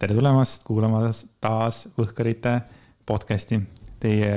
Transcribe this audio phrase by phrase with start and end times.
[0.00, 1.02] tere tulemast kuulama
[1.44, 2.54] taas Võhkarite
[3.04, 3.58] podcast'i.
[4.00, 4.30] Teie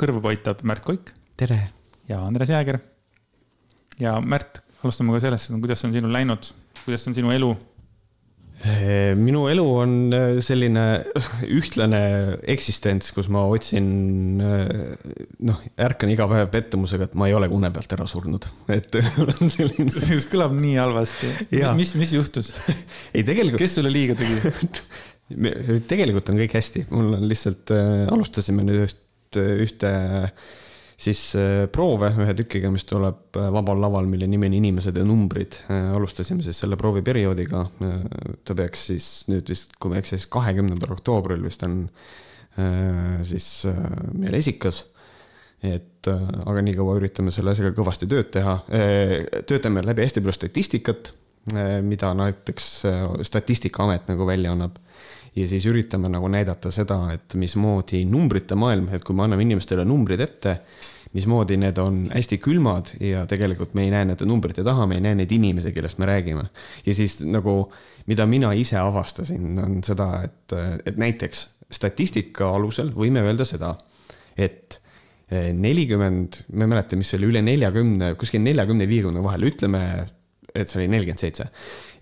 [0.00, 1.58] kõrvu poitab Märt Koik tere!
[2.08, 2.78] ja Andres Jääger.
[4.00, 6.48] ja Märt, alustame ka sellest, kuidas on sinul läinud,
[6.86, 7.50] kuidas on sinu elu?
[9.18, 10.84] Minu elu on äh, selline
[11.58, 12.00] ühtlane
[12.50, 13.88] eksistents, kus ma otsin,
[14.40, 14.94] äh,
[15.44, 18.48] noh, ärkan iga päev pettumusega, et ma ei ole une pealt ära surnud,
[18.78, 19.90] et on selline.
[19.92, 21.32] see kõlab nii halvasti.
[21.76, 22.52] mis, mis juhtus?
[23.12, 23.60] ei, tegelikult.
[23.62, 24.40] kes sulle liiga tegi
[25.88, 27.72] tegelikult on kõik hästi, mul on lihtsalt
[28.12, 29.00] alustasime nüüd üht,
[29.40, 30.28] ühte äh,
[31.00, 35.04] siis äh, proove ühe tükiga, mis tuleb äh, vabal laval, mille nimi on Inimesed ja
[35.06, 35.58] numbrid.
[35.68, 37.64] Äh, alustasime siis selle prooviperioodiga.
[38.44, 41.86] ta peaks siis nüüd vist, kui ma ei eksi, siis kahekümnendal oktoobril vist on
[43.26, 43.46] siis
[44.14, 44.84] meil esikas
[45.64, 48.52] et aga nii kaua üritame selle asjaga kõvasti tööd teha.
[49.48, 51.10] töötame läbi hästi palju statistikat,
[51.82, 52.68] mida näiteks
[53.26, 54.78] Statistikaamet nagu välja annab
[55.34, 59.84] ja siis üritame nagu näidata seda, et mismoodi numbrite maailm, et kui me anname inimestele
[59.88, 60.58] numbrid ette,
[61.14, 65.04] mismoodi need on hästi külmad ja tegelikult me ei näe nende numbrite taha, me ei
[65.04, 66.46] näe neid inimesi, kellest me räägime.
[66.86, 67.72] ja siis nagu,
[68.06, 70.56] mida mina ise avastasin, on seda, et,
[70.86, 73.76] et näiteks statistika alusel võime öelda seda,
[74.36, 74.80] et
[75.30, 79.80] nelikümmend, ma ei mäleta, mis see oli, üle neljakümne, kuskil neljakümne, viiekümne vahel, ütleme,
[80.54, 81.48] et see oli nelikümmend seitse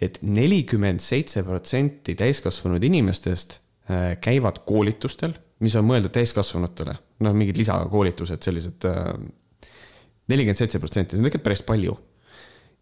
[0.03, 3.59] et nelikümmend seitse protsenti täiskasvanud inimestest
[3.91, 8.87] äh, käivad koolitustel, mis on mõeldud täiskasvanutele, noh, mingid lisakoolitused, sellised.
[8.89, 9.13] Äh,
[10.33, 11.97] nelikümmend seitse protsenti, see on tegelikult päris palju.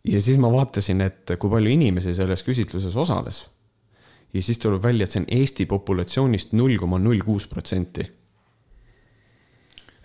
[0.05, 3.45] ja siis ma vaatasin, et kui palju inimesi selles küsitluses osales.
[4.33, 8.06] ja siis tuleb välja, et see on Eesti populatsioonist null koma null kuus protsenti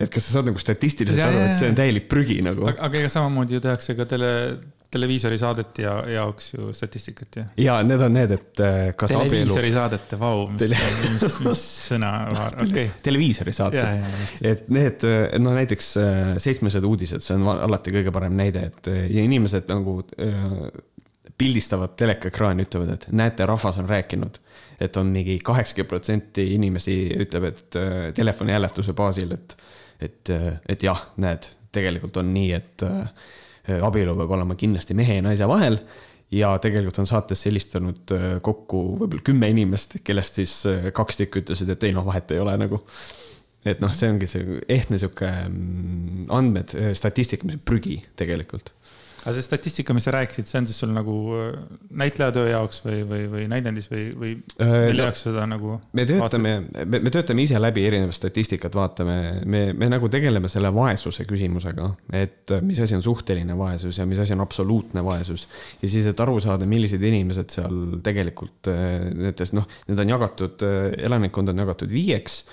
[0.00, 2.68] et kas sa saad nagu statistiliselt aru, et see on täielik prügi nagu.
[2.68, 4.30] aga ega samamoodi ju tehakse ka tele,
[4.96, 7.44] televiisori saadete ja, jaoks ju statistikat ju.
[7.66, 9.76] ja need on need, et äh, kas televiisori abielu...
[9.76, 10.80] saadete, vau, mis Tele...,
[11.12, 12.90] mis, mis sõna, okei okay..
[13.06, 14.10] televiisori saated,
[14.52, 15.06] et need,
[15.42, 20.00] no näiteks äh, Seitsmesed uudised, see on alati kõige parem näide, et ja inimesed nagu
[21.36, 24.38] pildistavad telekaekraani, ütlevad, et näete, rahvas on rääkinud.
[24.80, 27.78] et on mingi kaheksakümmend protsenti inimesi ütleb, et
[28.16, 29.56] telefoni hääletuse baasil, et
[30.00, 30.30] et,
[30.68, 33.08] et jah, näed, tegelikult on nii, et äh,
[33.82, 35.80] abielu peab olema kindlasti mehe ja naise vahel
[36.34, 41.44] ja tegelikult on saatesse helistanud äh, kokku võib-olla kümme inimest, kellest siis äh, kaks tükki
[41.44, 42.82] ütlesid, et ei noh, vahet ei ole nagu.
[43.66, 48.75] et noh, see ongi see ehtne sihuke mm, andmed, statistika, prügi tegelikult
[49.26, 51.56] aga see statistika, mis sa rääkisid, see on siis sul nagu äh,
[51.98, 55.78] näitlejatöö jaoks või, või, või näidendis või, või mille no, jaoks seda nagu?
[55.98, 59.18] me töötame, me, me töötame ise läbi erinevat statistikat, vaatame,
[59.50, 61.90] me, me nagu tegeleme selle vaesuse küsimusega,
[62.22, 65.48] et mis asi on suhteline vaesus ja mis asi on absoluutne vaesus.
[65.82, 70.66] ja siis, et aru saada, millised inimesed seal tegelikult äh, nendes noh, need on jagatud,
[70.66, 72.44] äh, elanikkond on jagatud viieks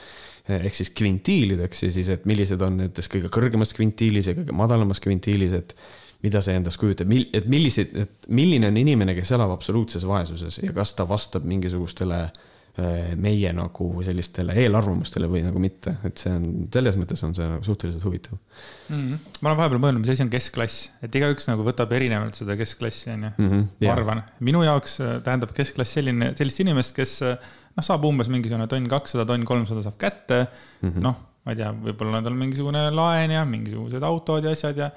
[0.43, 4.99] ehk siis kvintiilideks ja siis, et millised on nendes kõige kõrgemas kvintiilis ja kõige madalamas
[5.03, 5.75] kvintiilis, et
[6.23, 10.61] mida see endast kujutab, mil-, et milliseid, et milline on inimene, kes elab absoluutses vaesuses
[10.63, 16.31] ja kas ta vastab mingisugustele äh, meie nagu sellistele eelarvamustele või nagu mitte, et see
[16.31, 18.93] on, selles mõttes on see nagu suhteliselt huvitav mm.
[18.93, 19.33] -hmm.
[19.41, 23.11] ma olen vahepeal mõelnud, mis asi on keskklass, et igaüks nagu võtab erinevalt seda keskklassi,
[23.17, 23.33] on ju.
[23.43, 28.07] Mhm, ma arvan, minu jaoks äh, tähendab keskklass selline, sellist inimest, kes äh, noh, saab
[28.07, 31.03] umbes mingisugune tonn kakssada, tonn kolmsada saab kätte mm -hmm..
[31.03, 34.89] noh, ma ei tea, võib-olla tal on mingisugune laen ja mingisugused autod ja asjad ja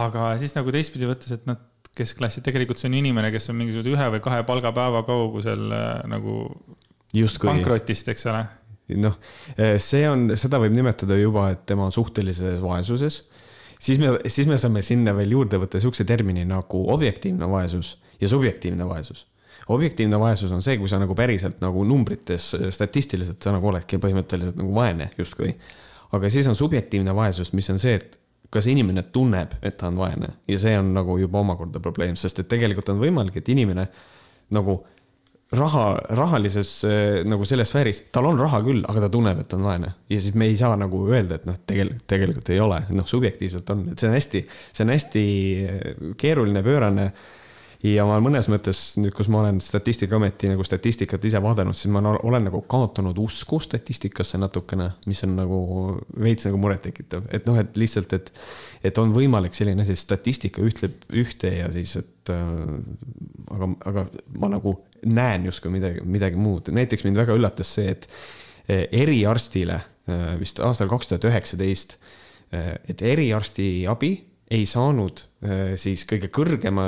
[0.00, 1.58] aga siis nagu teistpidi võttes, et noh,
[1.96, 6.42] keskklassi, tegelikult see on inimene, kes on mingisuguse ühe või kahe palgapäeva kaugusel äh, nagu
[7.16, 7.48] Justkui.
[7.48, 8.42] pankrotist, eks ole.
[9.00, 9.16] noh,
[9.56, 13.22] äh, see on, seda võib nimetada juba, et tema on suhtelises vaesuses.
[13.78, 18.28] siis me, siis me saame sinna veel juurde võtta sihukese termini nagu objektiivne vaesus ja
[18.28, 19.26] subjektiivne vaesus
[19.72, 24.60] objektiivne vaesus on see, kui sa nagu päriselt nagu numbrites statistiliselt sa nagu oledki põhimõtteliselt
[24.60, 25.56] nagu vaene justkui.
[26.12, 28.14] aga siis on subjektiivne vaesus, mis on see, et
[28.56, 30.34] kas inimene tunneb, et ta on vaene.
[30.50, 33.86] Ja see on nagu juba omakorda probleem, sest et tegelikult on võimalik, et inimene
[34.56, 34.80] nagu
[35.54, 35.84] raha,
[36.18, 39.66] rahalises eh, nagu selles sfääris, tal on raha küll, aga ta tunneb, et ta on
[39.66, 39.92] vaene.
[40.10, 43.70] ja siis me ei saa nagu öelda, et noh, tegelikult, tegelikult ei ole, noh, subjektiivselt
[43.74, 45.26] on, et see on hästi, see on hästi
[45.62, 47.10] eh, keeruline, pöörane
[47.94, 52.02] ja ma mõnes mõttes nüüd, kus ma olen Statistikaameti nagu statistikat ise vaadanud, siis ma
[52.14, 55.60] olen nagu kaotanud usku statistikasse natukene, mis on nagu
[56.22, 58.30] veits nagu murettekitav, et noh, et lihtsalt, et,
[58.90, 62.52] et on võimalik selline asi, statistika ütleb ühte ja siis, et äh,
[63.56, 64.06] aga, aga
[64.40, 68.08] ma nagu näen justkui midagi, midagi muud, näiteks mind väga üllatas see, et
[68.70, 71.98] äh, eriarstile äh, vist aastal kaks tuhat üheksateist,
[72.56, 74.12] et eriarsti abi
[74.50, 76.86] ei saanud äh, siis kõige kõrgema,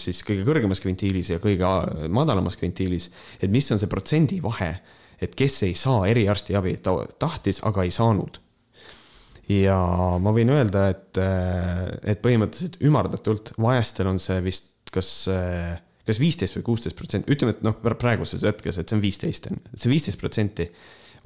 [0.00, 1.68] siis kõige kõrgemas kvintiilis ja kõige
[2.12, 3.08] madalamas kvintiilis,
[3.40, 4.74] et mis on see protsendivahe,
[5.20, 8.40] et kes ei saa eriarstiabi, ta tahtis, aga ei saanud.
[9.50, 9.76] ja
[10.22, 16.20] ma võin öelda, et, äh, et põhimõtteliselt ümardatult vaestel on see vist kas, äh, kas
[16.20, 20.20] viisteist või kuusteist protsenti, ütleme, et noh, praeguses hetkes, et see on viisteist see viisteist
[20.20, 20.68] protsenti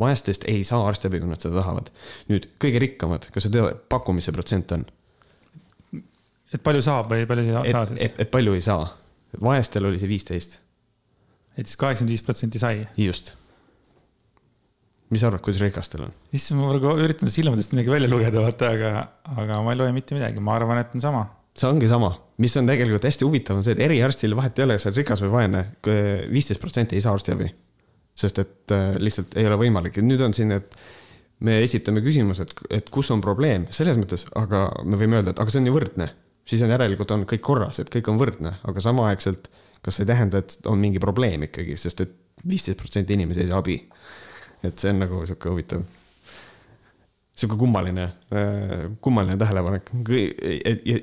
[0.01, 1.91] vaestest ei saa arstiabi, kui nad seda tahavad.
[2.31, 4.87] nüüd kõige rikkamad, kas sa tead, pakkumise protsent on?
[6.55, 8.03] Et palju saab või palju ei saa siis?
[8.07, 8.87] et, palju ei saa.
[9.43, 10.61] vaestel oli see viisteist.
[11.59, 12.85] et siis kaheksakümmend viis protsenti sai?
[13.01, 13.35] just.
[15.11, 16.15] mis sa arvad, kuidas rikastel on?
[16.33, 18.93] issand, ma praegu üritan silmadest midagi välja lugeda, vaata, aga,
[19.35, 21.27] aga ma ei loe mitte midagi, ma arvan, et on sama.
[21.59, 24.79] see ongi sama, mis on tegelikult hästi huvitav, on see, et eriarstil vahet ei ole,
[24.79, 25.69] kas sa oled rikas või vaene,
[26.31, 27.51] viisteist protsenti ei saa arstiabi.
[28.15, 30.77] sest et äh, lihtsalt ei ole võimalik nüüd on siin, et
[31.45, 35.41] me esitame küsimuse, et, et kus on probleem, selles mõttes, aga me võime öelda, et
[35.43, 36.07] aga see on ju võrdne
[36.45, 39.49] siis on järelikult on kõik korras, et kõik on võrdne, aga samaaegselt,
[39.85, 42.15] kas see ei tähenda, et on mingi probleem ikkagi, sest et
[42.49, 43.79] viisteist protsenti inimesi ei saa abi.
[44.65, 45.83] et see on nagu sihuke huvitav,
[47.37, 49.91] sihuke kummaline, äh, kummaline tähelepanek.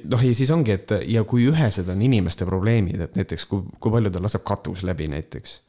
[0.09, 3.93] noh, ja siis ongi, et ja kui ühesed on inimeste probleemid, et näiteks kui, kui
[3.93, 5.61] palju tal laseb katus läbi näiteks.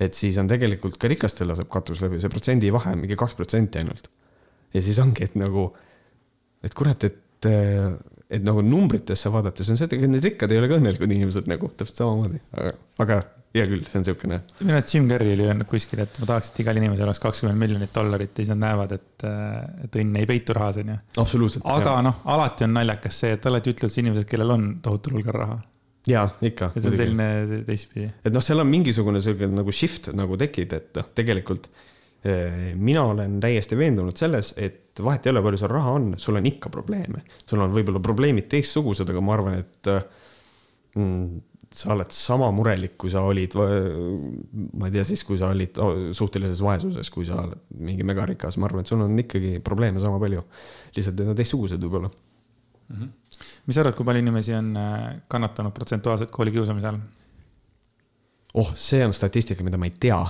[0.00, 3.80] et siis on tegelikult ka rikastel laseb katus läbi, see protsendivahe on mingi kaks protsenti
[3.80, 4.10] ainult.
[4.74, 5.70] ja siis ongi, et nagu,
[6.64, 7.48] et kurat, et
[8.32, 11.48] et nagu numbritesse vaadates on see, et ega need rikkad ei ole ka õnnelikud inimesed
[11.50, 12.74] nagu täpselt samamoodi, aga,
[13.04, 13.18] aga
[13.52, 14.38] hea küll, see on siukene.
[14.62, 17.60] minu arust Jim Carrey oli öelnud kuskil, et ma tahaks, et igal inimesel oleks kakskümmend
[17.60, 19.26] miljonit dollarit ja siis nad näevad, et,
[19.84, 20.96] et õnn ei peitu rahas, onju.
[21.20, 21.68] absoluutselt.
[21.74, 25.58] aga noh, alati on naljakas see, et alati ütlevad inimesed, kellel on tohutul hulgal raha.
[26.08, 26.72] jaa, ikka.
[26.72, 27.30] et see on selline
[27.68, 28.08] teistpidi.
[28.24, 31.91] et noh, seal on mingisugune sihuke nagu shift nagu tekib, et noh, tegelikult eh,
[32.78, 36.36] mina olen täiesti veendunud selles, et et vahet ei ole, palju sul raha on, sul
[36.36, 37.22] on ikka probleeme.
[37.46, 39.88] sul on võib-olla probleemid teistsugused, aga ma arvan, et
[40.98, 41.38] mm,
[41.72, 45.80] sa oled sama murelik, kui sa olid, ma ei tea siis, kui sa olid
[46.12, 50.20] suhtelises vaesuses, kui sa oled mingi megarikas, ma arvan, et sul on ikkagi probleeme sama
[50.20, 50.44] palju.
[50.98, 53.00] lihtsalt need on teistsugused võib-olla mm.
[53.00, 53.08] -hmm.
[53.66, 57.00] mis sa arvad, kui palju inimesi on äh, kannatanud protsentuaalselt koolikiusamise all?
[58.54, 60.20] oh, see on statistika, mida ma ei tea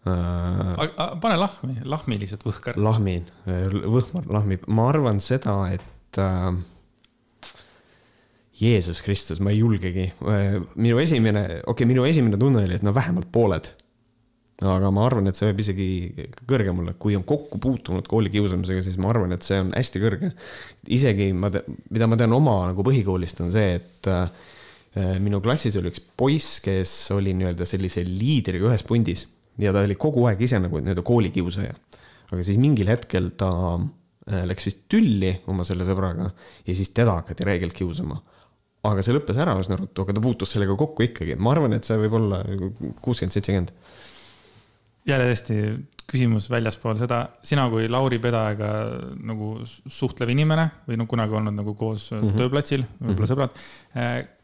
[0.00, 2.78] Äh, pane lahmi, lahmi lihtsalt võhkar.
[2.80, 6.54] lahmin, võhmar, lahmib, ma arvan seda, et äh,
[8.60, 10.06] Jeesus Kristus, ma ei julgegi.
[10.24, 13.68] Äh, minu esimene, okei okay,, minu esimene tunne oli, et no vähemalt pooled.
[14.60, 15.84] aga ma arvan, et see võib isegi
[16.48, 20.30] kõrgem olla, kui on kokku puutunud koolikiusamisega, siis ma arvan, et see on hästi kõrge.
[20.96, 21.52] isegi ma,
[21.92, 24.32] mida ma tean oma nagu põhikoolist, on see, et äh,
[25.20, 29.26] minu klassis oli üks poiss, kes oli nii-öelda sellise liidriga ühes pundis
[29.58, 31.74] ja ta oli kogu aeg ise nagu nii-öelda koolikiusaja.
[32.30, 36.30] aga siis mingil hetkel ta äh, läks vist tülli oma selle sõbraga
[36.66, 38.20] ja siis teda hakati räigelt kiusama.
[38.86, 41.84] aga see lõppes ära üsna ruttu, aga ta puutus sellega kokku ikkagi, ma arvan, et
[41.84, 42.42] see võib olla
[43.02, 43.72] kuuskümmend, seitsekümmend.
[45.08, 45.60] jälle täiesti
[46.10, 48.70] küsimus väljaspool seda, sina kui Lauri Pedajaga
[49.26, 52.38] nagu suhtlev inimene või no kunagi olnud nagu koos mm -hmm.
[52.40, 53.30] tööplatsil, võib-olla mm -hmm.
[53.30, 53.50] sõbrad
[53.96, 54.39] äh,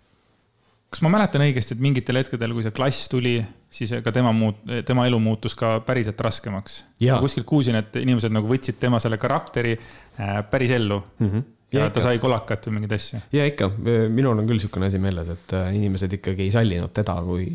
[0.90, 3.34] kas ma mäletan õigesti, et mingitel hetkedel, kui see klass tuli,
[3.72, 6.78] siis ka tema muut-, tema elu muutus ka päriselt raskemaks.
[7.20, 11.30] kuskilt kuulsin, et inimesed nagu võtsid tema selle karakteri äh, päris ellu mm.
[11.30, 11.42] -hmm.
[11.72, 13.20] ja, ja ta sai kolakat või mingeid asju.
[13.32, 13.70] ja ikka,
[14.08, 17.50] minul on küll niisugune asi meeles, et äh, inimesed ikkagi ei sallinud teda kui,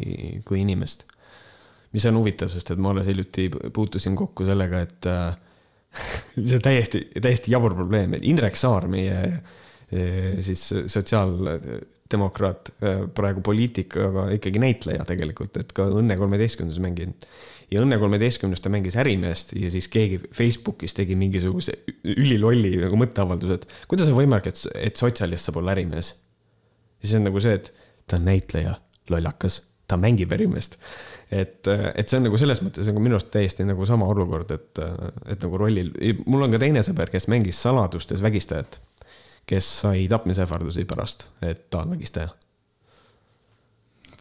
[0.46, 1.08] kui inimest.
[1.94, 5.36] mis on huvitav, sest et ma alles hiljuti puutusin kokku sellega, et äh,
[6.36, 9.42] see on täiesti, täiesti jabur probleem, et Indrek Saar, meie
[10.40, 10.62] siis
[12.12, 12.72] sotsiaaldemokraat,
[13.16, 17.28] praegu poliitik, aga ikkagi näitleja tegelikult, et ka Õnne kolmeteistkümnes mänginud.
[17.72, 23.54] ja Õnne kolmeteistkümnes ta mängis ärimeest ja siis keegi Facebookis tegi mingisuguse ülilolli nagu mõtteavalduse,
[23.54, 26.14] et kuidas on võimalik, et, et sotsialist saab olla ärimees.
[27.02, 27.74] ja siis on nagu see, et
[28.08, 28.76] ta on näitleja,
[29.10, 30.78] lollakas, ta mängib ärimeest
[31.32, 34.80] et, et see on nagu selles mõttes nagu minu arust täiesti nagu sama olukord, et,
[35.32, 35.94] et nagu rollil,
[36.26, 38.82] mul on ka teine sõber, kes mängis saladustes vägistajat
[39.46, 42.30] kes sai tapmisähvardusi pärast, et ta on vägistaja.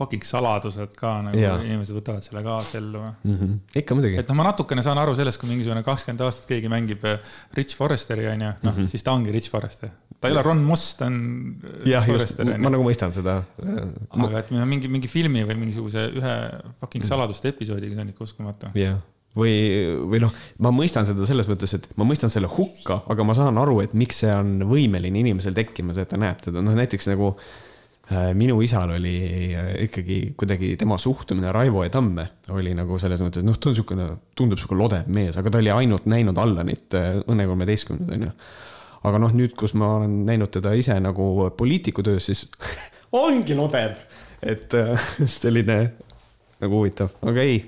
[0.00, 1.58] Fucking saladused ka nagu ja.
[1.60, 3.34] inimesed võtavad selle kaasa ellu mm.
[3.36, 3.56] -hmm.
[3.82, 4.16] ikka muidugi.
[4.22, 7.76] et noh, ma natukene saan aru sellest, kui mingisugune kakskümmend aastat keegi mängib äh, Rich
[7.76, 8.88] Forresteri onju, noh mm -hmm.
[8.88, 9.90] siis ta ongi Rich Forrester.
[10.20, 11.20] ta ei ole Ron Moss, ta on.
[11.84, 13.42] jah, just, ma nagu mõistan seda.
[14.08, 16.34] aga et mingi, mingi filmi või mingisuguse ühe
[16.80, 18.72] fucking saladuste episoodiga, see on ikka uskumatu.
[18.74, 18.96] jah
[19.38, 19.54] või,
[20.10, 20.34] või noh,
[20.64, 23.94] ma mõistan seda selles mõttes, et ma mõistan selle hukka, aga ma saan aru, et
[23.98, 27.30] miks see on võimeline inimesel tekkima, see, et ta näeb teda, noh näiteks nagu
[28.10, 29.14] äh, minu isal oli
[29.54, 33.76] äh, ikkagi kuidagi tema suhtumine Raivo ja Tamme oli nagu selles mõttes, noh, ta on
[33.76, 38.34] niisugune, tundub niisugune lodev mees, aga ta oli ainult näinud Allanit äh, Õnne kolmeteistkümnes, onju.
[39.06, 42.48] aga noh, nüüd, kus ma olen näinud teda ise nagu poliitiku töös, siis
[43.24, 43.94] ongi lodev,
[44.42, 45.84] et äh, selline
[46.60, 47.58] nagu huvitav, aga ei,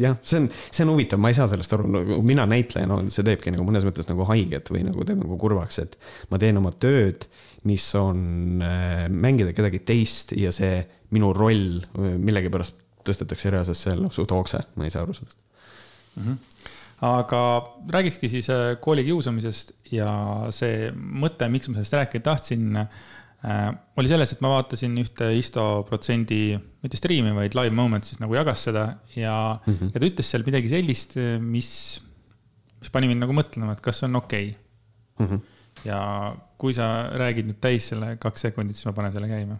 [0.00, 3.12] jah, see on, see on huvitav, ma ei saa sellest aru, nagu mina näitlejana no,,
[3.12, 5.98] see teebki nagu mõnes mõttes nagu haiget või nagu teeb nagu kurvaks, et
[6.32, 7.28] ma teen oma tööd,
[7.68, 10.80] mis on äh, mängida kedagi teist ja see
[11.14, 15.40] minu roll millegipärast tõstetakse reaalsesse ellu suht hoogse, ma ei saa aru sellest
[16.16, 16.24] mm.
[16.24, 16.44] -hmm
[16.98, 17.40] aga
[17.94, 20.08] räägikski siis äh, koolikiusamisest ja
[20.50, 22.86] see mõte, miks ma sellest rääkida tahtsin Äh,
[23.38, 28.34] oli selles, et ma vaatasin ühte Isto protsendi, mitte striimi, vaid live moment siis nagu
[28.34, 29.92] jagas seda ja mm, -hmm.
[29.94, 31.70] ja ta ütles seal midagi sellist, mis,
[32.82, 35.26] mis pani mind nagu mõtlema, et kas on okei okay.
[35.26, 35.30] mm.
[35.30, 35.40] -hmm.
[35.86, 36.00] ja
[36.58, 39.58] kui sa räägid nüüd täis selle kaks sekundit, siis ma panen selle käima.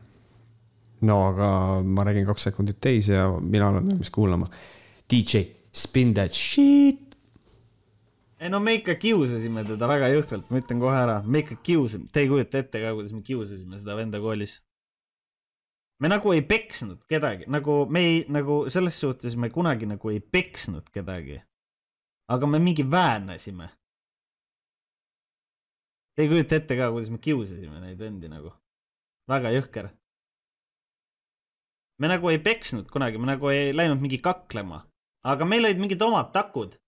[1.00, 1.50] no aga
[1.85, 4.50] ma räägin kaks sekundit täis ja mina olen valmis kuulama.
[5.08, 7.08] DJ, spin that shit
[8.40, 12.07] ei no me ikka kiusasime teda väga jõhkralt, ma ütlen kohe ära, me ikka kiusame,
[12.12, 14.61] te ei kujuta ette ka, kuidas me kiusasime seda venda koolis.
[15.99, 20.21] me nagu ei peksnud kedagi, nagu me ei, nagu selles suhtes me kunagi nagu ei
[20.21, 21.40] peksnud kedagi.
[22.28, 23.71] aga me mingi väänasime.
[26.14, 28.52] Te ei kujuta ette ka, kuidas me kiusasime neid vendi nagu.
[29.28, 29.90] väga jõhker.
[31.99, 34.85] me nagu ei peksnud kunagi, me nagu ei läinud mingi kaklema,
[35.25, 36.78] aga meil olid mingid omad takud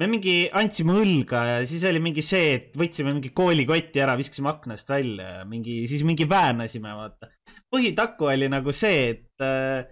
[0.00, 4.48] me mingi andsime õlga ja siis oli mingi see, et võtsime mingi koolikotti ära, viskasime
[4.48, 7.28] aknast välja ja mingi, siis mingi väänasime, vaata.
[7.72, 9.84] põhitaku oli nagu see, et äh,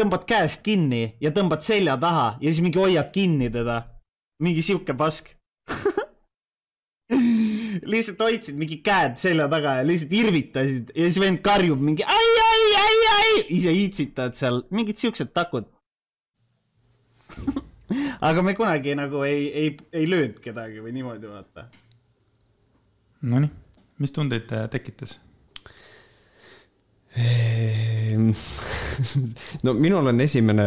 [0.00, 3.82] tõmbad käest kinni ja tõmbad selja taha ja siis mingi hoiad kinni teda.
[4.42, 5.30] mingi sihuke pask
[7.92, 12.32] lihtsalt hoidsid mingi käed selja taga ja lihtsalt irvitasid ja siis vend karjub mingi ai,
[12.48, 15.68] ai, ai, ai, ise iitsitad seal, mingid siuksed takud
[18.28, 21.68] aga me kunagi nagu ei, ei, ei löönud kedagi või niimoodi, vaata.
[23.26, 23.50] Nonii,
[24.02, 25.16] mis tundeid tekitas?
[27.16, 28.28] Ehm,
[29.64, 30.66] no minul on esimene,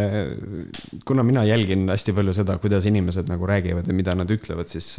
[1.05, 4.97] kuna mina jälgin hästi palju seda, kuidas inimesed nagu räägivad ja mida nad ütlevad, siis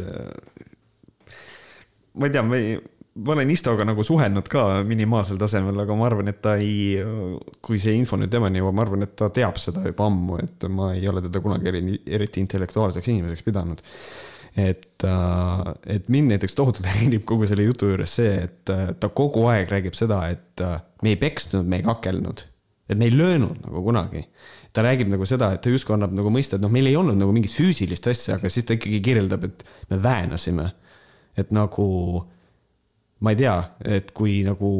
[2.15, 2.79] ma ei tea, ma ei
[3.21, 6.99] ma olen Istoga nagu suhelnud ka minimaalsel tasemel, aga ma arvan, et ta ei,
[7.65, 10.67] kui see info nüüd temani jõuab, ma arvan, et ta teab seda juba ammu, et
[10.73, 11.83] ma ei ole teda kunagi eri,
[12.19, 13.83] eriti intellektuaalseks inimeseks pidanud.
[14.57, 19.09] et, äh, et mind näiteks tohutult häirib kogu selle jutu juures see, et äh, ta
[19.09, 22.43] kogu aeg räägib seda, et äh, me ei peksnud, me ei kakelnud,
[22.91, 24.25] et me ei löönud nagu kunagi
[24.73, 27.19] ta räägib nagu seda, et ta justkui annab nagu mõista, et noh, meil ei olnud
[27.19, 30.71] nagu mingit füüsilist asja, aga siis ta ikkagi kirjeldab, et me väänasime.
[31.39, 31.87] et nagu
[33.21, 34.71] ma ei tea, et kui nagu,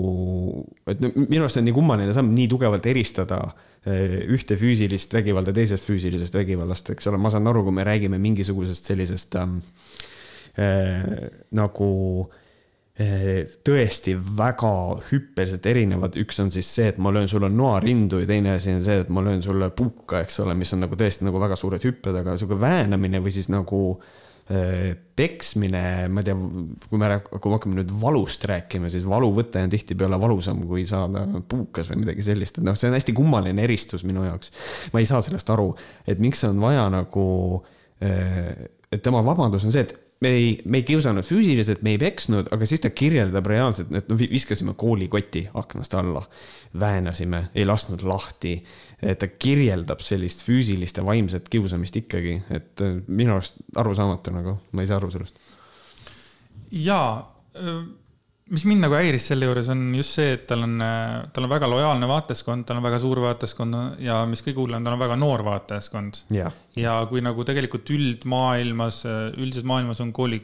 [0.89, 3.41] et minu arust on nii kummaline samm nii tugevalt eristada
[3.85, 8.21] eh, ühte füüsilist vägivalda teisest füüsilisest vägivallast, eks ole, ma saan aru, kui me räägime
[8.23, 9.59] mingisugusest sellisest ähm,
[10.57, 11.05] äh,
[11.59, 11.91] nagu
[12.97, 14.73] äh, tõesti väga
[15.11, 18.81] hüppeliselt erinevad, üks on siis see, et ma löön sulle noarindu ja teine asi on
[18.87, 21.85] see, et ma löön sulle puuka, eks ole, mis on nagu tõesti nagu väga suured
[21.85, 24.17] hüpped, aga sihuke väänamine või siis nagu äh,
[24.51, 26.35] peksmine, ma ei tea,
[26.91, 31.23] kui me, kui me hakkame nüüd valust rääkima, siis valuvõte on tihtipeale valusam, kui saada
[31.51, 34.51] puukas või midagi sellist, et noh, see on hästi kummaline eristus minu jaoks.
[34.95, 35.71] ma ei saa sellest aru,
[36.09, 37.27] et miks on vaja nagu,
[38.03, 42.01] äh, et tema vabandus on see, et me ei, me ei kiusanud füüsiliselt, me ei
[42.01, 46.23] peksnud, aga siis ta kirjeldab reaalselt, et no viskasime koolikoti aknast alla,
[46.81, 48.59] väänasime, ei lasknud lahti
[49.01, 54.85] ta kirjeldab sellist füüsilist ja vaimset kiusamist ikkagi, et äh, minu arust arusaamatu nagu, ma
[54.85, 55.41] ei saa aru sellest.
[56.71, 57.15] jaa,
[58.51, 60.79] mis mind nagu häiris selle juures on just see, et tal on,
[61.35, 64.97] tal on väga lojaalne vaatajaskond, tal on väga suur vaatajaskond ja mis kõige hullem, tal
[64.97, 66.25] on väga noor vaatajaskond.
[66.79, 69.05] ja kui nagu tegelikult üldmaailmas,
[69.37, 70.43] üldiselt maailmas on kooli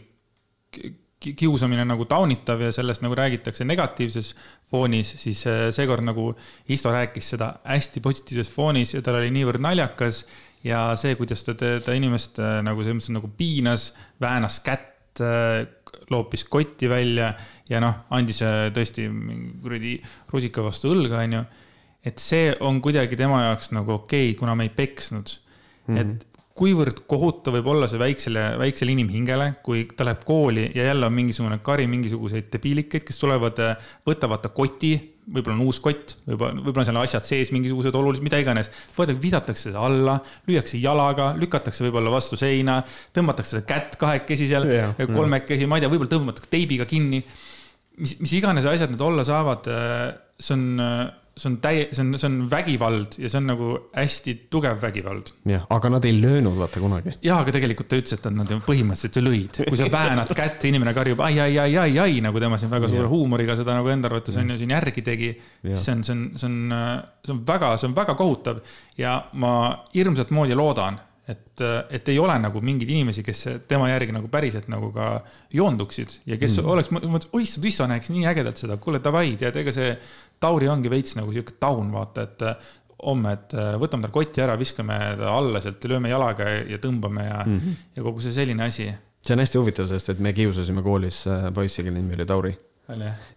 [1.20, 4.34] kiusamine nagu taunitav ja sellest nagu räägitakse negatiivses
[4.70, 6.34] foonis, siis äh, seekord nagu
[6.68, 10.24] Isto rääkis seda hästi positiivses foonis ja tal oli niivõrd naljakas
[10.66, 13.88] ja see, kuidas ta teda inimest äh, nagu selles mõttes nagu piinas,
[14.20, 15.64] väänas kätt, äh,
[16.10, 17.32] loopis kotti välja
[17.70, 18.42] ja noh, andis
[18.74, 19.08] tõesti
[19.62, 19.96] kuradi
[20.32, 21.42] rusika vastu õlga, onju.
[22.06, 25.96] et see on kuidagi tema jaoks nagu okei okay,, kuna me ei peksnud mm.
[25.96, 26.00] -hmm.
[26.00, 31.06] et kuivõrd kohutav võib olla see väiksele, väiksele inimhingele, kui ta läheb kooli ja jälle
[31.06, 33.60] on mingisugune kari mingisuguseid debiilikeid, kes tulevad,
[34.08, 34.94] võtavad ta koti,
[35.26, 38.70] võib-olla on uus kott, võib-olla, võib-olla seal on asjad sees, mingisugused olulised, mida iganes.
[38.96, 42.78] võetakse, visatakse see alla, lüüakse jalaga, lükatakse võib-olla vastu seina,
[43.16, 47.24] tõmmatakse kätt kahekesi seal yeah,, kolmekesi, ma ei tea, võib-olla tõmmatakse teibiga kinni.
[47.98, 49.70] mis, mis iganes asjad need olla saavad,
[50.38, 50.66] see on
[51.36, 55.32] see on täie-, see on, see on vägivald ja see on nagu hästi tugev vägivald.
[55.50, 57.12] jah, aga nad ei löönud vaata kunagi.
[57.24, 59.60] jaa, aga tegelikult ta ütles, et nad põhimõtteliselt ju lõid.
[59.68, 62.88] kui sa väänad kätt, inimene karjub ai, ai, ai, ai, ai, nagu tema siin väga
[62.88, 63.12] suure yeah.
[63.12, 65.32] huumoriga seda nagu enda arvates on ju siin järgi tegi
[65.74, 66.56] see on, see on, see on,
[67.26, 68.62] see on väga, see on väga kohutav
[68.96, 69.52] ja ma
[69.94, 74.68] hirmsat moodi loodan et, et ei ole nagu mingeid inimesi, kes tema järgi nagu päriselt
[74.70, 75.16] nagu ka
[75.54, 76.72] joonduksid ja kes mm.
[76.72, 79.94] oleks, mõtlevad, oissand, issa näeks nii ägedalt seda, kuule davai, tead, ega see
[80.42, 82.44] Tauri ongi veits nagu sihuke taun, vaata, et
[83.06, 87.42] homme, et võtame tal koti ära, viskame ta alla sealt, lööme jalaga ja tõmbame ja
[87.42, 87.82] mm, -hmm.
[87.96, 88.88] ja kogu see selline asi.
[89.26, 92.54] see on hästi huvitav, sest et me kiusasime koolis äh, poissi, kelle nimi oli Tauri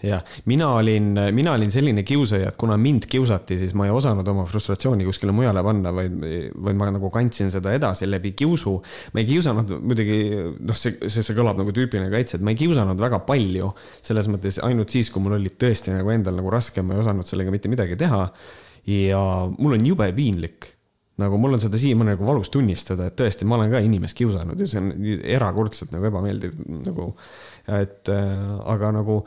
[0.03, 4.27] jah, mina olin, mina olin selline kiusaja, et kuna mind kiusati, siis ma ei osanud
[4.29, 6.15] oma frustratsiooni kuskile mujale panna, vaid,
[6.53, 8.75] vaid ma nagu kandsin seda edasi läbi kiusu.
[9.13, 10.19] ma ei kiusanud muidugi,
[10.59, 13.73] noh, see, see, see kõlab nagu tüüpiline kaitse, et ma ei kiusanud väga palju.
[14.05, 17.29] selles mõttes ainult siis, kui mul oli tõesti nagu endal nagu raske, ma ei osanud
[17.29, 18.27] sellega mitte midagi teha.
[18.89, 19.23] ja
[19.57, 20.75] mul on jube piinlik
[21.19, 24.59] nagu mul on seda siiamaani nagu valus tunnistada, et tõesti, ma olen ka inimest kiusanud
[24.59, 24.91] ja see on
[25.35, 27.09] erakordselt nagu ebameeldiv nagu
[27.77, 29.21] et äh, aga nagu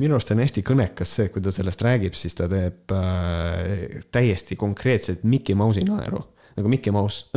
[0.00, 4.58] minu arust on hästi kõnekas see, kui ta sellest räägib, siis ta teeb äh, täiesti
[4.58, 6.22] konkreetselt Mickey Mouse'i naeru,
[6.56, 7.28] nagu Mickey Mouse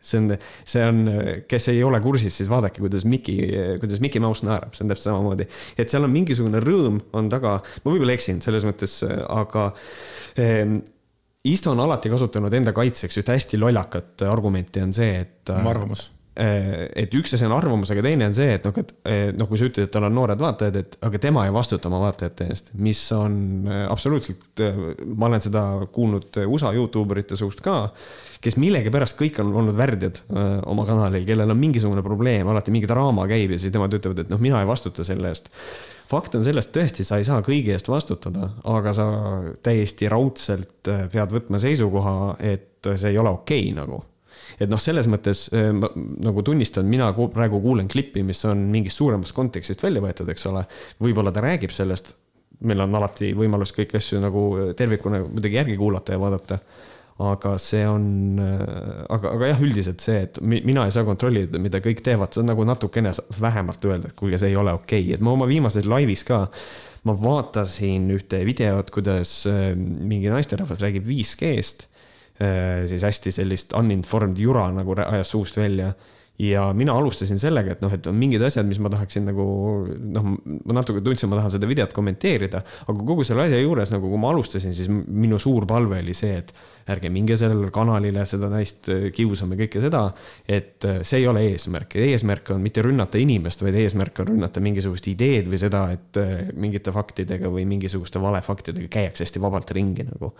[0.00, 1.02] see on, see on,
[1.48, 3.50] kes ei ole kursis, siis vaadake, kuidas Mickey,
[3.82, 5.48] kuidas Mickey Mouse naerab, see on täpselt samamoodi.
[5.78, 9.70] et seal on mingisugune rõõm on taga, ma võib-olla eksin selles mõttes, aga
[10.40, 10.80] ähm,
[11.48, 15.48] Isto on alati kasutanud enda kaitseks ühte hästi lollakat argumenti, on see, et.
[15.48, 19.36] oma arvamus Äh, et üks asi on arvamus, aga teine on see, et noh, et
[19.36, 21.98] noh, kui sa ütled, et tal on noored vaatajad, et aga tema ei vastuta oma
[22.04, 23.34] vaatajate eest, mis on
[23.66, 24.78] äh, absoluutselt, äh,
[25.10, 27.82] ma olen seda kuulnud USA Youtube erite suust ka,
[28.40, 30.22] kes millegipärast kõik on olnud värdjad
[30.70, 34.30] oma kanalil, kellel on mingisugune probleem, alati mingi draama käib ja siis nemad ütlevad, et
[34.32, 35.50] noh, mina ei vastuta selle eest.
[36.10, 39.10] Fakt on selles, tõesti, sa ei saa kõigi eest vastutada, aga sa
[39.62, 44.00] täiesti raudselt pead võtma seisukoha, et see ei ole okei okay, nagu
[44.58, 45.90] et noh, selles mõttes äh, ma
[46.26, 50.64] nagu tunnistan, mina praegu kuulen klippi, mis on mingist suuremast kontekstist välja võetud, eks ole.
[51.02, 52.14] võib-olla ta räägib sellest,
[52.66, 56.60] meil on alati võimalus kõiki asju nagu tervikuna muidugi järgi kuulata ja vaadata
[57.20, 58.04] aga see on,
[58.40, 62.42] äh, aga, aga jah, üldiselt see, et mina ei saa kontrollida, mida kõik teevad, see
[62.44, 65.48] on nagu natukene vähemalt öelda, et kuulge, see ei ole okei okay., et ma oma
[65.50, 66.46] viimases laivis ka.
[67.08, 71.89] ma vaatasin ühte videot, kuidas mingi naisterahvas räägib 5G-st Äh,
[72.40, 75.90] siis hästi sellist uninformed jura nagu ajas suust välja
[76.40, 79.44] ja mina alustasin sellega, et noh, et on mingid asjad, mis ma tahaksin nagu
[79.84, 84.08] noh, ma natuke tundsin, ma tahan seda videot kommenteerida, aga kogu selle asja juures nagu,
[84.08, 86.54] kui ma alustasin, siis minu suur palve oli see, et
[86.90, 90.06] ärge minge sellele kanalile seda naist äh, kiusama kõike seda,
[90.48, 91.98] et äh, see ei ole eesmärk.
[92.08, 96.20] eesmärk on mitte rünnata inimest, vaid eesmärk on rünnata mingisugust ideed või seda, et
[96.56, 100.32] mingite faktidega või mingisuguste valefaktidega käiakse hästi vabalt ringi nagu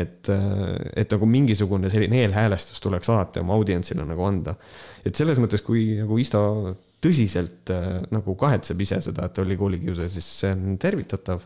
[0.00, 4.56] et, äh, et nagu mingisugune selline eelhäälestus tuleks alati oma audientsile nagu anda.
[5.04, 6.42] et selles mõttes, kui nagu Isto
[7.04, 11.44] tõsiselt äh, nagu kahetseb ise seda, et oli koolikiusaja, siis see on tervitatav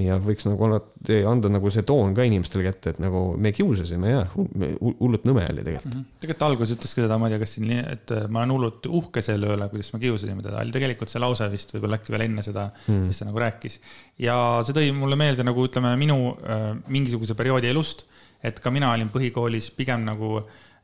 [0.00, 4.10] ja võiks nagu alati anda nagu see toon ka inimestele kätte, et nagu me kiusasime
[4.10, 6.02] ja hullult nõme oli tegelikult mm.
[6.02, 6.18] -hmm.
[6.20, 8.88] tegelikult alguses ütles ka seda, ma ei tea, kas siin, et äh, ma olen hullult
[9.00, 12.26] uhke selle üle, kuidas me kiusasime teda, oli tegelikult see lause vist võib-olla äkki veel
[12.26, 13.08] enne seda mm, -hmm.
[13.08, 13.80] mis ta nagu rääkis.
[14.26, 18.04] ja see tõi mulle meelde nagu ütleme, minu äh, mingisuguse perioodi elust,
[18.44, 20.36] et ka mina olin põhikoolis pigem nagu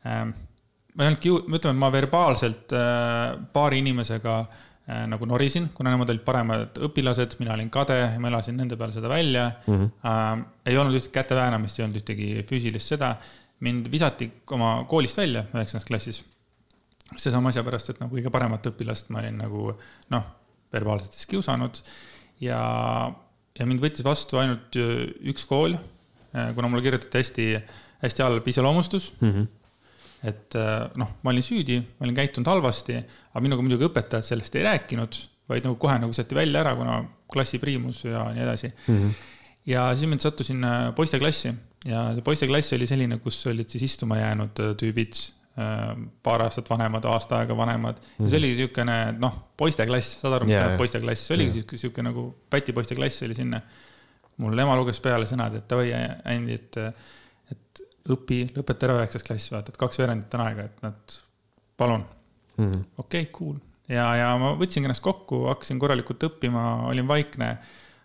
[0.06, 0.24] äh,,
[0.94, 6.10] ma ei olnud kiu-, ütleme, ma verbaalselt äh, paari inimesega Äh, nagu norisin, kuna nemad
[6.10, 9.74] olid paremad õpilased, mina olin kade, ma elasin nende peale seda välja mm.
[9.74, 9.90] -hmm.
[10.10, 13.16] Äh, ei olnud ühtegi käte väänamist, ei olnud ühtegi füüsilist seda.
[13.62, 16.24] mind visati oma koolist välja üheksandas klassis.
[17.16, 19.78] seesama asja pärast, et nagu kõige paremat õpilast ma olin nagu
[20.10, 20.24] noh,
[20.72, 21.78] verbaalselt siis kiusanud.
[22.40, 23.12] ja,
[23.58, 24.76] ja mind võttis vastu ainult
[25.22, 25.74] üks kool,
[26.34, 27.62] äh, kuna mulle kirjutati hästi,
[28.02, 29.30] hästi halb iseloomustus mm.
[29.30, 29.61] -hmm
[30.22, 33.00] et äh, noh, ma olin süüdi, ma olin käitunud halvasti,
[33.32, 35.18] aga minuga muidugi õpetajad sellest ei rääkinud,
[35.50, 37.00] vaid nagu kohe nagu visati välja ära, kuna
[37.32, 38.96] klassi priimus ja nii edasi mm.
[38.96, 39.14] -hmm.
[39.72, 41.52] ja siis mind sattusin äh, poisteklassi
[41.88, 45.22] ja see poisteklass oli selline, kus olid siis istuma jäänud äh, tüübid,
[46.24, 48.04] paar aastat vanemad, aasta aega vanemad mm.
[48.04, 48.24] -hmm.
[48.24, 51.74] ja see oli niisugune noh, poisteklass, saad aru, mis tähendab yeah, poisteklass, see oligi yeah.
[51.82, 53.60] sihuke nagu Päti poisteklass oli sinna.
[54.36, 55.92] mul ema luges peale sõnad, et davai,
[56.24, 56.76] Andi, et
[58.10, 61.16] õpi, lõpeta ära üheksas klass, vaata, et kaks veerandit on aega, et nad,
[61.78, 62.84] palun mm -hmm..
[62.96, 63.56] okei okay,, cool.
[63.88, 67.56] ja, ja ma võtsingi ennast kokku, hakkasin korralikult õppima, olin vaikne.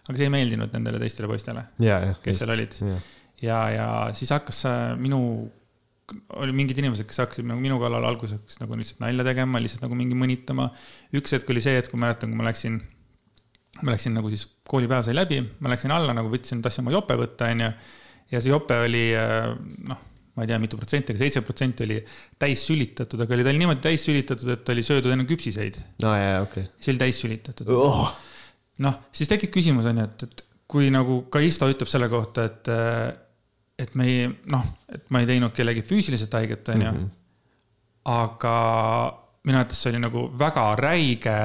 [0.07, 3.07] aga see ei meeldinud nendele teistele poistele yeah,, yeah, kes seal olid yeah..
[3.41, 4.63] ja, ja siis hakkas
[5.01, 5.19] minu,
[6.39, 9.97] oli mingid inimesed, kes hakkasid nagu minu kallal alguseks nagu lihtsalt nalja tegema, lihtsalt nagu
[9.99, 10.69] mingi mõnitama.
[11.19, 12.79] üks hetk oli see, et kui mäletan, kui ma läksin,
[13.81, 17.17] ma läksin nagu siis koolipäev sai läbi, ma läksin alla nagu võtsin, tahtsin oma jope
[17.19, 17.71] võtta, onju.
[18.31, 19.05] Ja see jope oli
[19.87, 20.05] noh,
[20.37, 21.97] ma ei tea, mitu protsenti, aga seitse protsenti oli
[22.37, 25.79] täis sülitatud, aga oli ta oli niimoodi täis sülitatud, et oli söödud enne küpsiseid.
[26.03, 26.81] aa ah, jaa, okei okay..
[26.83, 28.11] see oli täis sülitatud oh..
[28.85, 32.45] noh, siis tekib küsimus on ju, et, et kui nagu ka Isto ütleb selle kohta,
[32.51, 32.69] et,
[33.81, 36.91] et me ei, noh, et ma ei teinud kellegi füüsiliselt haiget, on ju.
[36.91, 37.09] Mhm.
[38.13, 38.53] aga
[39.47, 41.35] minu arvates see oli nagu väga räige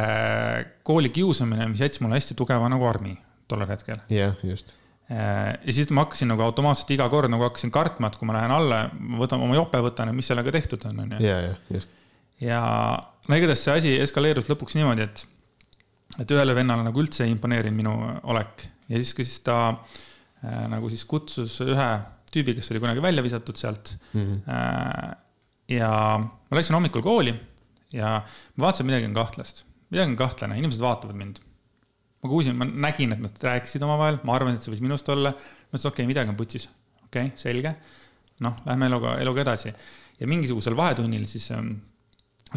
[0.84, 3.16] koolikiusamine, mis jättis mulle hästi tugeva nagu armi
[3.48, 4.04] tollel hetkel.
[4.10, 4.81] jah yeah,, just Äh,
[5.12, 8.54] ja siis ma hakkasin nagu automaatselt iga kord nagu hakkasin kartma, et kui ma lähen
[8.54, 11.26] alla, ma võtan oma jope, võtan, et mis sellega tehtud on, on ju.
[11.26, 11.92] ja, ja just.
[12.42, 12.62] ja
[13.28, 15.24] no igatahes see asi eskaleerus lõpuks niimoodi, et,
[16.22, 17.96] et ühele vennale nagu üldse ei imponeerinud minu
[18.30, 21.90] olek ja siis, kui siis ta äh, nagu siis kutsus ühe
[22.32, 24.20] tüübi, kes oli kunagi välja visatud sealt mm.
[24.22, 24.42] -hmm.
[24.48, 25.16] Äh,
[25.78, 27.34] ja ma läksin hommikul kooli
[27.92, 28.20] ja
[28.56, 31.42] ma vaatasin, midagi on kahtlast, midagi on kahtlane, inimesed vaatavad mind
[32.22, 35.32] ma kuulsin, ma nägin, et nad rääkisid omavahel, ma arvan, et see võis minust olla.
[35.34, 36.68] ma ütlesin, okei okay,, midagi on putsis.
[37.06, 37.74] okei okay,, selge.
[38.42, 39.72] noh, lähme eluga, eluga edasi.
[40.20, 41.74] ja mingisugusel vahetunnil siis ähm,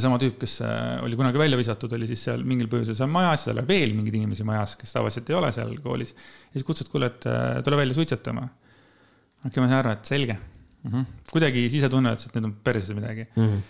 [0.01, 3.45] sama tüüp, kes äh, oli kunagi välja visatud, oli siis seal mingil põhjusel seal majas,
[3.47, 6.11] seal oli veel mingeid inimesi majas, kes tavaliselt ei ole seal koolis.
[6.15, 8.43] ja siis kutsus, et kuule, et äh, tule välja suitsetama.
[8.45, 10.91] okei okay,, ma sain aru, et selge mm.
[10.91, 11.05] -hmm.
[11.31, 13.47] kuidagi sisetunne ütles, et nüüd on perses midagi mm.
[13.47, 13.63] -hmm.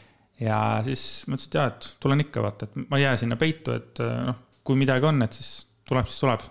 [0.48, 3.40] ja siis ma ütlesin, et jaa, et tulen ikka, vaata, et ma ei jää sinna
[3.40, 6.46] peitu, et äh, noh, kui midagi on, et siis tuleb, siis tuleb.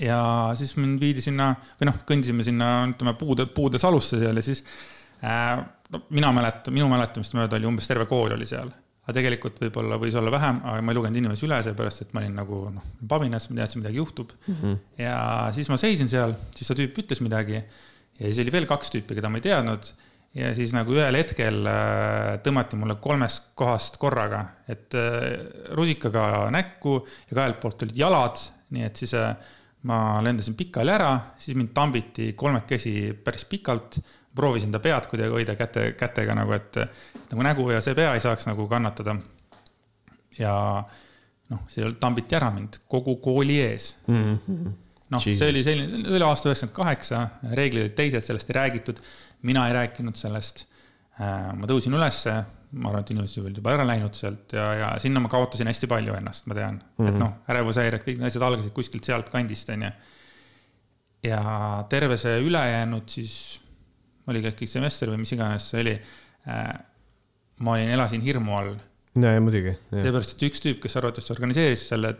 [0.00, 0.18] ja
[0.58, 4.64] siis mind viidi sinna või noh, kõndisime sinna, ütleme puude, puude salusse seal ja siis
[5.24, 5.60] äh,.
[5.92, 8.72] no mina mäletan, minu mäletamist mööda oli umbes terve kool oli seal
[9.06, 12.24] aga tegelikult võib-olla võis olla vähem, aga ma ei lugenud inimesi üle, seepärast et ma
[12.24, 14.56] olin nagu noh, pabinas, ma teadsin, midagi juhtub mm.
[14.56, 14.80] -hmm.
[14.98, 15.18] ja
[15.54, 19.14] siis ma seisin seal, siis see tüüp ütles midagi ja siis oli veel kaks tüüpi,
[19.18, 19.92] keda ma ei teadnud.
[20.36, 25.30] Ja siis nagu ühel hetkel äh, tõmmati mulle kolmest kohast korraga, et äh,
[25.76, 26.98] rusikaga näkku
[27.30, 28.42] ja kahelt poolt tulid jalad,
[28.76, 29.32] nii et siis äh,
[29.86, 34.00] ma lendasin pikali ära, siis mind tambiti kolmekesi päris pikalt
[34.36, 36.76] proovisin ta pead kuidagi hoida käte, kätega nagu, et
[37.30, 39.16] nagu nägu ja see pea ei saaks nagu kannatada.
[40.36, 40.52] ja
[41.52, 44.74] noh, seal tambiti ära mind kogu kooli ees mm -hmm.
[45.14, 49.00] noh, see oli selline, see oli aasta üheksakümmend kaheksa, reeglid olid teised, sellest ei räägitud.
[49.46, 50.66] Mina ei rääkinud sellest.
[51.16, 52.34] Äh, ma tõusin ülesse,
[52.76, 55.88] ma arvan, et inimesed olid juba ära läinud sealt ja, ja sinna ma kaotasin hästi
[55.90, 56.82] palju ennast, ma tean mm.
[56.82, 57.08] -hmm.
[57.08, 57.22] et mhm.
[57.22, 59.92] noh, ärevushäired, kõik need asjad algasid kuskilt sealt kandist, onju.
[61.26, 61.40] ja
[61.90, 63.36] terve see ülejäänud siis
[64.26, 66.74] oli kõik semester või mis iganes see oli äh,.
[67.60, 68.74] ma olin, elasin hirmu all.
[69.14, 69.76] ja, ja muidugi.
[69.90, 72.16] seepärast, et üks tüüp, kes arvatavasti organiseeris selle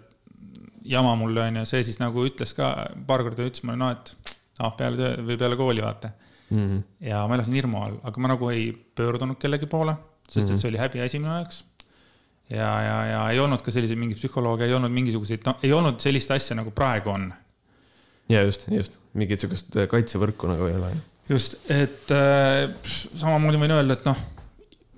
[0.86, 2.72] jama mulle, onju, see siis nagu ütles ka
[3.06, 4.14] paar korda ütles mulle, no et
[4.62, 6.14] noh, peale töö või peale kooli vaata
[6.50, 6.58] mm.
[6.58, 6.82] -hmm.
[7.08, 9.96] ja ma elasin hirmu all, aga ma nagu ei pöördunud kellegi poole,
[10.28, 10.60] sest et mhm.
[10.60, 11.64] see oli häbiasi minu jaoks
[12.50, 16.00] ja, ja, ja ei olnud ka selliseid mingeid psühholooge, ei olnud mingisuguseid, no ei olnud
[16.02, 17.32] sellist asja, nagu praegu on.
[18.28, 20.94] ja just, just, mingit sihukest kaitsevõrku nagu ei ole
[21.30, 22.68] just, et äh,
[23.18, 24.22] samamoodi võin öelda, et noh,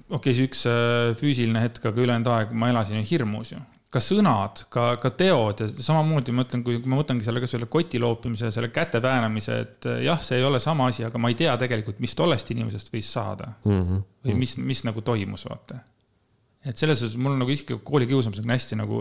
[0.08, 3.62] okei okay,, see üks äh, füüsiline hetk, aga ülejäänud aeg ma elasin ju hirmus ju.
[3.88, 7.70] Ka sõnad, ka, ka teod ja samamoodi ma ütlen, kui ma võtangi selle, kas selle
[7.72, 11.31] koti loopimise, selle käte väänamise, et äh, jah, see ei ole sama asi, aga ma
[11.33, 13.81] ei tea tegelikult, mis tollest inimesest võis saada mm.
[13.81, 14.05] -hmm.
[14.29, 15.81] või mis, mis nagu toimus, vaata.
[16.68, 19.01] et selles suhtes mul on nagu isiklikult koolikiusamisega hästi nagu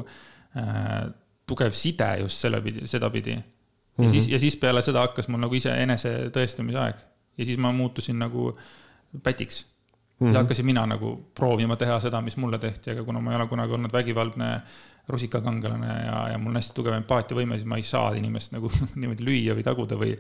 [0.56, 1.12] äh,
[1.48, 3.36] tugev side just selle pidi, sedapidi.
[3.36, 4.12] ja mm -hmm.
[4.12, 7.04] siis, ja siis peale seda hakkas mul nagu iseenese tõestamise aeg
[7.38, 8.54] ja siis ma muutusin nagu
[9.24, 9.66] pätiks
[10.20, 10.26] mm.
[10.26, 10.32] -hmm.
[10.32, 13.48] siis hakkasin mina nagu proovima teha seda, mis mulle tehti, aga kuna ma ei ole
[13.48, 14.50] kunagi olnud vägivaldne
[15.10, 19.24] rusikakangelane ja, ja mul on hästi tugev empaatiavõime, siis ma ei saa inimest nagu niimoodi
[19.24, 20.18] lüüa või taguda või.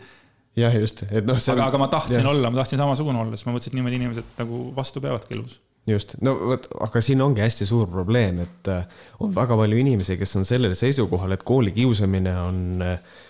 [0.55, 1.39] jah, just, et noh.
[1.53, 2.29] aga, aga ma tahtsin jah.
[2.31, 5.59] olla, ma tahtsin samasugune olla, siis ma mõtlesin, et niimoodi inimesed nagu vastu peavadki elus
[5.87, 8.83] just, no vot, aga siin ongi hästi suur probleem, et äh,
[9.19, 13.26] on väga palju inimesi, kes on sellel seisukohal, et koolikiusamine on äh, Äh,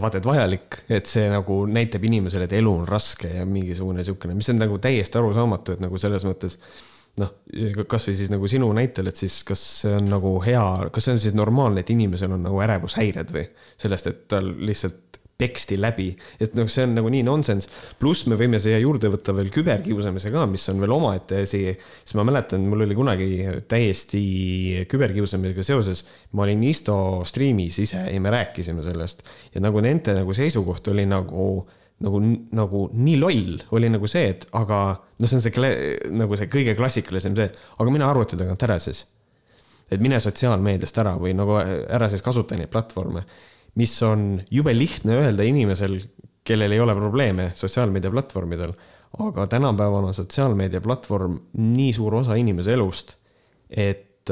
[0.00, 4.36] vaata, et vajalik, et see nagu näitab inimesele, et elu on raske ja mingisugune niisugune,
[4.38, 6.58] mis on nagu täiesti arusaamatu, et nagu selles mõttes
[7.20, 7.32] noh,
[7.88, 11.22] kasvõi siis nagu sinu näitel, et siis kas see on nagu hea, kas see on
[11.24, 13.46] siis normaalne, et inimesel on nagu ärevushäired või?
[13.80, 15.11] Sellest, et tal lihtsalt
[15.42, 16.08] teksti läbi,
[16.42, 17.68] et noh, see on nagu nii nonsense.
[18.00, 21.64] pluss me võime siia juurde võtta veel küberkiusamise ka, mis on veel omaette asi.
[21.74, 23.28] siis ma mäletan, mul oli kunagi
[23.70, 24.22] täiesti
[24.90, 26.96] küberkiusamisega seoses, ma olin Isto
[27.28, 29.24] striimis ise ja me rääkisime sellest
[29.54, 31.52] ja nagu nende nagu seisukoht oli nagu
[32.02, 32.20] nagu,
[32.54, 35.72] nagu nii loll oli nagu see, et aga noh, see on see
[36.18, 39.04] nagu see kõige klassikalisem see, aga mine arvuti tagant ära siis.
[39.92, 43.26] et mine sotsiaalmeediast ära või nagu ära siis kasuta neid platvorme
[43.74, 45.98] mis on jube lihtne öelda inimesel,
[46.44, 48.74] kellel ei ole probleeme sotsiaalmeediaplatvormidel,
[49.22, 53.16] aga tänapäeval on sotsiaalmeediaplatvorm nii suur osa inimese elust,
[53.70, 54.30] et,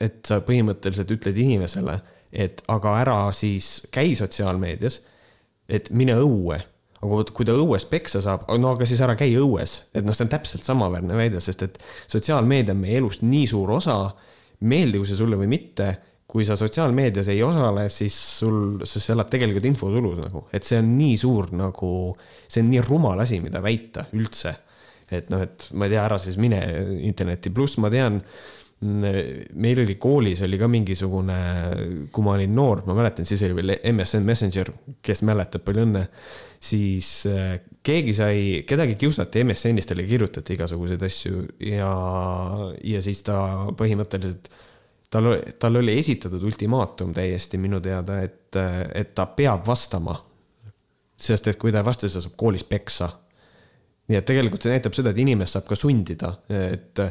[0.00, 1.98] et sa põhimõtteliselt ütled inimesele,
[2.32, 5.00] et aga ära siis käi sotsiaalmeedias,
[5.68, 6.60] et mine õue.
[7.00, 10.12] Aga vot kui ta õues peksa saab, no aga siis ära käi õues, et noh,
[10.12, 11.78] see on täpselt samaväärne väide, sest et
[12.12, 13.96] sotsiaalmeedia on meie elust nii suur osa,
[14.68, 15.94] meeldigu see sulle või mitte,
[16.30, 20.92] kui sa sotsiaalmeedias ei osale, siis sul, sa elad tegelikult infosulus nagu, et see on
[20.94, 21.90] nii suur nagu,
[22.46, 24.54] see on nii rumal asi, mida väita üldse.
[25.10, 26.60] et noh, et ma ei tea, ära siis mine
[27.02, 28.20] internetti, pluss ma tean
[28.80, 31.40] meil oli koolis oli ka mingisugune,
[32.12, 34.70] kui ma olin noor, ma mäletan, siis oli veel MSN Messenger,
[35.04, 36.06] kes mäletab, palju õnne.
[36.60, 41.92] siis äh, keegi sai, kedagi kiusati MSN-is, talle kirjutati igasuguseid asju ja,
[42.84, 43.36] ja siis ta
[43.76, 44.48] põhimõtteliselt,
[45.10, 48.56] tal, tal oli esitatud ultimaatum täiesti minu teada, et,
[48.94, 50.16] et ta peab vastama.
[51.20, 53.10] sest et kui ta ei vasta, siis ta saab koolis peksa.
[54.08, 57.02] nii et tegelikult see näitab seda, et inimest saab ka sundida, et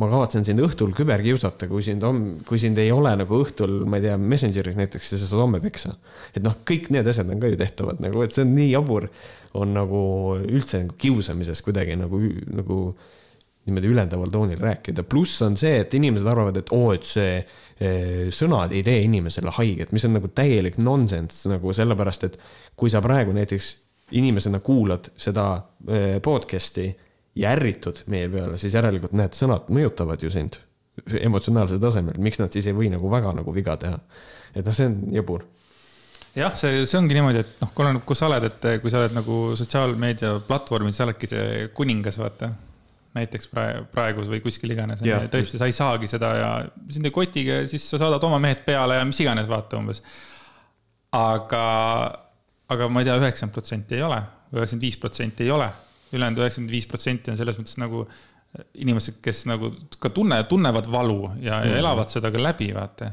[0.00, 3.98] ma kavatsen sind õhtul küberkiusata, kui sind on, kui sind ei ole nagu õhtul, ma
[3.98, 5.94] ei tea, Messengeris näiteks, siis sa saad homme peksa.
[6.36, 9.08] et noh, kõik need asjad on ka ju tehtavad nagu, et see on nii jabur,
[9.56, 10.00] on nagu
[10.44, 12.20] üldse nagu kiusamisest kuidagi nagu,
[12.60, 12.80] nagu
[13.66, 15.02] niimoodi ülendaval toonil rääkida.
[15.02, 19.54] pluss on see, et inimesed arvavad, et oo, et see eh, sõnad ei tee inimesele
[19.58, 22.38] haiget, mis on nagu täielik nonsense nagu sellepärast, et
[22.76, 23.72] kui sa praegu näiteks
[24.16, 25.48] inimesena kuulad seda
[25.88, 26.92] eh, podcast'i
[27.36, 30.60] ja ärritud meie peale, siis järelikult need sõnad mõjutavad ju sind
[31.04, 33.98] emotsionaalsel tasemel, miks nad siis ei või nagu väga nagu viga teha.
[34.54, 35.44] et noh, see on jabur.
[36.36, 39.16] jah, see, see ongi niimoodi, et noh, oleneb, kus sa oled, et kui sa oled
[39.16, 42.50] nagu sotsiaalmeedia platvormil, sa oledki see kuningas, vaata.
[43.16, 45.02] Näiteks praegu, või kuskil iganes,
[45.32, 46.50] tõesti, sa ei saagi seda ja
[46.92, 50.02] sind ei kotigi, siis sa saadad oma mehed peale ja mis iganes, vaata umbes.
[51.16, 51.64] aga,
[52.68, 54.20] aga ma ei tea, üheksakümmend protsenti ei ole,
[54.52, 55.72] üheksakümmend viis protsenti ei ole
[56.12, 58.06] ülejäänud üheksakümmend viis protsenti on selles mõttes nagu
[58.80, 61.78] inimesed, kes nagu ka tunne, tunnevad valu ja ja mhm.
[61.82, 63.10] elavad seda ka läbi, vaata.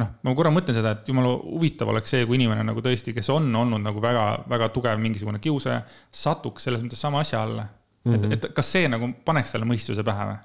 [0.00, 3.28] noh, ma korra mõtlen seda, et jumala huvitav oleks see, kui inimene nagu tõesti, kes
[3.34, 7.66] on olnud nagu väga, väga tugev mingisugune kiusaja, satuks selles mõttes sama asja alla
[8.04, 8.12] mm.
[8.12, 8.14] -hmm.
[8.14, 8.32] et, mhm.
[8.32, 10.38] et kas see nagu paneks talle mõistuse pähe või?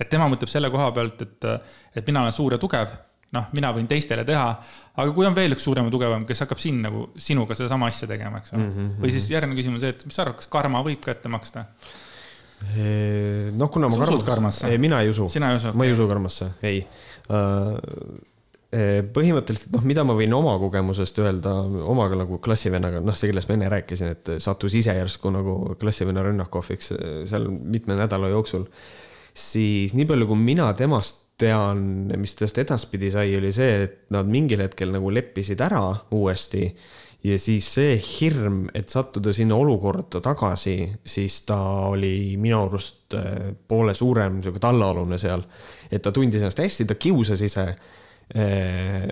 [0.00, 1.44] et tema mõtleb selle koha pealt, et,
[1.96, 2.90] et mina olen suur ja tugev
[3.34, 4.46] noh, mina võin teistele teha,
[4.96, 8.08] aga kui on veel üks suurem ja tugevam, kes hakkab sind nagu, sinuga sedasama asja
[8.10, 8.92] tegema, eks ole mm -hmm..
[9.02, 11.32] või siis järgmine küsimus on see, et mis sa arvad, kas karma võib ka ette
[11.32, 11.66] maksta?
[13.52, 14.78] noh, kuna ma karmas, karmasse?
[14.78, 15.28] mina ei usu.
[15.28, 15.74] sina ei usu?
[15.74, 16.86] ma ei usu karmasse, ei
[17.28, 17.76] uh,
[19.14, 21.52] põhimõtteliselt noh, mida ma võin oma kogemusest öelda,
[21.88, 26.24] omaga nagu klassivennaga, noh, see, kellest ma enne rääkisin, et sattus ise järsku nagu klassivenna
[26.26, 26.92] rünnaku ohvriks
[27.30, 28.66] seal mitme nädala jooksul.
[29.36, 34.28] siis nii palju, kui mina temast tean, mis tast edaspidi sai, oli see, et nad
[34.28, 35.82] mingil hetkel nagu leppisid ära
[36.16, 36.70] uuesti
[37.26, 41.58] ja siis see hirm, et sattuda sinna olukorda tagasi, siis ta
[41.90, 45.42] oli minu arust äh, poole suurem, sihuke tallaolune seal.
[45.90, 47.66] et ta tundis ennast hästi, ta kiusas ise.
[48.34, 49.06] Äh,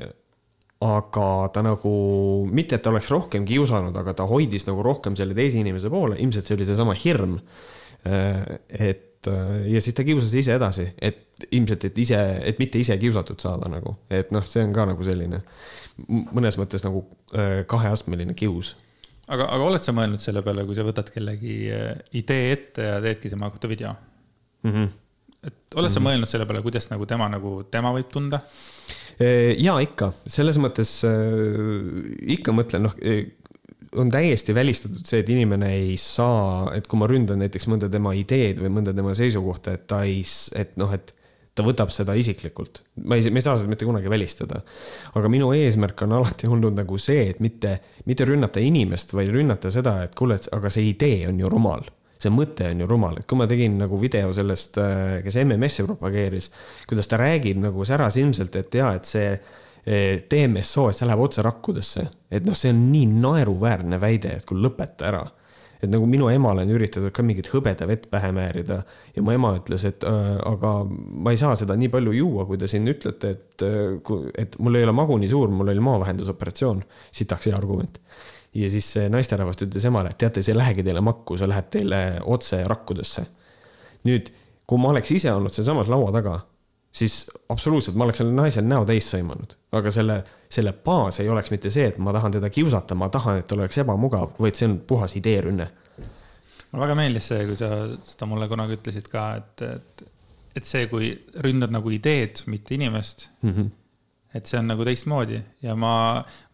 [0.85, 1.94] aga ta nagu,
[2.50, 6.18] mitte et ta oleks rohkem kiusanud, aga ta hoidis nagu rohkem selle teise inimese poole,
[6.20, 7.38] ilmselt see oli seesama hirm.
[8.05, 8.59] Äh,
[8.90, 13.40] et ja siis ta kiusas ise edasi, et ilmselt, et ise, et mitte ise kiusatud
[13.40, 15.40] saada nagu, et noh, see on ka nagu selline
[16.35, 18.74] mõnes mõttes nagu äh, kaheastmeline kius.
[19.29, 23.00] aga, aga oled sa mõelnud selle peale, kui sa võtad kellegi äh, idee ette ja
[23.05, 23.94] teedki tema kohta video
[24.62, 24.70] mm?
[24.70, 24.88] -hmm.
[25.46, 26.09] Et oled mm sa mhm.
[26.09, 28.42] mõelnud selle peale, kuidas nagu tema nagu, tema võib tunda?
[29.20, 31.00] Äh, ja ikka, selles mõttes
[32.37, 32.98] ikka mõtlen, noh
[33.94, 38.14] on täiesti välistatud see, et inimene ei saa, et kui ma ründan näiteks mõnda tema
[38.18, 40.24] ideed või mõnda tema seisukohta, et ta ei,
[40.59, 41.12] et noh, et
[41.54, 42.83] ta võtab seda isiklikult.
[43.04, 44.62] ma ei, me ei saa seda mitte kunagi välistada.
[45.14, 49.70] aga minu eesmärk on alati olnud nagu see, et mitte, mitte rünnata inimest, vaid rünnata
[49.70, 51.87] seda, et kuule, aga see idee on ju rumal
[52.25, 55.87] see mõte on ju rumal, et kui ma tegin nagu video sellest, äh, kes MMS-i
[55.87, 56.51] propageeris,
[56.91, 61.45] kuidas ta räägib nagu särasilmselt, et jaa, et see äh, DMSO, et see läheb otse
[61.47, 62.09] rakkudesse.
[62.35, 65.25] et noh, see on nii naeruväärne väide, et kuule lõpeta ära
[65.85, 68.81] et nagu minu emale on üritatud ka mingit hõbedavett pähe määrida
[69.15, 72.61] ja mu ema ütles, et äh, aga ma ei saa seda nii palju juua, kui
[72.61, 76.85] te siin ütlete, et, äh, et mul ei ole magu nii suur, mul oli maavahendusoperatsioon.
[77.15, 78.01] sitaks hea argument.
[78.55, 81.71] Ja siis see naisterahvas ütles emale, et teate, see ei lähegi teile makku, see läheb
[81.75, 83.27] teile otse rakkudesse.
[84.05, 84.31] nüüd,
[84.67, 86.40] kui ma oleks ise olnud sealsamas laua taga
[86.95, 89.57] siis absoluutselt ma oleks sellel naisel näo täis sõimanud.
[89.75, 93.40] aga selle, selle baas ei oleks mitte see, et ma tahan teda kiusata, ma tahan,
[93.43, 95.69] et tal oleks ebamugav, vaid see on puhas ideerünne.
[96.71, 97.71] mulle väga meeldis see, kui sa
[98.07, 100.05] seda mulle kunagi ütlesid ka, et, et,
[100.61, 101.11] et see, kui
[101.47, 103.51] ründad nagu ideed, mitte inimest mm.
[103.51, 103.73] -hmm
[104.35, 105.94] et see on nagu teistmoodi ja ma,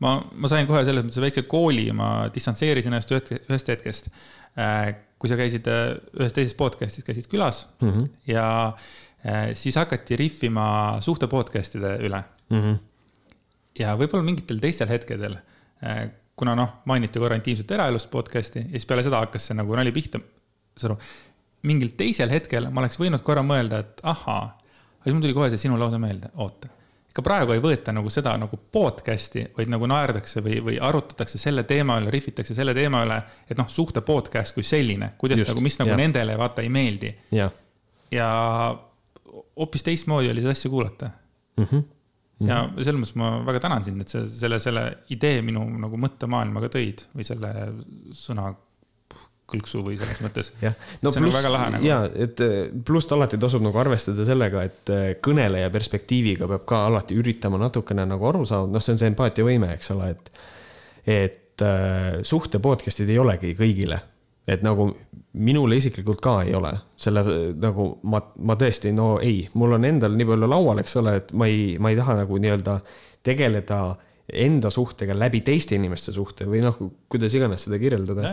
[0.05, 4.11] ma, ma sain kohe selles mõttes väikse kooli, ma distantseerisin ennast ühest, hetkest.
[4.61, 8.11] Äh, kui sa käisid äh, ühes teises podcast'is, käisid külas mm -hmm.
[8.27, 8.47] ja
[9.21, 12.61] Äh, siis hakati rihvima suhte podcast'ide üle mm.
[12.61, 12.77] -hmm.
[13.79, 15.37] ja võib-olla mingitel teistel hetkedel,
[16.37, 19.93] kuna noh, mainiti korra intiimset eraelust podcast'i ja siis peale seda hakkas see nagu nali
[19.93, 20.23] pihta.
[20.73, 20.97] saad aru,
[21.69, 24.57] mingil teisel hetkel ma oleks võinud korra mõelda, et ahaa,
[25.03, 26.73] aga mul tuli kohe see sinu lause meelde, oota
[27.12, 31.64] ka praegu ei võeta nagu seda nagu podcast'i, vaid nagu naerdakse või, või arutatakse selle
[31.68, 33.18] teema üle, rihvitakse selle teema üle,
[33.51, 35.99] et noh, suhte podcast kui selline, kuidas Just, nagu, mis nagu ja.
[36.01, 37.14] nendele vaata ei meeldi.
[38.14, 38.29] ja
[39.57, 41.11] hoopis teistmoodi oli seda asja kuulata
[41.57, 41.64] mm.
[41.64, 41.83] -hmm.
[42.40, 42.49] Mm -hmm.
[42.49, 46.61] ja selles mõttes ma väga tänan sind, et sa selle, selle idee minu nagu mõttemaailma
[46.61, 47.53] ka tõid või selle
[48.12, 48.55] sõna
[49.51, 50.53] kõlksu või selles mõttes.
[51.05, 51.83] no see pluss, nagu.
[51.87, 56.85] ja, et eh, pluss alati tasub nagu arvestada sellega, et eh, kõneleja perspektiiviga peab ka
[56.89, 60.33] alati üritama natukene nagu aru saada, noh, see on see empaatiavõime, eks ole, et.
[61.21, 64.01] et äh, suhte podcast'id ei olegi kõigile,
[64.51, 64.91] et nagu
[65.33, 67.23] minule isiklikult ka ei ole, selle
[67.61, 71.35] nagu ma, ma tõesti, no ei, mul on endal nii palju laual, eks ole, et
[71.39, 72.81] ma ei, ma ei taha nagu nii-öelda
[73.27, 73.81] tegeleda
[74.33, 76.77] enda suhtega läbi teiste inimeste suhte või noh,
[77.11, 78.33] kuidas iganes seda kirjeldada.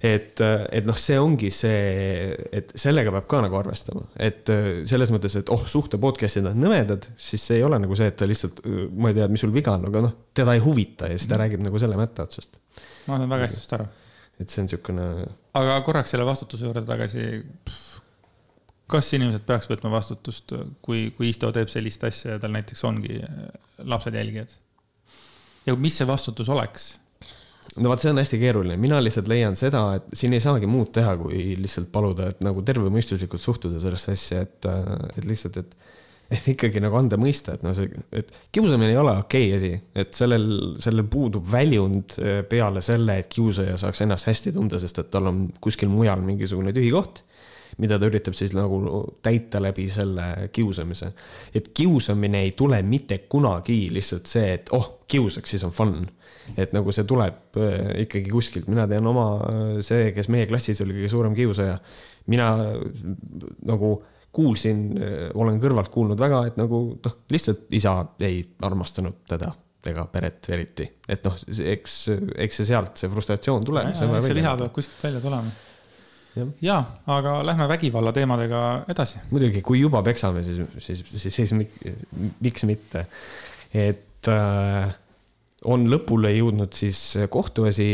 [0.00, 4.48] et, et noh, see ongi see, et sellega peab ka nagu arvestama, et
[4.88, 8.18] selles mõttes, et oh, suhte podcast'id on nõmedad, siis see ei ole nagu see, et
[8.18, 8.62] ta lihtsalt,
[8.94, 11.36] ma ei tea, mis sul viga on, aga noh, teda ei huvita ja siis ta
[11.36, 11.44] mm.
[11.44, 12.60] räägib nagu selle mätta otsast.
[13.06, 13.88] ma saan väga hästi sinust aru.
[14.40, 15.08] et see on niisugune.
[15.62, 17.26] aga korraks selle vastutuse juurde tagasi.
[18.92, 23.18] kas inimesed peaks võtma vastutust, kui, kui Isto teeb sellist asja ja tal näiteks ongi
[23.82, 24.54] lapsed jälgijad?
[25.66, 26.94] Ja mis see vastutus oleks?
[27.76, 30.92] no vot, see on hästi keeruline, mina lihtsalt leian seda, et siin ei saagi muud
[30.96, 34.68] teha, kui lihtsalt paluda, et nagu tervemõistuslikult suhtuda sellesse asja, et,
[35.18, 35.76] et lihtsalt, et
[36.26, 37.86] et ikkagi nagu anda mõista, et noh, see,
[38.18, 40.48] et kiusamine ei ole okei okay asi, et sellel,
[40.82, 45.30] sellel puudub väljund eh, peale selle, et kiusaja saaks ennast hästi tunda, sest et tal
[45.30, 47.22] on kuskil mujal mingisugune tühi koht
[47.82, 48.78] mida ta üritab siis nagu
[49.24, 51.12] täita läbi selle kiusamise.
[51.54, 55.94] et kiusamine ei tule mitte kunagi lihtsalt see, et oh, kiusaks, siis on fun.
[56.56, 60.80] et nagu see tuleb äh, ikkagi kuskilt, mina tean oma, äh, see, kes meie klassis
[60.84, 61.78] oli kõige suurem kiusaja.
[62.32, 62.48] mina
[63.66, 63.92] nagu
[64.32, 69.52] kuulsin, äh, olen kõrvalt kuulnud väga, et nagu noh, lihtsalt isa ei armastanud teda
[69.86, 71.92] ega peret eriti, et noh, eks,
[72.42, 73.92] eks see sealt see frustratsioon tuleb.
[73.94, 75.52] see liha peab kuskilt välja tulema
[76.64, 79.22] ja, aga lähme vägivalla teemadega edasi.
[79.30, 81.54] muidugi, kui juba peksame, siis, siis, siis, siis
[82.40, 83.06] miks mitte.
[83.74, 84.94] et äh,
[85.64, 86.98] on lõpule jõudnud siis
[87.32, 87.88] kohtuasi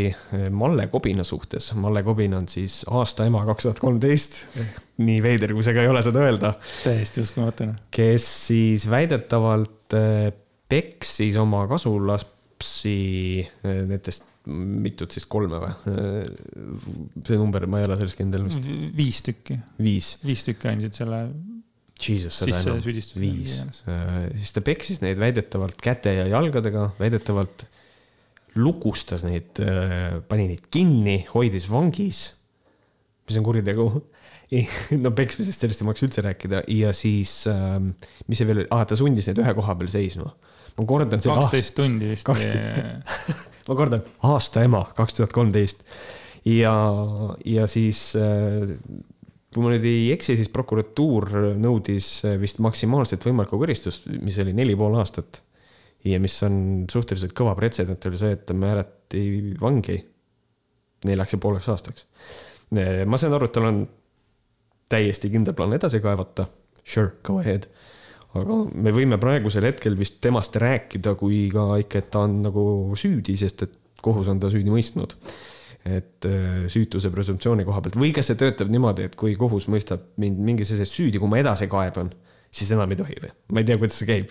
[0.51, 1.71] Malle Kobina suhtes.
[1.79, 4.43] Malle Kobin on siis aasta ema kaks tuhat kolmteist.
[5.03, 6.55] nii veider, kui see ka ei ole seda öelda.
[6.83, 7.79] täiesti uskumatune.
[7.91, 10.33] kes siis väidetavalt äh,
[10.69, 12.99] peksis oma kasulapsi
[13.47, 15.73] äh, nendest mitut siis, kolme või?
[17.27, 18.67] see number, ma ei ole selles kindel vist.
[18.97, 19.59] viis tükki.
[19.83, 20.17] viis.
[20.27, 21.25] viis tükki andsid selle.
[22.03, 22.81] Jesus, seda enam.
[23.23, 23.59] viis.
[23.87, 27.67] Äh, siis ta peksis neid väidetavalt käte ja jalgadega, väidetavalt
[28.59, 32.25] lukustas neid, äh, pani neid kinni, hoidis vangis.
[33.29, 33.87] mis on kuritegu
[35.05, 37.93] no peksmisest sellest ei maksa üldse rääkida ja siis, ähm,
[38.27, 40.35] mis see veel oli, ah, ta sundis neid ühe koha peal seisma
[40.77, 41.39] ma kordan seda.
[41.39, 42.29] kaksteist tundi vist.
[43.69, 45.85] ma kordan, aasta ema, kaks tuhat kolmteist.
[46.49, 46.75] ja,
[47.45, 48.75] ja siis äh,
[49.53, 51.29] kui ma nüüd ei eksi, siis prokuratuur
[51.61, 55.43] nõudis äh, vist maksimaalset võimalikku karistust, mis oli neli pool aastat.
[56.05, 60.01] ja mis on suhteliselt kõva pretsedent, oli see, et ta määrati vangi
[61.07, 62.07] neljaks ja pooleks aastaks.
[62.75, 63.85] Äh, ma saan aru, et tal on
[64.93, 66.49] täiesti kindel plaan edasi kaevata.
[66.83, 67.69] Sure, go ahead
[68.39, 72.65] aga me võime praegusel hetkel vist temast rääkida kui ka ikka, et ta on nagu
[72.99, 75.17] süüdi, sest et kohus on ta süüdi mõistnud.
[75.83, 80.13] et äh, süütuse presumptsiooni koha pealt või kas see töötab niimoodi, et kui kohus mõistab
[80.23, 82.13] mind mingis asjas süüdi, kui ma edasi kaeban,
[82.55, 83.33] siis enam ei tohi või?
[83.51, 84.31] ma ei tea, kuidas see käib,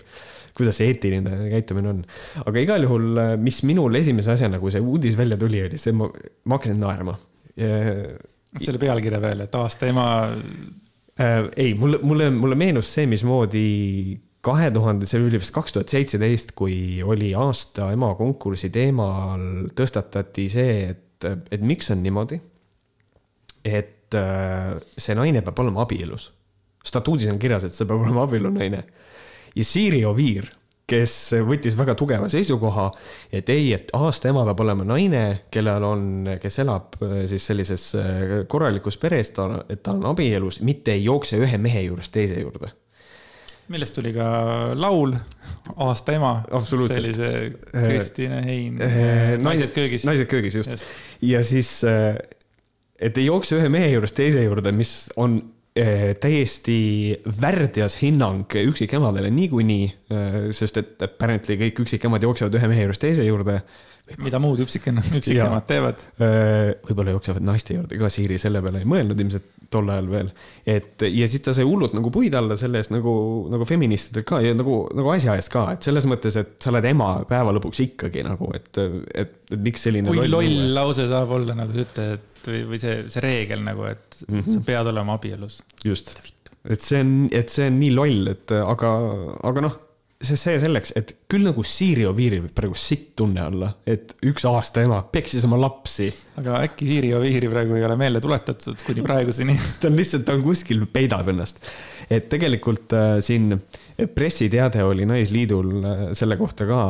[0.56, 2.00] kuidas see eetiline käitumine on.
[2.40, 5.92] aga igal juhul, äh, mis minul esimese asjana, kui see uudis välja tuli, oli see,
[5.92, 6.08] ma,
[6.48, 7.18] ma hakkasin naerma.
[7.52, 10.06] selle pealkirja peale, et aasta ema.
[11.56, 13.66] Ei, mulle, mulle, mulle meenus see, mismoodi
[14.42, 20.48] kahe tuhande, see oli vist kaks tuhat seitseteist, kui oli aasta ema konkursi teemal tõstatati
[20.50, 22.40] see, et, et miks on niimoodi.
[23.62, 26.32] et äh, see naine peab olema abielus.
[26.84, 28.82] statuudis on kirjas, et see peab olema abielunaine.
[29.54, 30.50] ja Siiri Oviir
[30.92, 31.14] kes
[31.48, 32.88] võttis väga tugeva seisukoha,
[33.32, 36.04] et ei, et aasta ema peab olema naine, kellel on,
[36.42, 41.06] kes elab äh, siis sellises äh, korralikus peres, ta, et ta on abielus, mitte ei
[41.06, 42.72] jookse ühe mehe juurest teise juurde
[43.72, 44.26] millest tuli ka
[44.76, 45.14] laul
[45.80, 46.32] Aasta ema.
[46.90, 48.80] sellise äh, Kristine Hein,
[49.40, 50.04] Naised köögis.
[50.04, 50.84] naised köögis, just, just..
[51.22, 55.38] ja siis, et ei jookse ühe mehe juurest teise juurde, mis on
[55.72, 56.74] täiesti
[57.40, 59.86] värdjas hinnang üksikemadele niikuinii,
[60.52, 63.62] sest et apparently kõik üksikemad jooksevad ühe mehe juurest teise juurde
[64.18, 66.04] mida muud üksikemad, üksikemad teevad?
[66.18, 70.30] võib-olla jooksevad naiste juurde ka, Siiri selle peale ei mõelnud ilmselt tol ajal veel.
[70.68, 73.14] et ja siis ta sai hullult nagu puid alla selle eest nagu,
[73.52, 76.88] nagu feministidelt ka ja nagu, nagu asja eest ka, et selles mõttes, et sa oled
[76.92, 80.10] ema päeva lõpuks ikkagi nagu, et, et, et miks selline.
[80.10, 83.86] kui loll, loll lause saab olla, nagu sa ütled, või, või see, see reegel nagu,
[83.90, 84.50] et mm -hmm.
[84.56, 85.62] sa pead olema abielus.
[85.84, 86.14] just,
[86.64, 88.92] et see on, et see on nii loll, et aga,
[89.48, 89.80] aga noh
[90.22, 94.46] see, see selleks, et küll nagu Siiri Oviiri võib praegu sitt tunne olla, et üks
[94.48, 96.08] aasta ema peksis oma lapsi.
[96.40, 100.36] aga äkki Siiri Oviiri praegu ei ole meelde tuletatud kuni praeguseni ta on lihtsalt, ta
[100.36, 101.62] on kuskil, peidab ennast.
[102.10, 103.58] et tegelikult äh, siin
[104.14, 106.80] pressiteade oli Naisliidul äh, selle kohta ka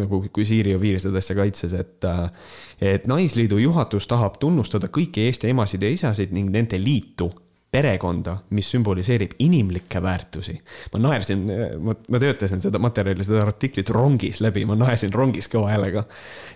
[0.00, 2.28] nagu, kui Siiri Oviir seda asja kaitses, et äh,
[2.94, 7.30] et Naisliidu juhatus tahab tunnustada kõiki Eesti emasid ja isasid ning nende liitu
[7.70, 10.54] perekonda, mis sümboliseerib inimlikke väärtusi.
[10.92, 11.42] ma naersin,
[11.82, 16.04] ma, ma töötasin seda materjali, seda artiklit rongis läbi, ma naersin rongis kõva häälega.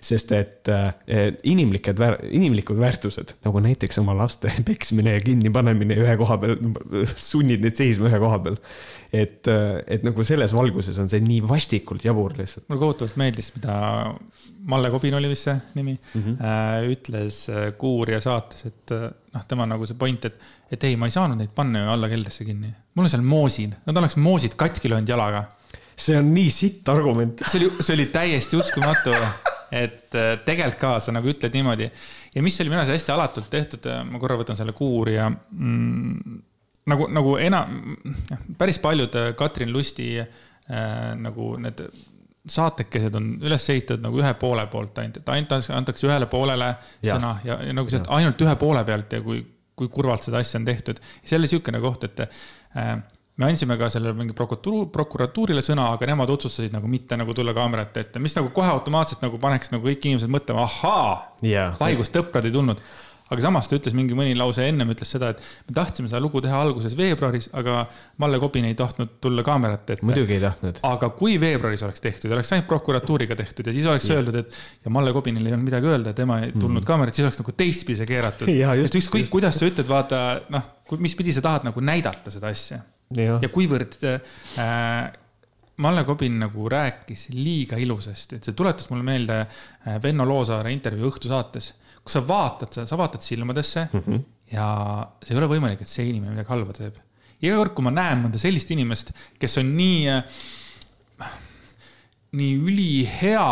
[0.00, 0.94] sest et äh,
[1.42, 2.00] inimlikud,
[2.30, 6.56] inimlikud väärtused nagu näiteks oma laste peksmine ja kinnipanemine ühe koha peal,
[7.16, 8.60] sunnid neid seisma ühe koha peal.
[9.12, 12.68] et, äh, et nagu selles valguses on see nii vastikult jabur lihtsalt.
[12.68, 14.14] mulle kohutavalt meeldis, mida
[14.70, 16.92] Malle Kobin oli vist see nimi mm, -hmm.
[16.94, 18.94] ütles äh, Kuuuurija saates, et
[19.34, 22.10] noh, tema nagu see point, et, et ei, ma ei saanud neid panna ju alla
[22.10, 22.72] keldrisse kinni.
[22.94, 25.44] mul on seal moosid, nad oleks moosid katki löönud jalaga.
[26.00, 27.42] see on nii sitt argument.
[27.46, 29.14] see oli, see oli täiesti uskumatu,
[29.82, 31.90] et äh, tegelikult ka sa nagu ütled niimoodi.
[32.34, 36.38] ja mis oli minu arust hästi alatult tehtud, ma korra võtan selle Kuuuurija mm,
[36.90, 37.98] nagu, nagu enam,
[38.58, 40.30] päris paljud Katrin Lusti äh,
[41.18, 41.86] nagu need
[42.48, 46.70] saatekesed on üles ehitatud nagu ühe poole poolt ainult, et ainult antakse ühele poolele
[47.02, 47.14] ja.
[47.14, 49.42] sõna ja, ja nagu sealt ainult ühe poole pealt ja kui,
[49.76, 51.02] kui kurvalt seda asja on tehtud.
[51.20, 52.94] see oli niisugune koht, et äh,
[53.40, 57.54] me andsime ka sellele mingi prokuratuur, prokuratuurile sõna, aga nemad otsustasid nagu mitte nagu tulla
[57.56, 61.14] kaamerate ette, mis nagu kohe automaatselt nagu paneks nagu kõik inimesed mõtlema, ahaa
[61.44, 62.80] yeah., laigust tõprad ei tulnud
[63.30, 66.42] aga samas ta ütles mingi mõni lause ennem ütles seda, et me tahtsime seda lugu
[66.42, 67.84] teha alguses veebruaris, aga
[68.22, 70.06] Malle Kobin ei tahtnud tulla kaamerate ette.
[70.06, 70.80] muidugi ei tahtnud.
[70.90, 74.18] aga kui veebruaris oleks tehtud, oleks ainult prokuratuuriga tehtud ja siis oleks ja.
[74.18, 76.88] öeldud, et ja Malle Kobinil ei olnud midagi öelda, tema ei tulnud mm.
[76.90, 78.50] kaamerat, siis oleks nagu teistpidi see keeratud.
[78.90, 80.68] et ükskõik, kuidas sa ütled, vaata noh,
[80.98, 82.82] mis pidi sa tahad nagu näidata seda asja.
[83.14, 85.10] ja, ja kuivõrd äh,
[85.80, 91.08] Malle Kobin nagu rääkis liiga ilusasti, et see tuletas mulle meelde äh, Venno Loosaare intervjuu
[91.14, 91.70] Õhtusaates
[92.04, 94.22] kus sa vaatad, sa vaatad silmadesse mm -hmm.
[94.52, 94.66] ja
[95.22, 96.96] see ei ole võimalik, et see inimene midagi halba teeb.
[97.40, 100.16] iga kord, kui ma näen mõnda sellist inimest, kes on nii,
[102.36, 103.50] nii ülihea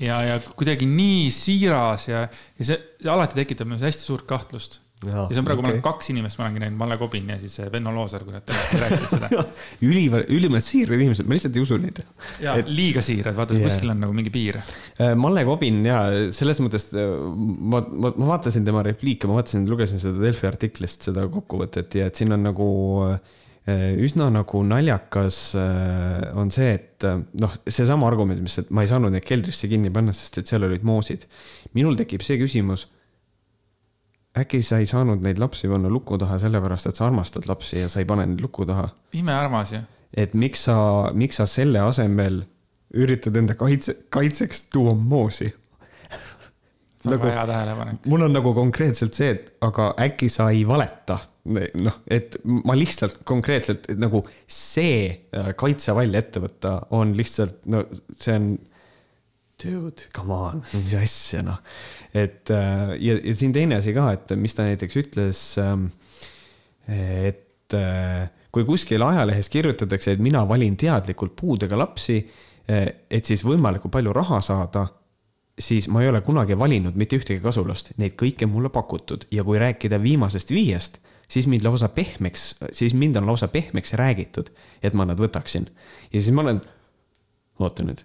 [0.00, 2.26] ja, ja kuidagi nii siiras ja,
[2.58, 5.72] ja see, see alati tekitab minus hästi suurt kahtlust ja see on praegu okay., ma
[5.74, 9.10] olen kaks inimest, ma olengi näinud, Malle Kobin ja siis Venno Loosaar, kui nad rääkisid
[9.10, 9.42] seda
[9.88, 12.00] ülimalt, ülimalt siirsad inimesed, ma lihtsalt ei usu neid.
[12.40, 12.70] ja et...
[12.72, 14.60] liiga siirad, vaata yeah., kuskil on nagu mingi piir.
[14.96, 16.00] Äh, Malle Kobin ja
[16.34, 21.10] selles mõttes äh, ma, ma, ma vaatasin tema repliike, ma vaatasin, lugesin seda Delfi artiklist,
[21.10, 22.70] seda kokkuvõtet ja et siin on nagu
[23.66, 25.38] üsna nagu naljakas
[26.38, 27.02] on see, et
[27.42, 30.62] noh, seesama argument, mis, et ma ei saanud neid keldrisse kinni panna, sest et seal
[30.68, 31.26] olid moosid.
[31.74, 32.86] minul tekib see küsimus
[34.40, 37.90] äkki sa ei saanud neid lapsi panna luku taha sellepärast, et sa armastad lapsi ja
[37.92, 38.88] sa ei pane neid luku taha?
[39.16, 39.80] imearmas ju.
[40.14, 40.76] et miks sa,
[41.14, 42.42] miks sa selle asemel
[42.96, 45.48] üritad enda kaitse, kaitseks tuua moosi
[47.10, 48.06] nagu, hea tähelepanek.
[48.06, 53.22] mul on nagu konkreetselt see, et aga äkki sa ei valeta, noh, et ma lihtsalt
[53.28, 57.84] konkreetselt nagu see äh, kaitsevall ette võtta on lihtsalt, no
[58.18, 58.56] see on
[59.62, 61.60] dude, come on, mis asja noh.
[62.14, 65.88] et äh, ja, ja siin teine asi ka, et mis ta näiteks ütles, ähm,
[66.86, 72.20] et äh, kui kuskil ajalehes kirjutatakse, et mina valin teadlikult puudega lapsi,
[72.68, 74.86] äh, et siis võimalikult palju raha saada,
[75.56, 79.24] siis ma ei ole kunagi valinud mitte ühtegi kasulast, neid kõiki on mulle pakutud.
[79.32, 81.00] Ja kui rääkida viimasest viiest,
[81.32, 84.52] siis mind lausa pehmeks, siis mind on lausa pehmeks räägitud,
[84.84, 85.70] et ma nad võtaksin.
[86.12, 86.60] ja siis ma olen,
[87.56, 88.04] oota nüüd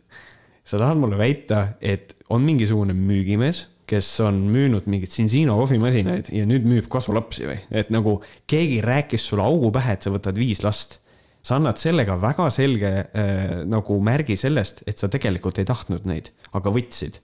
[0.65, 6.45] sa tahad mulle väita, et on mingisugune müügimees, kes on müünud mingeid Cincino kohvimasinaid ja
[6.47, 7.57] nüüd müüb kasulapsi või?
[7.75, 10.99] et nagu keegi rääkis sulle augu pähe, et sa võtad viis last.
[11.43, 16.31] sa annad sellega väga selge äh, nagu märgi sellest, et sa tegelikult ei tahtnud neid,
[16.53, 17.19] aga võtsid.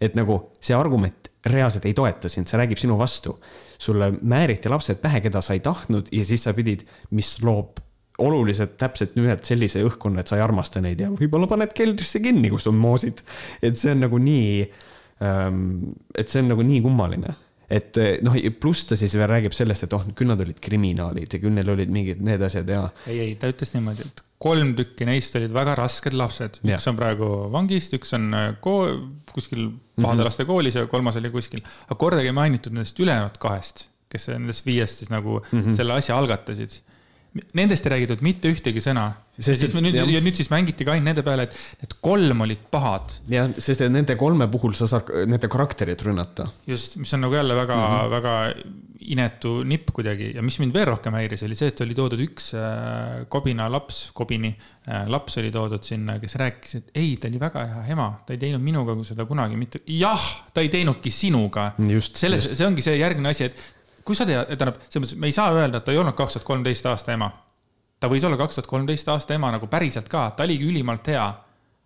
[0.00, 3.38] et nagu see argument reaalselt ei toeta sind, see räägib sinu vastu.
[3.78, 7.83] sulle määriti lapsed pähe, keda sa ei tahtnud ja siis sa pidid, mis loob
[8.22, 12.50] oluliselt täpselt nimelt sellise õhkkonna, et sa ei armasta neid ja võib-olla paned keldrisse kinni,
[12.52, 13.24] kus on moosid.
[13.62, 14.68] et see on nagu nii,
[15.24, 15.64] ähm,
[16.14, 17.34] et see on nagu nii kummaline.
[17.74, 21.32] et eh, noh, pluss ta siis veel räägib sellest, et oh, küll nad olid kriminaalid
[21.32, 22.84] ja küll neil olid mingid need asjad ja.
[23.08, 26.92] ei, ei, ta ütles niimoodi, et kolm tükki neist olid väga rasked lapsed, üks ja.
[26.92, 29.00] on praegu vangist, üks on eh, kool,
[29.32, 30.24] kuskil pahade mm -hmm.
[30.28, 34.66] laste koolis ja kolmas oli kuskil, aga kordagi ei mainitud nendest ülejäänud kahest, kes nendest
[34.66, 35.72] viiest siis nagu mm -hmm.
[35.74, 36.84] selle asja algatasid
[37.58, 39.08] Nendest ei räägitud mitte ühtegi sõna.
[39.34, 42.62] ja siis nüüd, ja nüüd siis mängiti ka ainult nende peale, et need kolm olid
[42.70, 43.16] pahad.
[43.30, 46.46] jah, sest nende kolme puhul sa saad nende karakterit rünnata.
[46.70, 48.10] just, mis on nagu jälle väga mm, -hmm.
[48.14, 48.34] väga
[49.04, 52.52] inetu nipp kuidagi ja mis mind veel rohkem häiris, oli see, et oli toodud üks
[52.56, 57.40] äh, kobina laps, kobini äh, laps oli toodud sinna, kes rääkis, et ei, ta oli
[57.42, 59.82] väga hea ema, ta ei teinud minuga seda kunagi mitte.
[59.90, 60.24] jah,
[60.54, 61.72] ta ei teinudki sinuga.
[62.14, 63.73] selles, see ongi see järgmine asi, et
[64.04, 66.36] kui sa tead, tähendab, selles mõttes me ei saa öelda, et ta ei olnud kaks
[66.36, 67.30] tuhat kolmteist aasta ema.
[68.00, 71.32] ta võis olla kaks tuhat kolmteist aasta ema nagu päriselt ka, ta oligi ülimalt hea.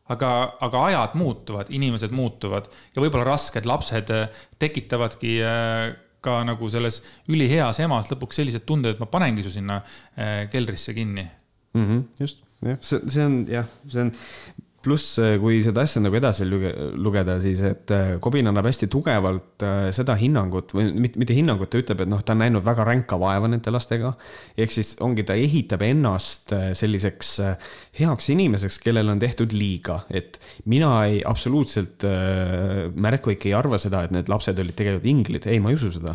[0.08, 0.28] aga,
[0.64, 5.90] aga ajad muutuvad, inimesed muutuvad ja võib-olla rasked lapsed äh, tekitavadki äh,
[6.24, 10.94] ka nagu selles üliheas emas lõpuks sellised tunded, et ma panengi su sinna äh, keldrisse
[10.96, 11.26] kinni
[11.74, 11.84] mm.
[11.84, 14.12] -hmm, just, jah, see, see on jah, see on
[14.84, 19.64] pluss, äh, kui seda asja nagu edasi lugeda, siis et äh, Kobin annab hästi tugevalt
[19.66, 23.18] äh, seda hinnangut või mitte, hinnangut, ta ütleb, et noh, ta on näinud väga ränka
[23.20, 24.14] vaeva nende lastega.
[24.56, 27.34] ehk siis ongi, ta ehitab ennast selliseks
[27.98, 30.38] heaks inimeseks, kellele on tehtud liiga, et
[30.70, 32.06] mina ei absoluutselt,
[32.98, 35.90] Märt Kuik ei arva seda, et need lapsed olid tegelikult inglid, ei, ma ei usu
[35.96, 36.14] seda.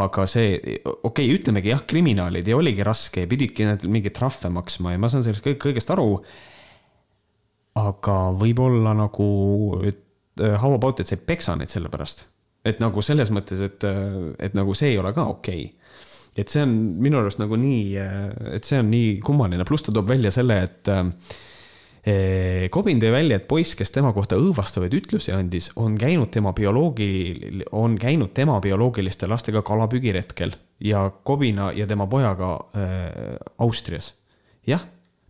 [0.00, 0.54] Aga see,
[0.86, 3.24] okei okay,, ütlemegi jah, kriminaalid ja oligi raske.
[3.24, 6.20] Ja pididki need mingeid trahve maksma ja ma saan sellest kõigest aru
[7.78, 9.28] aga võib-olla nagu,
[9.86, 12.26] et äh, how about, et sa ei peksa neid selle pärast.
[12.64, 16.02] et nagu selles mõttes, et, äh, et nagu see ei ole ka okei okay.
[16.36, 19.94] et see on minu arust nagu nii, äh, et see on nii kummaline, pluss ta
[19.94, 25.32] toob välja selle, et eh, Kobin tõi välja, et poiss, kes tema kohta õõvastavaid ütlusi
[25.36, 32.08] andis, on käinud tema bioloogi, on käinud tema bioloogiliste lastega kalapüügiretkel ja Kobina ja tema
[32.10, 34.14] pojaga äh, Austrias.
[34.66, 34.84] jah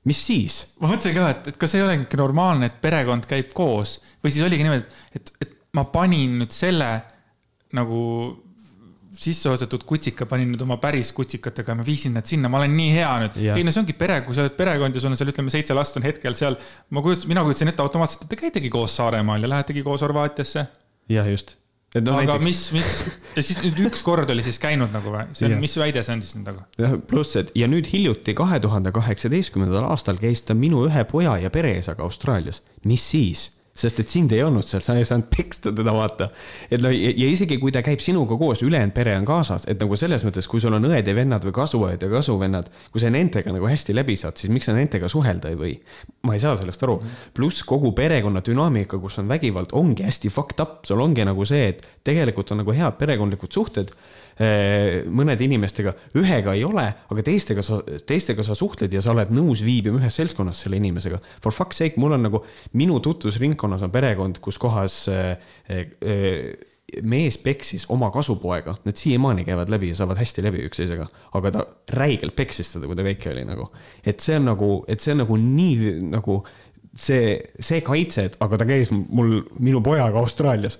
[0.09, 0.59] mis siis?
[0.81, 4.45] ma mõtlesin ka, et, et kas ei olegi normaalne, et perekond käib koos või siis
[4.47, 6.93] oligi niimoodi, et, et ma panin nüüd selle
[7.77, 8.01] nagu
[9.21, 13.11] sisseostetud kutsika panin nüüd oma päris kutsikatega, ma viisin nad sinna, ma olen nii hea
[13.25, 13.39] nüüd.
[13.57, 15.77] ei no see ongi pere, kui sa oled perekond ja sul on seal ütleme seitse
[15.77, 16.59] last on hetkel seal.
[16.95, 20.67] ma kujutasin, mina kujutasin ette automaatselt, et te käitegi koos Saaremaal ja lähetegi koos Horvaatiasse.
[21.11, 21.57] jah, just
[21.91, 22.45] No, aga näiteks...
[22.47, 22.91] mis, mis
[23.35, 26.15] ja siis nüüd üks kord oli siis käinud nagu või, see on, mis väide see
[26.15, 26.63] on siis nüüd nagu?
[26.79, 31.35] jah, pluss, et ja nüüd hiljuti, kahe tuhande kaheksateistkümnendal aastal käis ta minu ühe poja
[31.43, 32.63] ja pereisaga Austraalias.
[32.87, 33.49] mis siis?
[33.81, 36.31] Sest et sind ei olnud seal, sa ei saanud peksta teda, vaata.
[36.71, 39.99] et no ja, isegi kui ta käib sinuga koos, ülejäänud pere on kaasas, et nagu
[40.01, 43.55] selles mõttes, kui sul on õed ja vennad või kasuõed ja kasuvennad, kui sa nendega
[43.55, 45.75] nagu hästi läbi saad, siis miks sa nendega suhelda ei või?
[46.27, 46.99] ma ei saa sellest aru.
[47.35, 51.73] pluss kogu perekonna dünaamika, kus on vägivald, ongi hästi fucked up, sul ongi nagu see,
[51.75, 53.95] et tegelikult on nagu head perekondlikud suhted
[54.41, 59.61] mõnede inimestega, ühega ei ole, aga teistega sa, teistega sa suhtled ja sa oled nõus
[59.67, 61.21] viibima ühes seltskonnas selle inimesega.
[61.45, 62.41] For fuck's sake, mul on nagu,
[62.81, 65.35] minu tutvusringkonnas on perekond, kus kohas äh,
[65.69, 66.41] äh,
[67.07, 71.07] mees peksis oma kasupoega, nad siiamaani käivad läbi ja saavad hästi läbi üksteisega,
[71.39, 71.67] aga ta
[72.01, 73.69] räigelt peksis teda, kui ta väike oli nagu.
[74.05, 76.41] et see on nagu, et see on nagu nii nagu
[76.97, 80.79] see, see kaitse, et aga ta käis mul, minu pojaga Austraalias.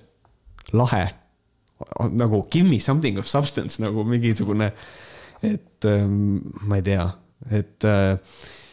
[0.73, 1.20] lahe
[2.17, 4.71] nagu give me something of substance nagu mingisugune,
[5.41, 7.05] et ähm, ma ei tea,
[7.51, 8.17] et äh,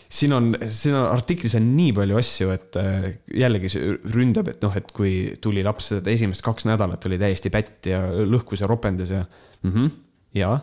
[0.08, 3.08] siin on, siin on artiklis on nii palju asju, et äh,
[3.42, 7.90] jällegi see ründab, et noh, et kui tuli laps, esimest kaks nädalat oli täiesti pätt
[7.92, 9.70] ja lõhkus ja ropendas ja mm.
[9.70, 9.94] -hmm,
[10.40, 10.54] ja,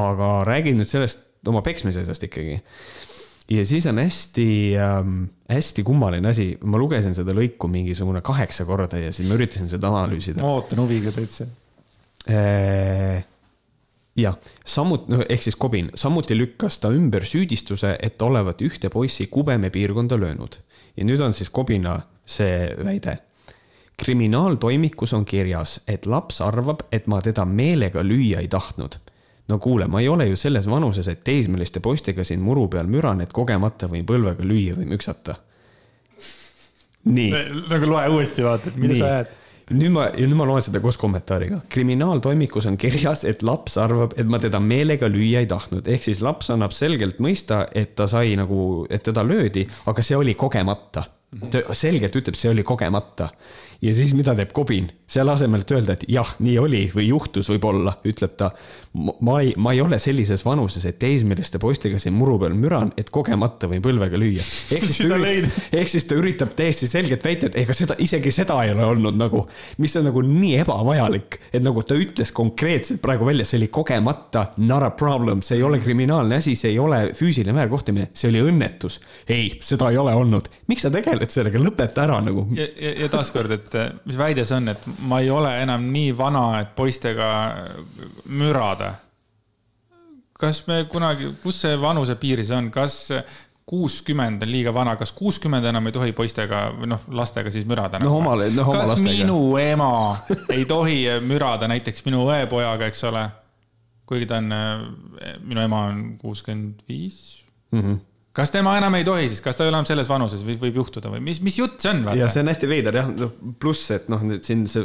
[0.00, 2.60] aga räägin nüüd sellest oma peksmise asjast ikkagi
[3.50, 9.00] ja siis on hästi ähm,, hästi kummaline asi, ma lugesin seda lõiku mingisugune kaheksa korda
[9.00, 10.42] ja siis ma üritasin seda analüüsida.
[10.42, 11.46] ma ootan huviga täitsa
[12.30, 13.24] äh,.
[14.16, 19.26] jah, samuti, no ehk siis Kobin, samuti lükkas ta ümber süüdistuse, et olevat ühte poissi
[19.26, 20.60] Kubeme piirkonda löönud.
[20.96, 23.18] ja nüüd on siis Kobina see väide
[24.00, 28.96] kriminaaltoimikus on kirjas, et laps arvab, et ma teda meelega lüüa ei tahtnud
[29.48, 33.20] no kuule, ma ei ole ju selles vanuses, et teismeliste poistega siin muru peal müran,
[33.24, 35.36] et kogemata võin põlvega lüüa või müksata.
[37.04, 37.30] nii.
[37.70, 39.00] nagu loe uuesti, vaata, et mida nii.
[39.00, 39.40] sa ajad
[39.72, 41.62] nüüd ma, nüüd ma loen seda koos kommentaariga.
[41.72, 46.20] kriminaaltoimikus on kirjas, et laps arvab, et ma teda meelega lüüa ei tahtnud, ehk siis
[46.24, 51.04] laps annab selgelt mõista, et ta sai nagu, et teda löödi, aga see oli kogemata.
[51.50, 53.30] ta selgelt ütleb, see oli kogemata
[53.82, 54.90] ja siis mida teeb Kobin?
[55.06, 58.50] selle asemel, et öelda, et jah, nii oli või juhtus võib-olla, ütleb ta.
[58.94, 63.10] Ma ei, ma ei ole sellises vanuses, et teismeliste poistega siin muru peal müran, et
[63.14, 64.44] kogemata võin põlvega lüüa.
[64.76, 68.30] ehk siis ta üritab, ehk siis ta üritab täiesti selgelt väita, et ega seda, isegi
[68.34, 69.44] seda ei ole olnud nagu,
[69.82, 74.46] mis on nagu nii ebavajalik, et nagu ta ütles konkreetselt praegu välja, see oli kogemata,
[74.62, 78.44] not a problem, see ei ole kriminaalne asi, see ei ole füüsiline väärkohtlemine, see oli
[78.46, 79.00] õnnetus.
[79.26, 80.46] ei, seda ei ole olnud.
[80.70, 82.46] miks sa tegeled sellega, lõpeta ära nagu.
[82.54, 83.74] ja, ja, ja taaskord, et
[84.06, 87.28] mis väide see on, et ma ei ole enam nii vana, et poistega
[88.30, 88.83] mürada.
[90.44, 92.98] Kas me kunagi, kus see vanusepiir siis on, kas
[93.64, 97.98] kuuskümmend on liiga vana, kas kuuskümmend enam ei tohi poistega või noh, lastega siis mürada?
[98.02, 99.24] no oma, noh oma kas lastega.
[99.24, 99.88] minu ema
[100.52, 103.24] ei tohi mürada näiteks minu õepojaga, eks ole?
[104.04, 104.52] kuigi ta on,
[105.48, 107.40] minu ema on kuuskümmend viis
[107.74, 107.94] Mhm.
[108.34, 110.80] Kas tema enam ei tohi siis, kas ta ei ole enam selles vanuses või võib
[110.80, 112.02] juhtuda või mis, mis jutt see on?
[112.18, 113.30] ja see on hästi veider jah, noh
[113.62, 114.82] pluss, et noh, siin see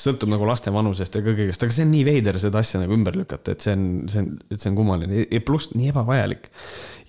[0.00, 3.18] sõltub nagu laste vanusest ja kõigest, aga see on nii veider seda asja nagu ümber
[3.18, 6.48] lükata, et see on, see on, et see on kummaline ja pluss nii ebavajalik.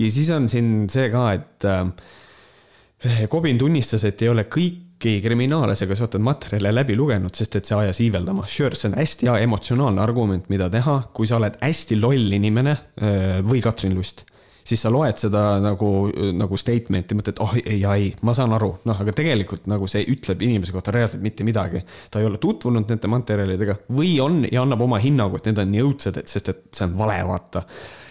[0.02, 5.95] ja siis on siin see ka, et äh, Kobin tunnistas, et ei ole kõiki kriminaalasjaga
[5.95, 8.48] seotud materjale läbi lugenud, sest et see ajas iiveldama.
[8.50, 12.74] Sure, see on hästi hea emotsionaalne argument, mida teha, kui sa oled hästi loll inimene
[12.74, 14.26] äh, või Katrin Lust
[14.68, 15.89] siis sa loed seda nagu,
[16.36, 20.43] nagu statement'i, mõtled, oh ei, ei, ma saan aru, noh, aga tegelikult nagu see ütleb
[20.43, 21.84] inimese kohta reaalselt mitte midagi.
[22.11, 25.72] ta ei ole tutvunud nende materjalidega või on ja annab oma hinnangu, et need on
[25.72, 27.63] nii õudsed, et sest, et see on vale, vaata.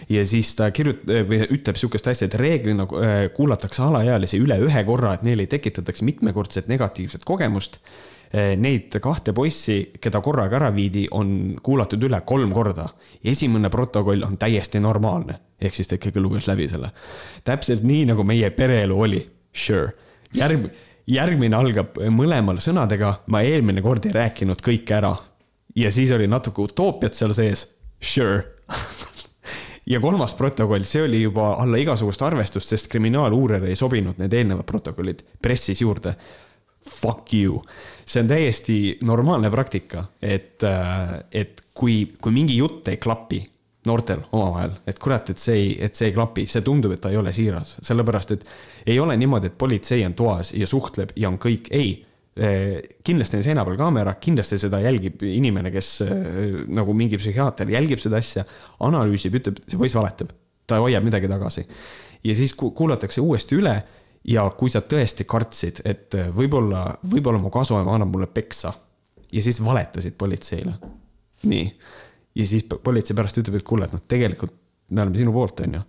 [0.09, 2.87] ja siis ta kirjutab või ütleb sihukest asja, et reeglina
[3.37, 7.81] kuulatakse alaealisi üle ühe korra, et neile ei tekitataks mitmekordset negatiivset kogemust
[8.33, 12.89] Neid kahte poissi, keda korraga ära viidi, on kuulatud üle kolm korda.
[13.23, 16.91] esimene protokoll on täiesti normaalne, ehk siis ta ikkagi luges läbi selle.
[17.43, 19.21] täpselt nii, nagu meie pereelu oli,
[19.53, 19.93] sure.
[20.33, 20.67] järg,
[21.07, 25.15] järgmine algab mõlemal sõnadega, ma eelmine kord ei rääkinud kõike ära.
[25.75, 27.63] ja siis oli natuke utoopiat seal sees,
[28.01, 28.43] sure
[29.93, 34.67] ja kolmas protokoll, see oli juba alla igasugust arvestust, sest kriminaaluurijale ei sobinud need eelnevad
[34.67, 36.17] protokollid, pressis juurde
[36.87, 37.61] fuck you.
[38.05, 40.63] see on täiesti normaalne praktika, et,
[41.31, 43.41] et kui, kui mingi jutt ei klapi
[43.87, 47.11] noortel omavahel, et kurat, et see ei, et see ei klapi, see tundub, et ta
[47.11, 48.45] ei ole siiras, sellepärast et
[48.87, 51.95] ei ole niimoodi, et politsei on toas ja suhtleb ja on kõik, ei
[53.03, 55.91] kindlasti on seina peal kaamera, kindlasti seda jälgib inimene, kes
[56.69, 58.43] nagu mingi psühhiaater jälgib seda asja,
[58.85, 60.33] analüüsib, ütleb, see poiss valetab,
[60.69, 61.65] ta hoiab midagi tagasi.
[62.23, 63.75] ja siis kuulatakse uuesti üle
[64.27, 68.73] ja kui sa tõesti kartsid, et võib-olla, võib-olla mu kasuema annab mulle peksa
[69.31, 70.73] ja siis valetasid politseile.
[71.43, 71.67] nii,
[72.35, 74.53] ja siis politsei pärast ütleb, et kuule, et noh, tegelikult
[74.89, 75.81] me oleme sinu poolt, onju.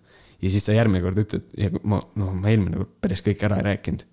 [0.42, 3.60] ja siis sa järgmine kord ütled, ja ma, no ma eelmine kord päris kõik ära
[3.60, 4.04] ei rääkinud.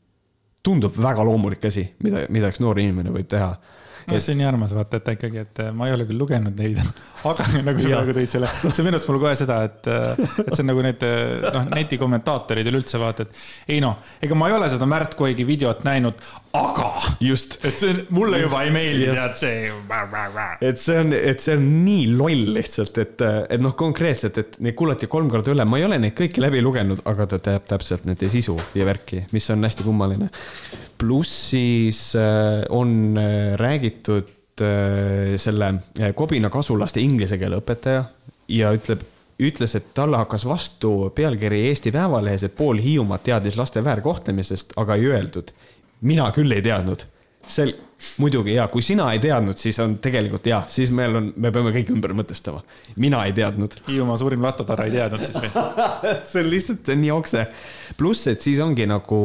[0.65, 3.51] tundub väga loomulik asi, mida, mida üks noor inimene võib teha
[4.07, 6.79] no see on nii armas vaata, et ikkagi, et ma ei ole küll lugenud neid,
[7.31, 9.91] aga nagu sa praegu tõid selle, see meenutas mulle kohe seda, et,
[10.45, 11.05] et see on nagu need
[11.45, 15.85] noh, netikommentaatorid üleüldse vaata, et ei noh, ega ma ei ole seda Märt Koigi videot
[15.87, 16.21] näinud,
[16.55, 16.89] aga.
[17.23, 17.57] just.
[17.65, 19.71] et see mulle juba ei meeldi, tead see.
[20.69, 23.25] et see on, et see on nii loll lihtsalt, et,
[23.55, 26.63] et noh, konkreetselt, et neid kuulati kolm korda üle, ma ei ole neid kõiki läbi
[26.65, 30.29] lugenud, aga ta teab täpselt nende sisu ja värki, mis on hästi kummaline.
[30.97, 32.01] pluss siis
[32.69, 33.17] on
[33.59, 35.73] räägitud selle
[36.15, 38.05] Kobina kasulaste inglise keele õpetaja
[38.47, 39.01] ja ütleb,
[39.41, 44.95] ütles, et talle hakkas vastu pealkiri Eesti Päevalehes, et pool Hiiumaad teadis laste väärkohtlemisest, aga
[44.95, 45.51] ei öeldud.
[46.01, 47.05] Mina küll ei teadnud.
[47.47, 47.75] sel-,
[48.17, 51.71] muidugi ja kui sina ei teadnud, siis on tegelikult ja, siis meil on, me peame
[51.75, 52.63] kõik ümber mõtestama.
[52.95, 53.77] mina ei teadnud.
[53.87, 55.51] Hiiumaa suurim latotara ei teadnud siis või
[56.31, 57.45] see on lihtsalt, see on nii okse.
[57.97, 59.21] pluss, et siis ongi nagu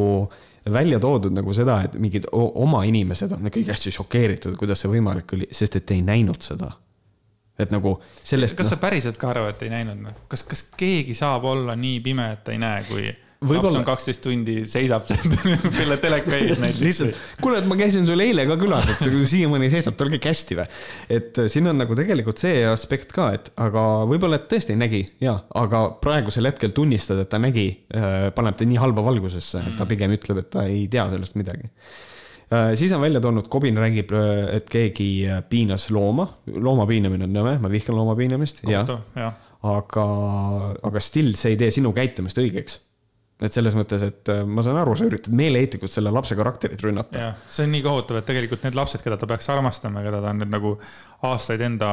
[0.73, 5.33] välja toodud nagu seda, et mingid oma inimesed on kõik hästi šokeeritud, kuidas see võimalik
[5.35, 6.71] oli, sest et ei näinud seda.
[7.59, 8.55] et nagu sellest.
[8.57, 10.13] kas no, sa päriselt ka arvad, et ei näinud või?
[10.29, 13.09] kas, kas keegi saab olla nii pime, et ta ei näe, kui
[13.49, 15.07] laps on kaksteist tundi, seisab
[15.79, 16.81] selle teleka ees näiteks.
[16.85, 20.57] lihtsalt, kuule, et ma käisin sul eile ka külas, et siiamaani seisab, tal kõik hästi
[20.59, 20.65] või?
[21.17, 25.39] et siin on nagu tegelikult see aspekt ka, et aga võib-olla, et tõesti nägi ja,
[25.57, 27.65] aga praegusel hetkel tunnistada, et ta nägi,
[28.37, 31.71] paneb ta nii halba valgusesse, et ta pigem ütleb, et ta ei tea sellest midagi.
[32.75, 34.11] Siis on välja toonud, Kobin räägib,
[34.51, 38.61] et keegi piinas looma, looma piinamine on nõme, ma vihkan looma piinamist,
[39.71, 40.07] aga,
[40.83, 42.81] aga still see ei tee sinu käitumist õigeks
[43.41, 47.31] et selles mõttes, et ma saan aru, sa üritad meeleheitlikult selle lapse karakterit rünnata.
[47.49, 50.43] see on nii kohutav, et tegelikult need lapsed, keda ta peaks armastama, keda ta on
[50.43, 50.75] nüüd nagu
[51.29, 51.91] aastaid enda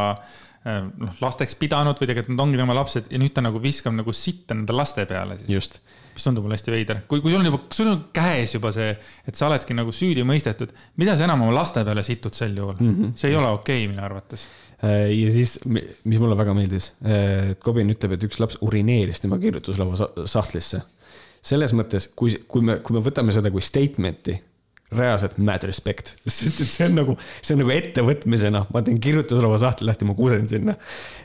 [0.69, 4.13] noh, lasteks pidanud või tegelikult nad ongi tema lapsed ja nüüd ta nagu viskab nagu
[4.13, 5.51] sitta nende laste peale siis.
[5.55, 5.81] just.
[6.13, 8.91] mis tundub mulle hästi veider, kui, kui sul on juba, sul on käes juba see,
[9.25, 12.75] et sa oledki nagu süüdi mõistetud, mida sa enam oma laste peale situd sel juhul
[12.75, 13.13] mm, -hmm.
[13.17, 14.49] see ei ole okei okay, minu arvates
[14.85, 19.39] Äh, ja siis, mis mulle väga meeldis, äh, Kobin ütleb, et üks laps urineeris tema
[19.43, 20.85] kirjutuslaua sahtlisse.
[21.45, 24.37] Selles mõttes, kui, kui me, kui me võtame seda kui statement'i,
[24.95, 29.59] reaalselt mad respect, sest et see on nagu, see on nagu ettevõtmisena, ma teen kirjutuslaua
[29.61, 30.79] sahtli lahti, ma kusen sinna.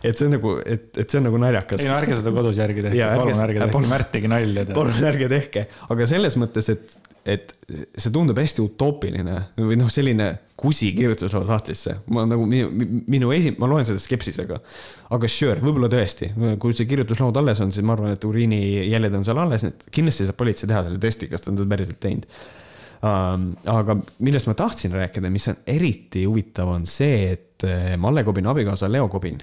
[0.03, 1.83] et see on nagu, et, et see on nagu naljakas.
[1.83, 4.67] ei no ärge seda kodus järgi tehke, palun ärge tehke, Märtigi nalja.
[4.79, 7.53] palun ärge tehke, aga selles mõttes, et et
[7.95, 10.25] see tundub hästi utoopiline või noh, selline
[10.63, 11.97] kusi kirjutuslaua sahtlisse.
[12.15, 12.71] ma nagu minu,
[13.11, 14.59] minu esi-, ma loen seda skepsisega.
[15.13, 19.27] aga sure, võib-olla tõesti, kui see kirjutuslaud alles on, siis ma arvan, et uriinijäljed on
[19.27, 22.27] seal alles, et kindlasti saab politsei teha selle testi, kas ta on seda päriselt teinud
[23.03, 23.49] um,.
[23.69, 28.49] aga millest ma tahtsin rääkida, mis on eriti huvitav, on see, et eh, Malle Kobini
[28.53, 29.41] abikaasa Leo Kobin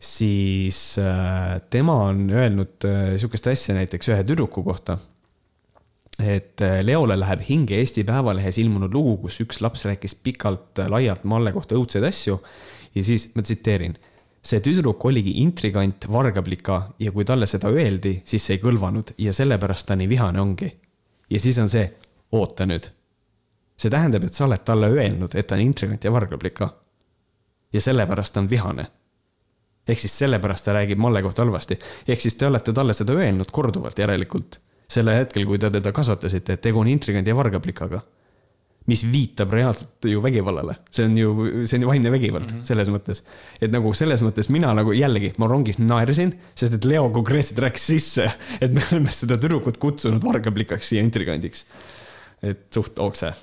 [0.00, 4.96] siis äh, tema on öelnud äh, sihukest asja näiteks ühe tüdruku kohta
[6.22, 11.28] et äh, Leole läheb hinge Eesti Päevalehes ilmunud lugu, kus üks laps rääkis pikalt-laialt äh,
[11.32, 12.40] Malle kohta õudseid asju.
[12.94, 13.96] ja siis ma tsiteerin.
[14.42, 19.32] see tüdruk oligi intrigant, vargaplika ja kui talle seda öeldi, siis see ei kõlvanud ja
[19.32, 20.70] sellepärast ta nii vihane ongi.
[21.30, 21.90] ja siis on see,
[22.32, 22.88] oota nüüd.
[23.76, 26.74] see tähendab, et sa oled talle öelnud, et ta on intrigant ja vargaplika.
[27.72, 28.86] ja sellepärast ta on vihane
[29.88, 31.78] ehk siis sellepärast ta räägib Malle kohta halvasti.
[32.08, 34.60] ehk siis te olete talle seda öelnud korduvalt järelikult
[34.90, 38.02] sellel hetkel, kui te teda kasvatasite, et tegu on intrigandi ja vargaplikaga.
[38.88, 41.32] mis viitab reaalselt ju vägivallale, see on ju,
[41.68, 42.64] see on ju vaimne vägivald mm -hmm.
[42.64, 43.22] selles mõttes.
[43.60, 47.86] et nagu selles mõttes mina nagu jällegi, ma rongis naersin, sest et Leo konkreetselt rääkis
[47.86, 51.64] sisse, et me oleme seda tüdrukut kutsunud vargaplikaks ja intrigandiks.
[52.42, 53.34] et suht okse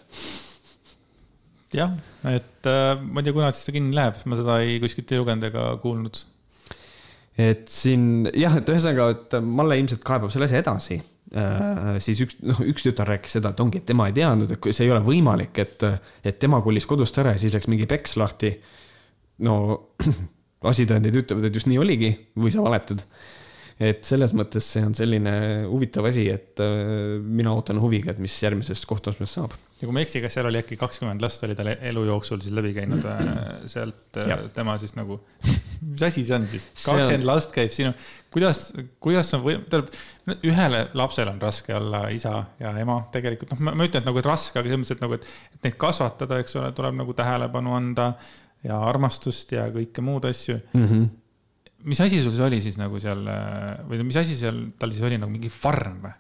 [1.73, 1.91] jah,
[2.25, 5.43] et äh, ma ei tea, kunas see kinni läheb, ma seda ei kuskilt ei lugenud
[5.43, 6.17] ega kuulnud.
[7.37, 11.01] et siin jah, et ühesõnaga, et Malle ilmselt kaebab selle asja edasi
[11.99, 14.85] siis üks, noh, üks tütar rääkis seda, et ongi, et tema ei teadnud, et see
[14.85, 15.83] ei ole võimalik, et,
[16.23, 18.53] et tema kolis kodust ära ja siis läks mingi peks lahti.
[19.43, 19.57] no
[20.71, 23.03] asitõendid ütlevad, et just nii oligi või sa valetad
[23.77, 25.33] et selles mõttes see on selline
[25.69, 29.53] huvitav asi, et äh, mina ootan huviga, et mis järgmisest kohtuastmest saab.
[29.77, 32.39] Ja kui ma ei eksi, kas seal oli äkki kakskümmend last oli tal elu jooksul
[32.41, 33.19] siis läbi käinud äh,
[33.69, 35.19] sealt äh, tema siis nagu,
[35.83, 36.65] mis asi see on siis?
[36.81, 37.91] kakskümmend last käib sinu,
[38.33, 38.63] kuidas,
[39.03, 39.93] kuidas on või-, tähendab,
[40.49, 44.31] ühele lapsele on raske olla isa ja ema tegelikult, noh, ma ütlen, et nagu et
[44.31, 47.77] raske, aga selles mõttes, et nagu, et, et neid kasvatada, eks ole, tuleb nagu tähelepanu
[47.77, 48.11] anda
[48.65, 50.91] ja armastust ja kõike muud asju mm.
[50.91, 51.07] -hmm
[51.87, 53.19] mis asi sul see oli siis nagu seal
[53.87, 56.15] või mis asi seal tal siis oli nagu mingi farm või?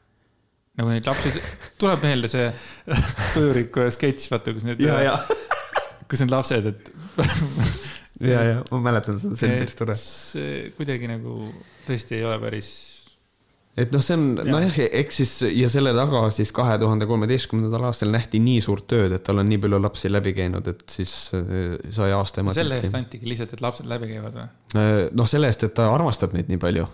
[0.77, 1.31] Nagu neid lapsi,
[1.81, 2.49] tuleb meelde see
[3.33, 4.83] Tujuriku sketš, vaata, kus need,
[6.09, 6.91] kus need lapsed, et
[8.33, 9.97] ja, ja ma mäletan seda, see oli päris tore.
[9.97, 11.39] see kuidagi nagu
[11.87, 12.75] tõesti ei ole päris
[13.77, 18.09] et noh, see on nojah, eks siis ja selle taga siis kahe tuhande kolmeteistkümnendal aastal
[18.13, 21.75] nähti nii suurt tööd, et tal on nii palju lapsi läbi käinud, et siis äh,
[21.93, 22.55] sai aasta ema.
[22.57, 24.47] selle eest antigi lihtsalt, et lapsed läbi käivad või?
[24.81, 26.87] Äh, noh, selle eest, et ta armastab neid nii palju.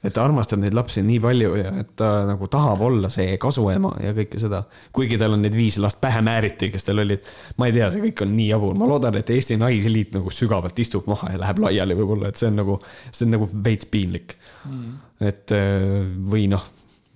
[0.00, 3.92] Et ta armastab neid lapsi nii palju ja et ta nagu tahab olla see kasuema
[4.00, 4.62] ja kõike seda.
[4.96, 7.26] kuigi tal on need viis last pähe määriti, kes tal olid.
[7.60, 10.78] ma ei tea, see kõik on nii jabur, ma loodan, et Eesti Naisliit nagu sügavalt
[10.80, 12.80] istub maha ja läheb laiali võib-olla, et see on nagu,
[13.10, 16.64] see on nagu veits piinlik mm et äh, või noh,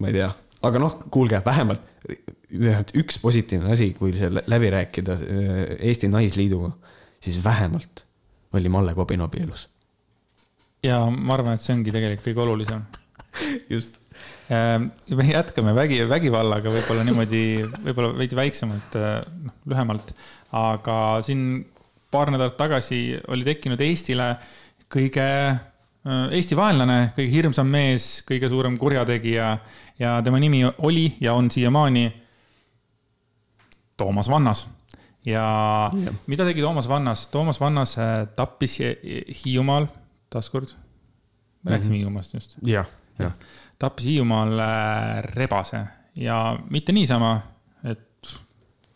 [0.02, 0.28] ma ei tea,
[0.68, 6.74] aga noh, kuulge, vähemalt üks positiivne asi, kui see läbi rääkida äh, Eesti Naisliiduga,
[7.24, 8.04] siis vähemalt
[8.54, 9.66] oli Malle Kobin abielus.
[10.84, 12.86] Ja ma arvan, et see ongi tegelikult kõige olulisem.
[13.74, 14.00] just.
[14.52, 17.44] Ähm, me jätkame vägi, vägivallaga võib-olla niimoodi,
[17.86, 20.12] võib-olla veidi väiksemalt, äh, noh, lühemalt,
[20.54, 21.64] aga siin
[22.14, 24.34] paar nädalat tagasi oli tekkinud Eestile
[24.92, 25.24] kõige
[26.04, 29.46] Äh, Eesti vaenlane, kõige hirmsam mees, kõige suurem kurjategija
[29.96, 32.10] ja tema nimi oli ja on siiamaani
[33.96, 34.66] Toomas Vannas.
[35.24, 35.90] ja
[36.26, 37.26] mida tegi Toomas Vannas?
[37.32, 39.86] Toomas Vannas äh, tappis Hiiumaal,
[40.34, 40.74] taaskord,
[41.62, 42.04] me rääkisime mm -hmm.
[42.04, 42.56] Hiiumaast just.
[42.66, 42.86] jah,
[43.18, 43.32] jah.
[43.78, 44.60] tappis Hiiumaal
[45.34, 47.32] rebase ja mitte niisama,
[47.84, 48.38] et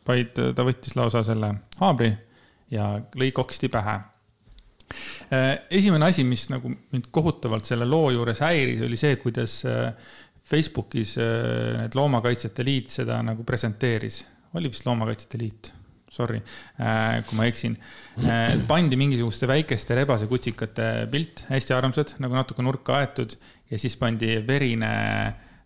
[0.09, 2.13] vaid ta võttis lausa selle haabri
[2.71, 4.01] ja lõi koksti pähe
[5.33, 9.91] Äh, esimene asi, mis nagu mind kohutavalt selle loo juures häiris, oli see, kuidas äh,
[10.49, 14.23] Facebookis äh, need Loomakaitsjate Liit seda nagu presenteeris.
[14.57, 15.73] oli vist Loomakaitsjate Liit?
[16.11, 16.39] Sorry,
[17.29, 17.75] kui ma eksin.
[18.67, 23.35] pandi mingisuguste väikeste rebasekutsikate pilt, hästi armsad, nagu natuke nurka aetud
[23.69, 24.89] ja siis pandi verine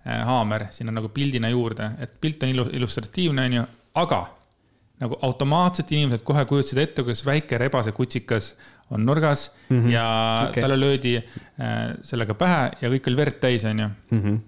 [0.03, 3.66] haamer sinna nagu pildina juurde, et pilt on ilus, illustratiivne, onju,
[4.03, 4.22] aga
[5.03, 8.53] nagu automaatselt inimesed kohe kujutasid ette, kuidas väike rebase kutsikas
[8.93, 9.90] on nurgas mm -hmm.
[9.90, 10.07] ja
[10.49, 10.62] okay.
[10.62, 14.22] talle löödi äh, sellega pähe ja kõik oli verd täis, onju mm.
[14.22, 14.38] -hmm.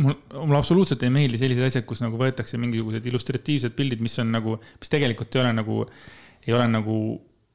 [0.00, 4.32] Mul, mulle absoluutselt ei meeldi sellised asjad, kus nagu võetakse mingisugused illustratiivsed pildid, mis on
[4.34, 5.84] nagu, mis tegelikult ei ole nagu,
[6.46, 6.96] ei ole nagu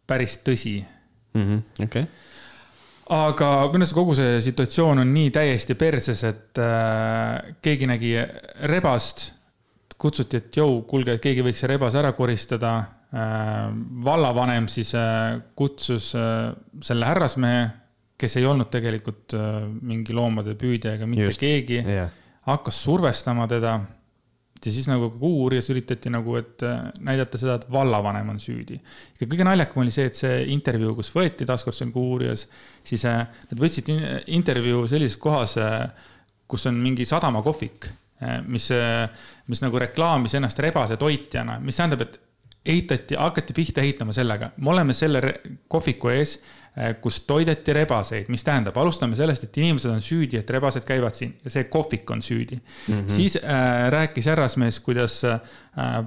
[0.05, 1.43] päris tõsi mm.
[1.43, 1.67] -hmm.
[1.89, 2.33] okei okay
[3.13, 8.15] aga minu arust kogu see situatsioon on nii täiesti perses, et äh, keegi nägi
[8.71, 9.27] rebast,
[10.01, 12.75] kutsuti, et jõu, kuulge, et keegi võiks see rebase ära koristada
[13.13, 13.69] äh,.
[14.05, 17.67] vallavanem siis äh, kutsus äh, selle härrasmehe,
[18.17, 21.43] kes ei olnud tegelikult äh, mingi loomade püüdja ega mitte Just.
[21.43, 22.09] keegi yeah.,
[22.45, 23.79] hakkas survestama teda
[24.65, 28.79] ja siis nagu Kuuuurijas üritati nagu, et äh, näidata seda, et vallavanem on süüdi.
[29.19, 32.47] ja kõige naljakam oli see, et see intervjuu, kus võeti, taaskord see on Kuuuurijas,
[32.83, 33.91] siis äh, nad võtsid
[34.37, 35.85] intervjuu sellises kohas, äh,
[36.47, 37.87] kus on mingi sadamakohvik,
[38.47, 38.69] mis,
[39.51, 42.13] mis nagu reklaamis ennast rebase toitjana, mis tähendab, et
[42.65, 45.21] ehitati, hakati pihta ehitama sellega, me oleme selle
[45.67, 46.39] kohviku ees
[46.75, 51.15] Äh, kus toideti rebaseid, mis tähendab, alustame sellest, et inimesed on süüdi, et rebased käivad
[51.15, 52.97] siin ja see kohvik on süüdi mm.
[52.97, 53.13] -hmm.
[53.15, 55.39] siis äh, rääkis härrasmees, kuidas äh,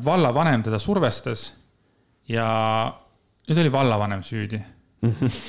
[0.04, 1.54] vallavanem teda survestas
[2.28, 2.48] ja
[3.48, 5.14] nüüd oli vallavanem süüdi mm.
[5.14, 5.40] -hmm.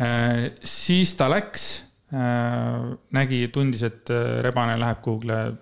[0.00, 4.08] äh, siis ta läks äh,, nägi, tundis, et
[4.40, 5.52] rebane läheb kuhugile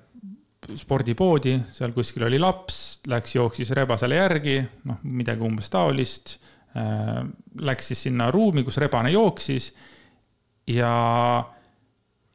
[0.77, 6.37] spordipoodi, seal kuskil oli laps, läks, jooksis rebasele järgi, noh, midagi umbes taolist
[6.77, 7.23] Äh,
[7.65, 9.73] läks siis sinna ruumi, kus rebane jooksis.
[10.69, 10.91] ja,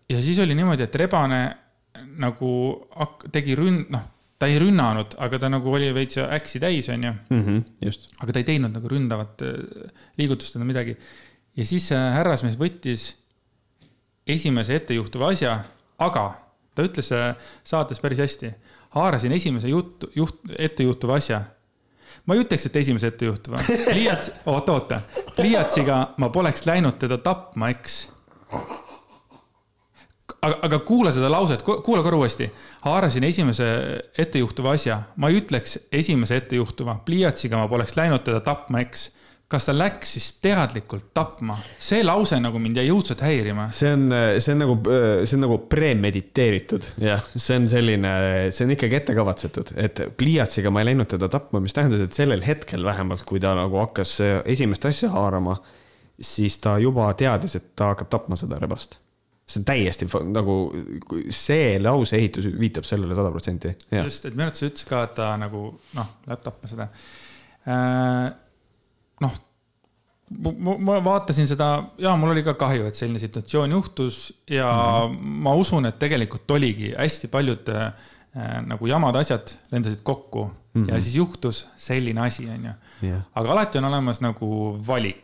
[0.10, 1.42] ja siis oli niimoodi, et rebane
[2.18, 2.50] nagu
[3.32, 4.08] tegi rünn-, noh,
[4.42, 7.44] ta ei rünnanud, aga ta nagu oli veits äksi täis, onju mm.
[7.46, 10.98] -hmm, aga ta ei teinud nagu ründavat äh, liigutust ega midagi.
[11.56, 13.14] ja siis härrasmees võttis
[14.28, 15.60] esimese ettejuhtuva asja,
[16.00, 16.26] aga
[16.76, 17.10] ta ütles
[17.64, 18.54] saates päris hästi.
[18.96, 21.42] haarasin esimese jutt, juht, ettejuhtuva asja
[22.26, 23.62] ma ei ütleks, et esimese ettejuhtuva.
[23.86, 25.02] pliiats, oota, oota.
[25.36, 27.98] pliiatsiga ma poleks läinud teda tapma, eks.
[30.42, 32.52] aga, aga kuula seda lauset, kuula korra uuesti.
[32.86, 33.68] haarasin esimese
[34.18, 39.10] ettejuhtuva asja, ma ei ütleks esimese ettejuhtuva, pliiatsiga ma poleks läinud teda tapma, eks
[39.54, 41.58] kas ta läks siis teadlikult tapma?
[41.80, 43.68] see lause nagu mind jäi õudselt häirima.
[43.76, 44.08] see on,
[44.42, 44.78] see on nagu,
[45.24, 48.16] see on nagu premediteeritud, jah, see on selline,
[48.56, 52.44] see on ikkagi ettekavatsetud, et pliiatsiga ma ei läinud teda tapma, mis tähendas, et sellel
[52.46, 54.18] hetkel vähemalt, kui ta nagu hakkas
[54.50, 55.60] esimest asja haarama,
[56.24, 59.00] siis ta juba teadis, et ta hakkab tapma seda rebast
[59.44, 60.54] see on täiesti nagu,
[61.36, 63.74] see lauseehitus viitab sellele sada protsenti.
[64.00, 65.66] just, et minu arvates sa ütlesid ka, et ta nagu
[65.98, 66.88] noh, läheb tapma seda
[67.68, 68.32] äh,
[69.24, 69.36] noh,
[70.80, 71.70] ma vaatasin seda
[72.02, 75.40] ja mul oli ka kahju, et selline situatsioon juhtus ja mm -hmm.
[75.46, 77.94] ma usun, et tegelikult oligi hästi paljud äh,
[78.66, 80.94] nagu jamad asjad lendasid kokku mm -hmm.
[80.94, 82.72] ja siis juhtus selline asi, onju.
[83.36, 85.24] aga alati on olemas nagu valik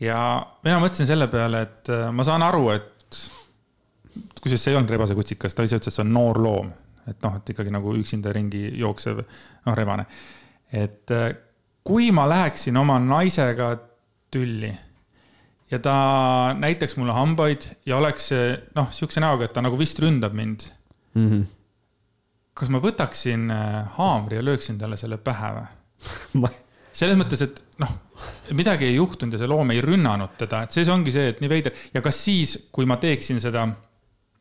[0.00, 3.18] ja mina mõtlesin selle peale, et äh, ma saan aru, et
[4.42, 6.70] kusjuures see ei olnud rebasekutsikas, ta ise ütles, et see on noor loom,
[7.08, 9.22] et noh, et ikkagi nagu üksinda ringi jooksev,
[9.66, 10.06] noh, rebane.
[10.72, 11.30] et äh,
[11.88, 13.72] kui ma läheksin oma naisega
[14.32, 14.70] tülli
[15.70, 15.94] ja ta
[16.56, 18.30] näitaks mulle hambaid ja oleks
[18.76, 20.66] noh, sihukese näoga, et ta nagu vist ründab mind
[21.14, 21.28] mm.
[21.28, 21.44] -hmm.
[22.54, 25.52] kas ma võtaksin äh, haamri ja lööksin talle selle pähe
[26.34, 26.52] või
[26.98, 27.94] selles mõttes, et noh,
[28.52, 31.52] midagi ei juhtunud ja see loom ei rünnanud teda, et siis ongi see, et nii
[31.52, 33.68] veider ja kas siis, kui ma teeksin seda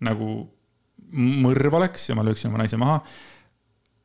[0.07, 0.31] nagu
[1.15, 2.99] mõrv oleks ja ma lööksin oma naise maha.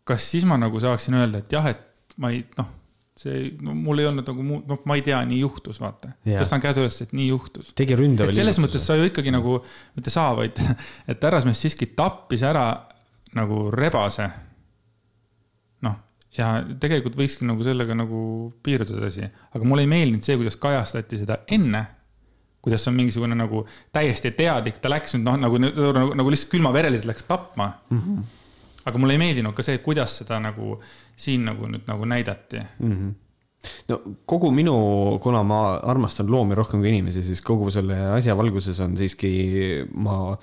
[0.05, 2.82] kas siis ma nagu saaksin öelda, et jah, et ma ei noh
[3.22, 6.12] see, no mul ei olnud nagu muud, noh, ma ei tea, nii juhtus, vaata.
[6.26, 7.72] tõstan käed üles, et nii juhtus.
[7.78, 8.40] tegi ründava liigutuse.
[8.40, 9.58] selles mõttes sa ju ikkagi nagu,
[9.98, 10.58] mitte sa, vaid,
[11.10, 12.66] et härrasmees siiski tappis ära
[13.38, 14.28] nagu rebase.
[15.86, 15.96] noh,
[16.38, 16.52] ja
[16.82, 21.42] tegelikult võikski nagu sellega nagu piirduda asi, aga mulle ei meeldinud see, kuidas kajastati seda
[21.52, 21.86] enne
[22.62, 27.10] kuidas on mingisugune nagu täiesti teadlik, ta läks nüüd noh, nagu, nagu, nagu lihtsalt külmavereliselt
[27.10, 27.98] läks tapma mm.
[27.98, 28.38] -hmm
[28.82, 30.76] aga mulle ei meeldinud ka see, kuidas seda nagu
[31.22, 32.94] siin nagu nüüd nagu näidati mm.
[32.94, 33.18] -hmm
[33.88, 34.74] no kogu minu,
[35.22, 39.30] kuna ma armastan loomi rohkem kui inimesi, siis kogu selle asja valguses on siiski,
[39.94, 40.34] ma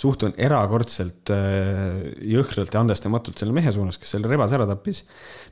[0.00, 5.02] suhtun erakordselt äh, jõhkralt ja andestamatult selle mehe suunas, kes selle rebase ära tappis.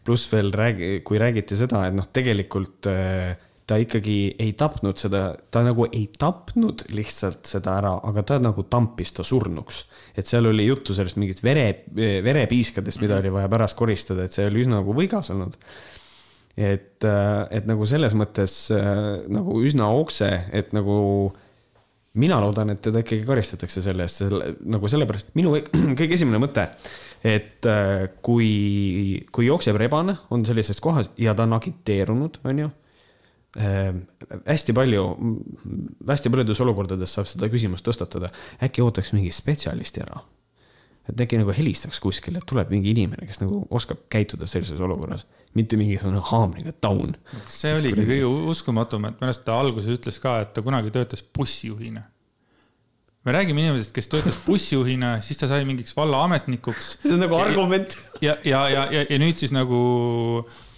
[0.04, 3.34] pluss veel räägi, kui räägiti seda, et noh, tegelikult äh,
[3.68, 8.64] ta ikkagi ei tapnud seda, ta nagu ei tapnud lihtsalt seda ära, aga ta nagu
[8.70, 9.84] tampis ta surnuks.
[10.18, 11.84] Et seal oli juttu sellest mingit vere,
[12.24, 15.54] verepiiskadest, mida oli vaja pärast koristada, et see oli üsna nagu võigas olnud.
[16.58, 18.56] et, et nagu selles mõttes
[19.30, 20.96] nagu üsna okse, et nagu
[22.18, 25.54] mina loodan, et teda ikkagi karistatakse selle eest, selle nagu sellepärast minu
[25.98, 26.66] kõige esimene mõte,
[27.22, 27.70] et
[28.26, 28.50] kui,
[29.30, 32.87] kui jookseb rebane, on sellises kohas ja ta on agiteerunud, on ju äh,.
[33.58, 35.04] Hästi palju,
[36.08, 38.30] hästi paljudes olukordades saab seda küsimust tõstatada,
[38.62, 40.22] äkki ootaks mingi spetsialisti ära
[41.08, 45.24] et äkki nagu helistaks kuskile, et tuleb mingi inimene, kes nagu oskab käituda sellises olukorras,
[45.56, 47.14] mitte mingisugune haamriga taun.
[47.52, 51.24] see oligi kõige uskumatum, et minu arust ta alguses ütles ka, et ta kunagi töötas
[51.24, 52.04] bussijuhina.
[53.28, 56.90] Me räägime inimesest, kes töötas bussijuhina, siis ta sai mingiks vallaametnikuks.
[57.04, 57.96] see on nagu argument.
[58.24, 59.80] ja, ja, ja, ja, ja nüüd siis nagu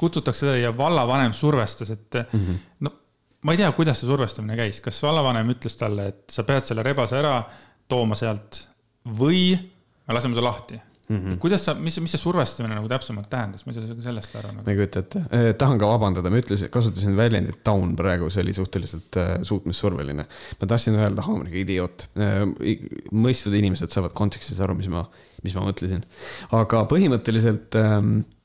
[0.00, 2.60] kutsutakse teda ja vallavanem survestas, et mm -hmm.
[2.86, 2.94] no
[3.42, 6.82] ma ei tea, kuidas see survestamine käis, kas vallavanem ütles talle, et sa pead selle
[6.82, 7.42] rebase ära
[7.88, 8.66] tooma sealt
[9.06, 10.80] või me laseme su lahti
[11.10, 11.18] mm.
[11.18, 11.38] -hmm.
[11.42, 14.64] kuidas sa, mis, mis see survestamine nagu täpsemalt tähendas, ma ei saa sellest aru nagu..
[14.66, 18.44] ma ei kujuta ette eh,, tahan ka vabandada, ma ütlesin, kasutasin väljendit taun praegu, see
[18.44, 20.26] oli suhteliselt eh, suutmissurveline.
[20.60, 22.38] ma tahtsin öelda haamriga idioot eh,.
[23.26, 25.04] mõistvad inimesed saavad kontekstis aru, mis ma,
[25.44, 26.06] mis ma mõtlesin.
[26.62, 28.00] aga põhimõtteliselt eh,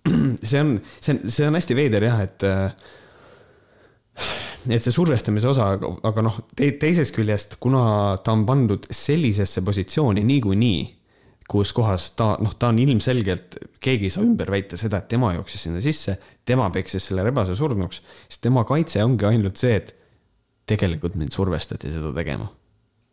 [0.49, 2.49] see on, see on, see on hästi veider jah, et
[4.66, 10.24] et see survestamise osa, aga noh te, teisest küljest, kuna ta on pandud sellisesse positsiooni
[10.26, 11.04] niikuinii
[11.49, 15.31] kus kohas ta, noh, ta on ilmselgelt, keegi ei saa ümber väita seda, et tema
[15.35, 19.93] jooksis sinna sisse, tema peksis selle rebase surnuks, siis tema kaitse ongi ainult see, et
[20.65, 22.49] tegelikult mind survestati seda tegema.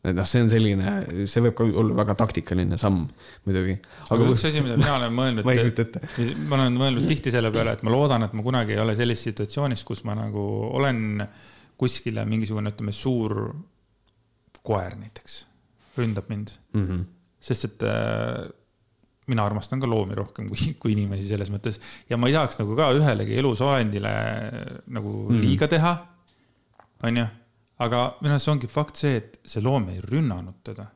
[0.03, 0.95] et noh, see on selline,
[1.31, 3.05] see võib ka olla väga taktikaline samm
[3.45, 3.77] muidugi.
[4.09, 6.33] aga üks asi, mida mina olen mõelnud ma ei kujuta ette.
[6.49, 9.29] ma olen mõelnud tihti selle peale, et ma loodan, et ma kunagi ei ole sellises
[9.29, 11.21] situatsioonis, kus ma nagu olen
[11.79, 13.37] kuskile mingisugune, ütleme, suur
[14.63, 15.43] koer näiteks
[15.99, 16.87] ründab mind mm.
[16.87, 17.11] -hmm
[17.43, 18.47] sest et äh,
[19.31, 21.79] mina armastan ka loomi rohkem kui, kui inimesi selles mõttes
[22.11, 24.15] ja ma ei tahaks nagu ka ühelegi elusolendile
[24.95, 25.45] nagu mm.
[25.45, 25.95] liiga teha,
[27.07, 27.29] onju.
[27.83, 30.89] aga minu arust see ongi fakt see, et see loom ei rünnanud teda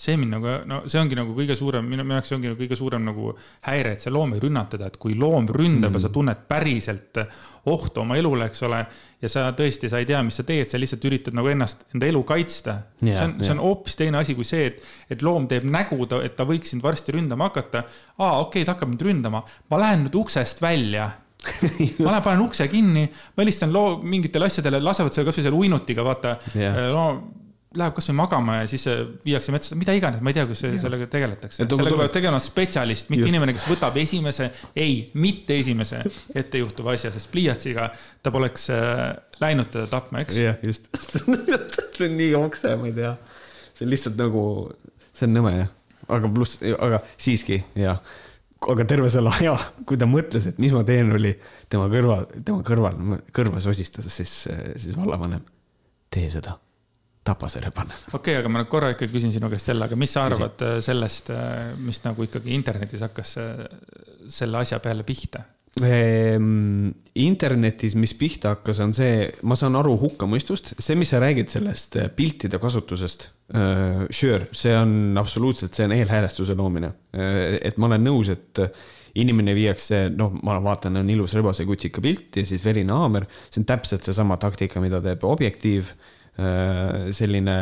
[0.00, 2.60] see mind nagu, no see ongi nagu kõige suurem, minu, minu jaoks see ongi nagu
[2.62, 3.32] kõige suurem nagu
[3.66, 5.98] häire, et see loom ei rünna teda, et kui loom ründab mm.
[5.98, 7.20] ja sa tunned päriselt
[7.68, 8.80] ohtu oma elule, eks ole.
[9.20, 12.08] ja sa tõesti, sa ei tea, mis sa teed, sa lihtsalt üritad nagu ennast, enda
[12.08, 13.18] elu kaitsta yeah,.
[13.18, 16.36] see on, see on hoopis teine asi kui see, et, et loom teeb nägu, et
[16.38, 17.84] ta võiks sind varsti ründama hakata.
[18.16, 21.10] aa, okei okay,, ta hakkab mind ründama, ma lähen nüüd uksest välja
[22.00, 23.04] ma lähen panen ukse kinni,
[23.36, 26.88] ma helistan loo mingitele asjadele, lasevad selle kasvõi selle uinutiga, vaata yeah..
[26.96, 27.04] no
[27.78, 28.82] läheb kasvõi magama ja siis
[29.22, 31.62] viiakse metsa, mida iganes, ma ei tea, kus sellega tegeletakse.
[31.62, 33.30] sellega peab tegelema spetsialist, mitte Just.
[33.30, 36.00] inimene, kes võtab esimese, ei, mitte esimese
[36.34, 37.86] ettejuhtuva asja, sest pliiatsiga
[38.22, 39.04] ta poleks äh,
[39.42, 40.40] läinud teda tapma, eks.
[40.42, 43.12] jah, just see on nii okse, ma ei tea.
[43.68, 44.42] see on lihtsalt nagu,
[45.12, 45.70] see on nõme jah,
[46.16, 48.02] aga pluss, aga siiski jah
[48.66, 49.54] aga terve selle aja,
[49.88, 51.30] kui ta mõtles, et mis ma teen, oli
[51.70, 52.98] tema kõrval, tema kõrval,
[53.36, 54.34] kõrva sosistas siis,
[54.74, 55.46] siis vallavanem.
[56.10, 56.58] tee seda
[57.24, 57.94] tapa see rebane.
[58.12, 60.56] okei okay,, aga ma nüüd korra ikkagi küsin sinu käest jälle, aga mis sa arvad
[60.56, 60.68] Küsi.
[60.68, 63.64] Äh, sellest, äh, mis nagu ikkagi internetis hakkas äh,
[64.28, 65.44] selle asja peale pihta?
[65.86, 66.88] Ehm,
[67.22, 71.94] internetis, mis pihta hakkas, on see, ma saan aru hukkamõistust, see, mis sa räägid sellest
[72.16, 73.28] piltide kasutusest.
[74.10, 76.90] Sure, see on absoluutselt, see on eelhäälestuse loomine.
[77.14, 78.60] et ma olen nõus, et
[79.18, 83.68] inimene viiakse, noh, ma vaatan, on ilus rebasekutsika pilt ja siis verine haamer, see on
[83.70, 85.94] täpselt seesama taktika, mida teeb Objektiiv
[87.14, 87.54] selline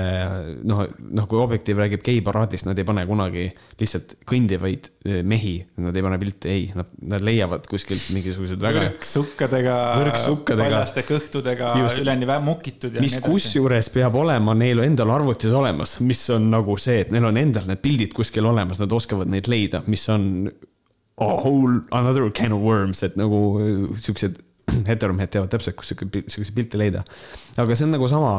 [0.68, 3.46] noh, noh, kui Objektiiv räägib geiparaadist, nad ei pane kunagi
[3.80, 8.86] lihtsalt kõndivaid äh, mehi, nad ei pane pilte, ei, nad, nad leiavad kuskilt mingisugused väga.
[8.88, 9.76] võrksukkadega,
[10.52, 13.00] paljaste kõhtudega, üleni mukitud.
[13.02, 17.40] mis kusjuures peab olema neil endal arvutis olemas, mis on nagu see, et neil on
[17.40, 20.48] endal need pildid kuskil olemas, nad oskavad neid leida, mis on
[21.18, 24.38] a whole another can of worms, et nagu äh, siuksed
[24.90, 27.04] heteromehed teavad täpselt, kus siukseid pilte leida.
[27.58, 28.32] aga see on nagu sama,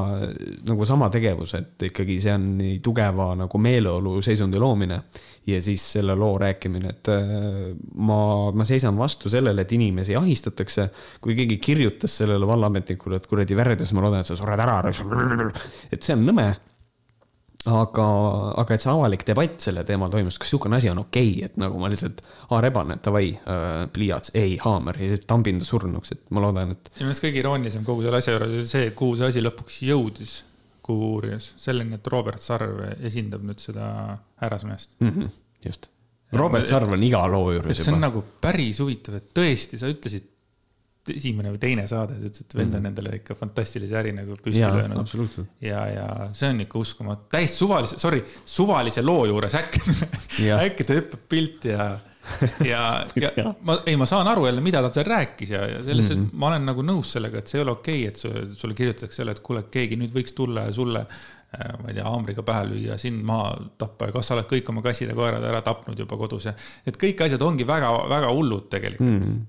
[0.67, 5.01] nagu sama tegevus, et ikkagi see on nii tugeva nagu meeleoluseisundi loomine
[5.49, 8.21] ja siis selle loo rääkimine, et äh, ma,
[8.55, 10.89] ma seisan vastu sellele, et inimesi ahistatakse.
[11.21, 14.81] kui keegi kirjutas sellele vallaametnikule, et kuradi värdjas, ma loodan, et sa sured ära.
[15.91, 16.49] et see on nõme
[17.67, 18.05] aga,
[18.61, 21.57] aga et see avalik debatt selle teemal toimus, kas niisugune asi on okei okay,, et
[21.59, 26.13] nagu ma lihtsalt, aa rebane, davai äh,, pliiats, ei, haamer ja siis tambin ta surnuks,
[26.15, 26.91] et ma loodan, et.
[26.95, 30.39] minu meelest kõige iroonilisem kogu selle asja juures oli see, kuhu see asi lõpuks jõudis,
[30.85, 32.79] kuhu uurijas, selleni, et Robert Sarv
[33.11, 33.91] esindab nüüd seda
[34.41, 35.13] härrasmeest mm.
[35.15, 35.37] -hmm,
[35.67, 35.91] just.
[36.39, 37.85] Robert Sarv on iga loo juures juba.
[37.89, 40.31] see on nagu päris huvitav, et tõesti, sa ütlesid
[41.07, 42.89] esimene või teine saade, sa ütlesid, et vend on mm.
[42.91, 45.39] endale ikka fantastilise äri nagu püsti löönud.
[45.63, 49.81] ja, ja see on ikka uskumatu, täiesti suvalise, sorry, suvalise loo juures äkki
[50.59, 51.87] äkki ta hüppab pilti ja,
[52.65, 52.83] ja,
[53.23, 56.11] ja, ja ma, ei, ma saan aru jälle, mida ta seal rääkis ja, ja selles
[56.11, 56.39] mm, -hmm.
[56.43, 59.37] ma olen nagu nõus sellega, et see ei ole okei okay,, et sulle kirjutatakse selle,
[59.37, 61.05] et kuule, keegi nüüd võiks tulla ja sulle
[61.49, 64.83] ma ei tea, haamriga pähe lüüa, sind maha tappa ja kas sa oled kõik oma
[64.85, 66.53] kassid ja koerad ära tapnud juba kodus ja.
[66.85, 69.47] et kõik asjad ongi väga-väga hullud tegelikult mm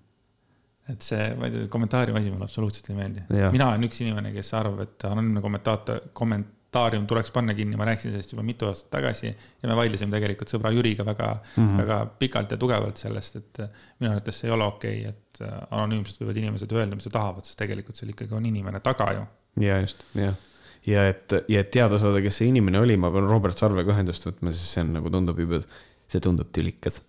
[0.90, 3.26] et see, ma ei tea, kommentaariumi asi mulle absoluutselt ei meeldi.
[3.54, 8.14] mina olen üks inimene, kes arvab, et anonüümne kommentaator, kommentaarium tuleks panna kinni, ma rääkisin
[8.14, 9.32] sellest juba mitu aastat tagasi.
[9.32, 11.80] ja me vaidlesime tegelikult sõbra Jüriga väga mm, -hmm.
[11.84, 13.64] väga pikalt ja tugevalt sellest, et
[14.00, 17.48] minu arvates see ei ole okei okay,, et anonüümselt võivad inimesed öelda, mis nad tahavad,
[17.48, 19.26] sest tegelikult seal ikkagi on inimene taga ju.
[19.66, 20.38] ja just, jah
[20.86, 24.24] ja et, ja et teada saada, kes see inimene oli, ma pean Robert Sarvega ühendust
[24.26, 25.60] võtma, sest see on nagu tundub juba,
[26.10, 27.02] see tundub tülikas.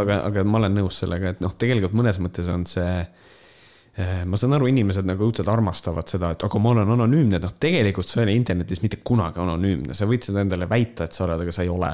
[0.00, 4.38] Aga, aga ma olen nõus sellega, et noh, tegelikult mõnes mõttes on see eh, ma
[4.40, 8.22] saan aru, inimesed nagu õudselt armastavad seda, et aga ma olen anonüümne, noh, tegelikult sa
[8.22, 11.54] ei ole internetis mitte kunagi anonüümne, sa võid seda endale väita, et sa oled, aga
[11.54, 11.92] sa ei ole.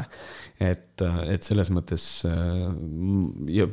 [0.62, 1.02] et,
[1.34, 2.64] et selles mõttes eh,
[3.58, 3.66] ja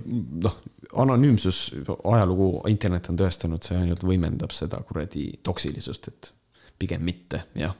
[0.47, 0.59] noh,
[1.05, 6.33] anonüümsus, ajalugu, internet on tõestanud, see ainult võimendab seda kuradi toksilisust, et
[6.81, 7.77] pigem mitte, jah.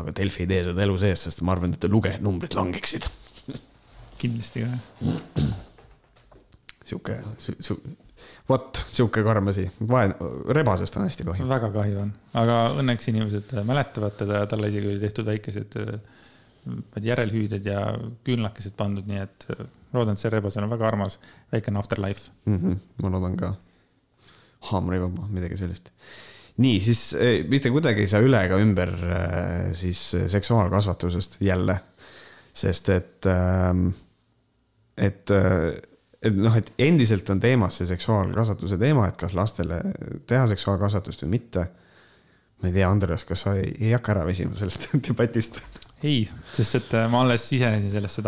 [0.00, 3.10] aga Delfi ei tee seda elu sees, sest ma arvan, et lugenumbrid langeksid
[4.20, 5.08] kindlasti ka.
[6.90, 7.76] sihuke su,,
[8.50, 10.14] vot sihuke karm asi, vaen-,
[10.54, 11.48] rebasest on hästi kahju.
[11.50, 15.78] väga kahju on, aga õnneks inimesed mäletavad teda ja talle isegi oli tehtud väikesed
[17.00, 17.84] järelhüüded ja
[18.26, 19.46] küünlakesed pandud, nii et
[19.94, 21.16] loodan, et see rebas on väga armas,
[21.52, 22.58] väikene afterlife mm.
[22.58, 23.54] -hmm, ma loodan ka.
[24.70, 25.88] haamrivaba, midagi sellist
[26.60, 27.14] nii, siis
[27.48, 28.92] mitte kuidagi ei saa üle ega ümber
[29.72, 31.80] siis seksuaalkasvatusest jälle,
[32.52, 33.88] sest et ähm,
[35.00, 35.32] et,
[36.22, 39.80] et noh, et endiselt on teemas see seksuaalkasvatuse teema, et kas lastele
[40.28, 41.66] teha seksuaalkasvatust või mitte.
[42.60, 45.62] ma ei tea, Andreas, kas sa ei, ei hakka ära väsima sellest debatist?
[46.04, 46.24] ei,
[46.54, 48.24] sest et äh, ma alles sisenesin sellesse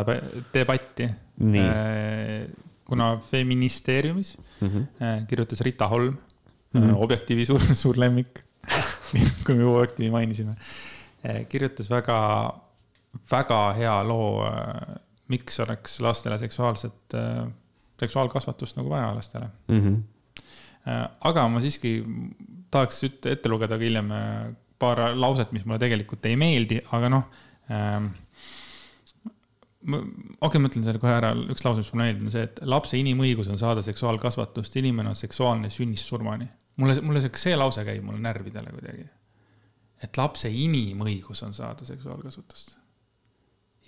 [0.55, 1.09] debatti.
[1.43, 2.47] Äh,
[2.85, 5.27] kuna feministeeriumis mm -hmm.
[5.27, 6.17] kirjutas Rita Holm
[6.73, 6.97] mm, -hmm.
[6.97, 8.41] Objektiivi suur, suur lemmik
[9.47, 10.55] kui me Objektiivi mainisime,
[11.49, 12.55] kirjutas väga,
[13.31, 14.47] väga hea loo
[15.33, 17.45] miks oleks lastele seksuaalset, äh,
[18.01, 19.81] seksuaalkasvatust nagu vaja lastele mm.
[19.81, 20.03] -hmm.
[21.31, 22.01] aga ma siiski
[22.71, 24.51] tahaks ette lugeda ka hiljem äh,
[24.83, 27.25] paar lauset, mis mulle tegelikult ei meeldi, aga noh
[27.71, 28.11] ähm,.
[29.83, 30.01] okei
[30.47, 32.99] okay,, ma ütlen selle kohe ära, üks lause, mis mulle meeldib, on see, et lapse
[32.99, 36.49] inimõigus on saada seksuaalkasvatust, inimene on seksuaalne sünnist surmani.
[36.83, 39.09] mulle, mulle see, see lause käib mulle närvidele kuidagi.
[40.03, 42.82] et lapse inimõigus on saada seksuaalkasvatust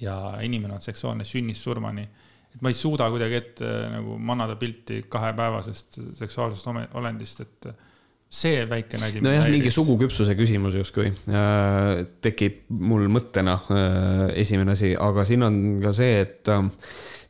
[0.05, 2.07] ja inimene on seksuaalne sünnist surmani.
[2.55, 7.75] et ma ei suuda kuidagi ette nagu manada pilti kahepäevasest seksuaalsest olendist, et
[8.35, 9.23] see väikene asi.
[9.25, 15.59] nojah, mingi suguküpsuse küsimus justkui äh, tekib mul mõttena äh, esimene asi, aga siin on
[15.83, 16.63] ka see, et äh,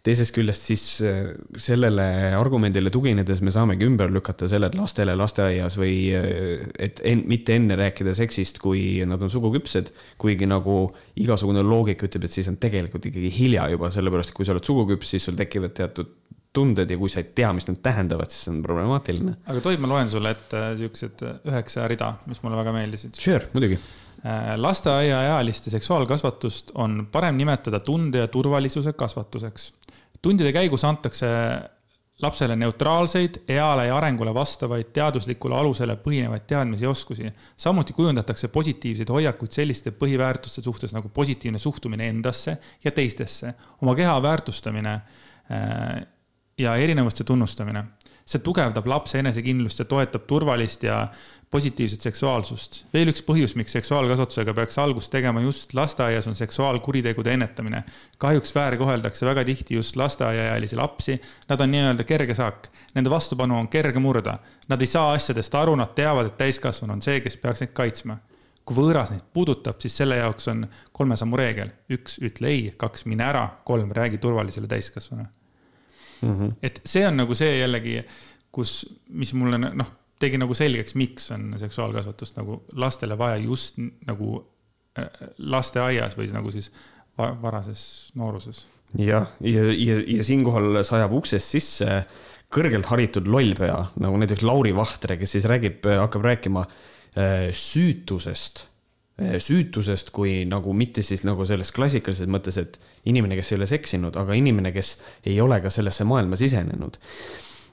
[0.04, 1.30] teisest küljest siis äh,
[1.60, 2.04] sellele
[2.36, 7.56] argumendile tuginedes me saamegi ümber lükata selle, et lastele lasteaias või äh, et en, mitte
[7.56, 9.92] enne rääkida seksist, kui nad on suguküpsed.
[10.20, 10.78] kuigi nagu
[11.20, 14.68] igasugune loogika ütleb, et siis on tegelikult ikkagi hilja juba, sellepärast et kui sa oled
[14.68, 16.12] suguküps, siis sul tekivad teatud
[16.54, 19.38] tunded ja kui sa ei tea, mis nad tähendavad, siis see on problemaatiline.
[19.48, 23.16] aga tohib, ma loen sulle ette siuksed üheksa rida, mis mulle väga meeldisid.
[23.18, 23.80] Sure, muidugi
[24.56, 29.74] lasteaiaealiste seksuaalkasvatust on parem nimetada tunde ja turvalisuse kasvatuseks.
[30.22, 31.26] Tundide käigus antakse
[32.22, 37.32] lapsele neutraalseid, eale ja arengule vastavaid, teaduslikule alusele põhinevaid teadmisi ja oskusi.
[37.56, 44.22] samuti kujundatakse positiivseid hoiakuid selliste põhiväärtuste suhtes nagu positiivne suhtumine endasse ja teistesse, oma keha
[44.22, 46.06] väärtustamine äh,
[46.58, 47.84] ja erinevuste tunnustamine
[48.24, 51.08] see tugevdab lapse enesekindlust ja toetab turvalist ja
[51.54, 52.80] positiivset seksuaalsust.
[52.94, 57.84] veel üks põhjus, miks seksuaalkasvatusega peaks algust tegema just lasteaias, on seksuaalkuritegude ennetamine.
[58.18, 61.20] kahjuks väärkoheldakse väga tihti just lasteaiaealisi lapsi.
[61.48, 64.38] Nad on nii-öelda kerge saak, nende vastupanu on kerge murda.
[64.68, 68.18] Nad ei saa asjadest aru, nad teavad, et täiskasvanu on see, kes peaks neid kaitsma
[68.64, 71.70] kui võõras neid puudutab, siis selle jaoks on kolme sammu reegel.
[71.92, 75.43] üks, ütle ei, kaks, mine ära, kolm, räägi turvalisele täiskasvanule
[76.24, 76.38] mm.
[76.38, 76.56] -hmm.
[76.62, 78.00] et see on nagu see jällegi,
[78.54, 84.36] kus, mis mulle noh, tegi nagu selgeks, miks on seksuaalkasvatust nagu lastele vaja just nagu
[84.98, 85.08] äh,
[85.38, 86.70] lasteaias või nagu siis
[87.18, 88.66] varases nooruses.
[88.98, 92.04] jah, ja, ja, ja, ja siinkohal sajab uksest sisse
[92.54, 98.68] kõrgelt haritud lollpea, nagu näiteks Lauri Vahtre, kes siis räägib, hakkab rääkima äh, süütusest
[99.14, 104.16] süütusest kui nagu mitte siis nagu selles klassikalises mõttes, et inimene, kes ei ole seksinud,
[104.18, 104.96] aga inimene, kes
[105.30, 106.98] ei ole ka sellesse maailma sisenenud.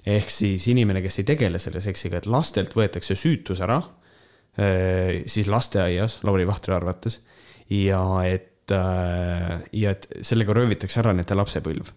[0.05, 3.81] ehk siis inimene, kes ei tegele selle seksiga, et lastelt võetakse süütus ära,
[4.57, 7.19] eh, siis lasteaias, Lauri Vahtre arvates,
[7.69, 11.91] ja et, eh, ja et sellega röövitakse ära nende lapsepõlv.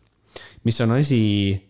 [0.65, 1.61] mis on asi,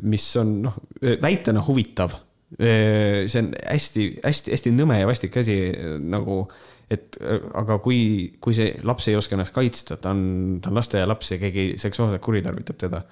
[0.00, 0.76] mis on noh,
[1.20, 2.14] väitena huvitav
[2.56, 5.56] see on hästi-hästi-hästi nõme ja vastik asi
[5.98, 6.44] nagu
[6.90, 7.16] et
[7.58, 8.00] aga kui,
[8.42, 12.22] kui see laps ei oska ennast kaitsta, ta on, ta on lasteaialaps ja keegi seksuaalselt
[12.22, 13.02] kuritarvitab teda.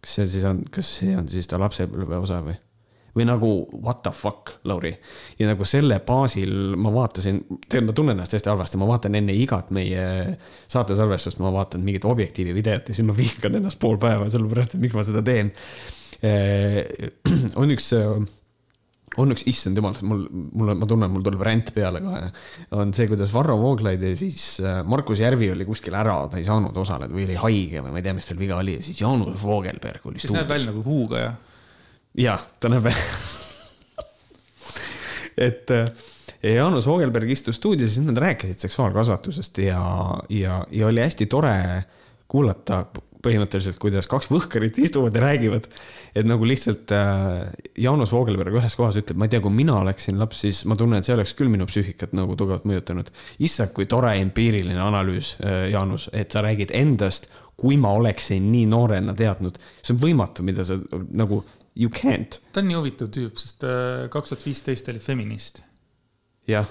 [0.00, 2.56] kas see siis on, kas see on siis ta lapsepõlve osa või?
[3.18, 3.50] või nagu
[3.82, 4.94] what the fuck, Lauri.
[5.38, 9.34] ja nagu selle baasil ma vaatasin, tegelikult ma tunnen ennast hästi halvasti, ma vaatan enne
[9.34, 10.04] igat meie
[10.70, 14.84] saatesalvestust, ma vaatan mingit objektiivi videot ja siis ma vihkan ennast pool päeva, sellepärast et
[14.84, 15.52] miks ma seda teen.
[17.60, 17.92] On üks
[19.18, 22.28] on üks, issand jumal, mul, mul on, ma tunnen, mul tuleb ränd peale kohe.
[22.78, 26.46] on see, kuidas Varro Vooglaid ja siis äh, Markus Järvi oli kuskil ära, ta ei
[26.48, 29.00] saanud osaleda või oli haige või ma ei tea, mis tal viga oli ja siis
[29.02, 30.22] Jaanus Voogelberg oli.
[30.22, 31.32] kes näeb välja nagu huugaja.
[32.18, 34.06] jah, ta näeb välja
[35.48, 35.90] et äh,
[36.42, 39.82] Jaanus Voogelberg istus stuudios, siis nad rääkisid seksuaalkasvatusest ja,
[40.30, 41.58] ja, ja oli hästi tore
[42.28, 42.84] kuulata
[43.28, 45.68] põhimõtteliselt, kuidas kaks võhkarit istuvad ja räägivad.
[46.14, 50.18] et nagu lihtsalt äh, Jaanus Voogelberg ühes kohas ütleb, ma ei tea, kui mina oleksin
[50.18, 53.12] laps, siis ma tunnen, et see oleks küll minu psüühikat nagu tugevalt mõjutanud.
[53.44, 57.28] issand, kui tore empiiriline analüüs äh,, Jaanus, et sa räägid endast,
[57.58, 59.60] kui ma oleksin nii noorena teadnud.
[59.82, 60.78] see on võimatu, mida sa
[61.10, 61.44] nagu,
[61.76, 62.40] you can't.
[62.52, 65.62] ta on nii huvitav tüüp, sest äh, kaks tuhat viisteist oli feminist.
[66.48, 66.68] jah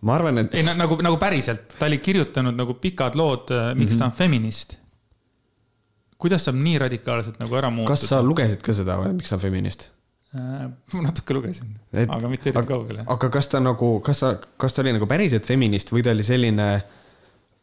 [0.00, 0.52] ma arvan, et.
[0.54, 3.98] ei nagu, nagu päriselt, ta oli kirjutanud nagu pikad lood, miks mm -hmm.
[3.98, 4.78] ta on feminist
[6.18, 7.94] kuidas saab nii radikaalselt nagu ära muutuda?
[7.94, 9.88] kas sa lugesid ka seda või, miks on feminist?
[10.36, 11.70] Äh, ma natuke lugesin,
[12.04, 13.06] aga mitte eriti kaugele.
[13.08, 16.26] aga kas ta nagu, kas sa, kas ta oli nagu päriselt feminist või ta oli
[16.26, 16.66] selline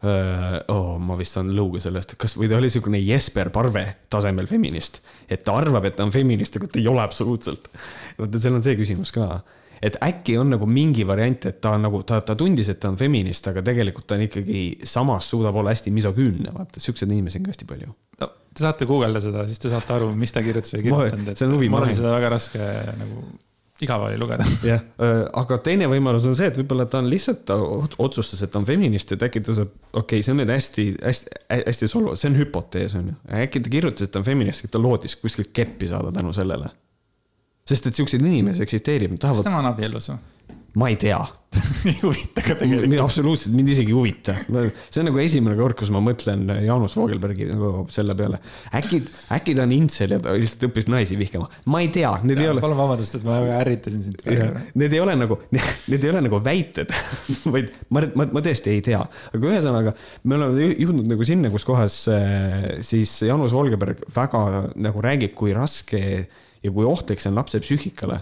[0.06, 4.50] öö, oh, ma vist saan lõuga sellest, kas, või ta oli niisugune Jesper Parve tasemel
[4.50, 7.70] feminist, et ta arvab, et ta on feminist, aga ta ei ole absoluutselt.
[8.18, 9.30] vaata, seal on see küsimus ka
[9.82, 12.92] et äkki on nagu mingi variant, et ta on nagu, ta, ta tundis, et ta
[12.92, 17.42] on feminist, aga tegelikult ta on ikkagi samas suudab olla hästi misoküünne, vaata, siukseid inimesi
[17.42, 17.96] on ka hästi palju.
[18.22, 21.34] no te saate guugelda seda, siis te saate aru, mis ta kirjutas või ei kirjutanud,
[21.34, 22.70] et mul oli seda väga raske
[23.02, 23.26] nagu
[23.84, 24.46] igav oli lugeda.
[24.72, 24.84] jah,
[25.36, 28.68] aga teine võimalus on see, et võib-olla ta on lihtsalt, ta otsustas, et ta on
[28.68, 32.32] feminist, et äkki ta saab, okei okay,, see on nüüd hästi, hästi, hästi solvav, see
[32.32, 33.18] on hüpotees, on ju.
[33.42, 36.72] äkki ta kirjutas, et ta on feminist, et ta loodis kuskilt keppi saada tänu sellele
[37.66, 39.42] sest et siukseid inimesi eksisteerib, tahavad.
[39.42, 40.22] kas tema on abielus või?
[40.76, 41.20] ma ei tea
[41.90, 42.98] ei huvita ka tegelikult.
[43.00, 44.34] absoluutselt, mind isegi ei huvita.
[44.90, 48.42] see on nagu esimene kord, kus ma mõtlen Jaanus Voogelbergi nagu selle peale.
[48.76, 49.00] äkki,
[49.38, 51.48] äkki ta on intsel ja ta lihtsalt õppis naisi vihkama.
[51.72, 52.64] ma ei tea, need ja, ei ole.
[52.64, 54.20] palun vabandust, et ma ärritasin sind.
[54.76, 55.40] Need ei ole nagu,
[55.92, 56.92] need ei ole nagu väited
[57.56, 59.00] vaid ma, ma, ma tõesti ei tea.
[59.32, 59.96] aga ühesõnaga,
[60.28, 64.44] me oleme jõudnud nagu sinna, kus kohas äh, siis Jaanus Voogelberg väga
[64.76, 66.04] nagu räägib, kui raske
[66.66, 68.22] ja kui ohtlik see on lapse psüühikale.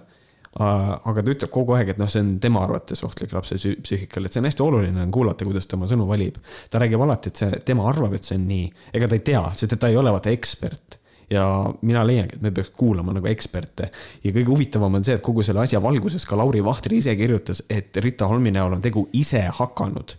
[0.53, 4.35] aga ta ütleb kogu aeg, et noh, see on tema arvates ohtlik lapse psüühikale, et
[4.35, 6.37] see on hästi oluline on kuulata, kuidas ta oma sõnu valib.
[6.69, 9.41] ta räägib alati, et see, tema arvab, et see on nii, ega ta ei tea,
[9.57, 10.99] sest et ta ei ole vaata ekspert
[11.33, 11.47] ja
[11.81, 13.89] mina leiangi, et me peaks kuulama nagu eksperte.
[14.23, 17.63] ja kõige huvitavam on see, et kogu selle asja valguses ka Lauri Vahtre ise kirjutas,
[17.69, 20.17] et Rita Holmi näol on tegu ise hakanud,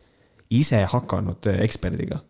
[0.50, 2.24] ise hakanud eksperdiga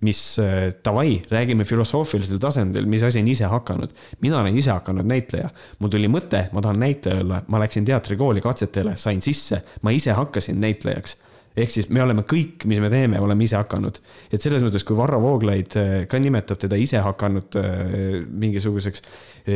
[0.00, 3.90] mis äh, davai, räägime filosoofilisel tasandil, mis asi on ise hakanud.
[4.20, 8.40] mina olen ise hakanud näitleja, mul tuli mõte, ma tahan näitleja olla, ma läksin teatrikooli
[8.40, 11.16] katsetele, sain sisse, ma ise hakkasin näitlejaks.
[11.56, 13.98] Ehk siis me oleme kõik, mis me teeme, oleme ise hakanud.
[14.32, 19.02] et selles mõttes, kui Varro Vooglaid äh, ka nimetab teda ise hakanud äh, mingisuguseks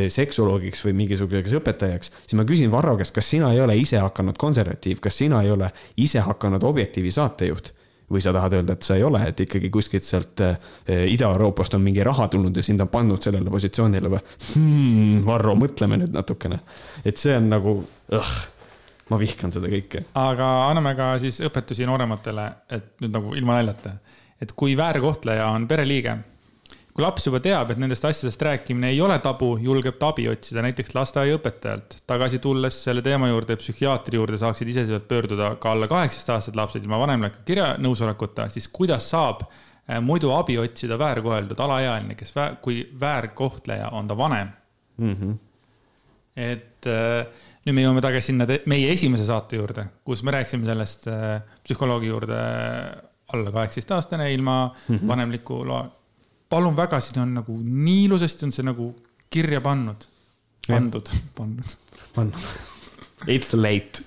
[0.09, 4.37] seksoloogiks või mingisuguseks õpetajaks, siis ma küsin Varro käest, kas sina ei ole ise hakanud
[4.37, 5.69] konservatiiv, kas sina ei ole
[6.01, 7.71] ise hakanud Objektiivi saatejuht
[8.11, 10.57] või sa tahad öelda, et sa ei ole, et ikkagi kuskilt sealt äh,
[11.11, 15.23] Ida-Euroopast on mingi raha tulnud ja sind on pandud sellele positsioonile või hmm,?
[15.25, 16.59] Varro, mõtleme nüüd natukene.
[17.05, 17.75] et see on nagu,
[19.09, 20.05] ma vihkan seda kõike.
[20.21, 23.97] aga anname ka siis õpetusi noorematele, et nüüd nagu ilma naljata,
[24.41, 26.19] et kui väärkohtleja on pereliige
[26.95, 30.61] kui laps juba teab, et nendest asjadest rääkimine ei ole tabu, julgeb ta abi otsida
[30.63, 31.97] näiteks lasteaiaõpetajalt.
[32.07, 36.99] tagasi tulles selle teema juurde, psühhiaatri juurde saaksid iseseisvalt pöörduda ka alla kaheksateistkümneaastased lapsed ilma
[37.01, 42.31] vanemliku kirja nõusolekuta, siis kuidas saab eh, muidu abi otsida väärkoheldud alaealine, kes,
[42.63, 44.53] kui väärkohtleja on ta vanem
[44.97, 45.17] mm?
[45.19, 45.35] -hmm.
[46.47, 51.11] et eh, nüüd me jõuame tagasi sinna meie esimese saate juurde, kus me rääkisime sellest
[51.11, 52.39] eh, psühholoogi juurde
[53.35, 55.07] alla kaheksateistaastane ilma mm -hmm.
[55.07, 55.83] vanemliku loa
[56.49, 58.89] palun väga, siin on nagu nii ilusasti on see nagu
[59.33, 60.05] kirja pannud,
[60.67, 61.77] pandud, pannud.
[62.15, 62.49] pannud.
[63.31, 64.03] It's late.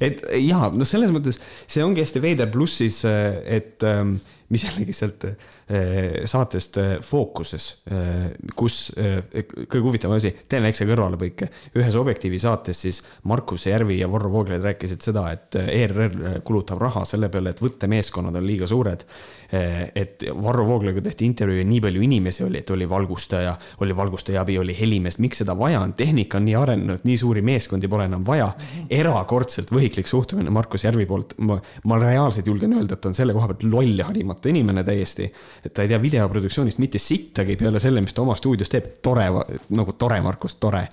[0.00, 4.16] et ja, no selles mõttes see ongi hästi veider, pluss siis, et ähm,
[4.54, 11.48] mis jällegi sealt eh, saatest eh, Fookuses, eh, kus kõige huvitavam asi, teen väikse kõrvalepõike.
[11.80, 13.00] ühes Objektiivi saates siis
[13.30, 18.38] Markus Järvi ja Varro Vooglaid rääkisid seda, et ERR kulutab raha selle peale, et võttemeeskonnad
[18.38, 19.06] on liiga suured.
[19.54, 23.52] et Varro Vooglaiuga tehti intervjuu ja nii palju inimesi oli, et oli valgustaja,
[23.84, 27.42] oli valgustaja abi, oli helimees, miks seda vaja on, tehnika on nii arenenud, nii suuri
[27.42, 28.48] meeskondi pole enam vaja.
[28.90, 33.52] erakordselt võhiklik suhtumine Markus Järvi poolt, ma, ma reaalselt julgen öelda, et on selle koha
[33.52, 34.08] pealt loll ja
[34.44, 35.32] harimata inimene täiesti.
[35.64, 39.28] et ta ei tea videoproduktsioonist mitte sittagi peale selle, mis ta oma stuudios teeb, tore,
[39.70, 40.88] nagu tore, Markus, tore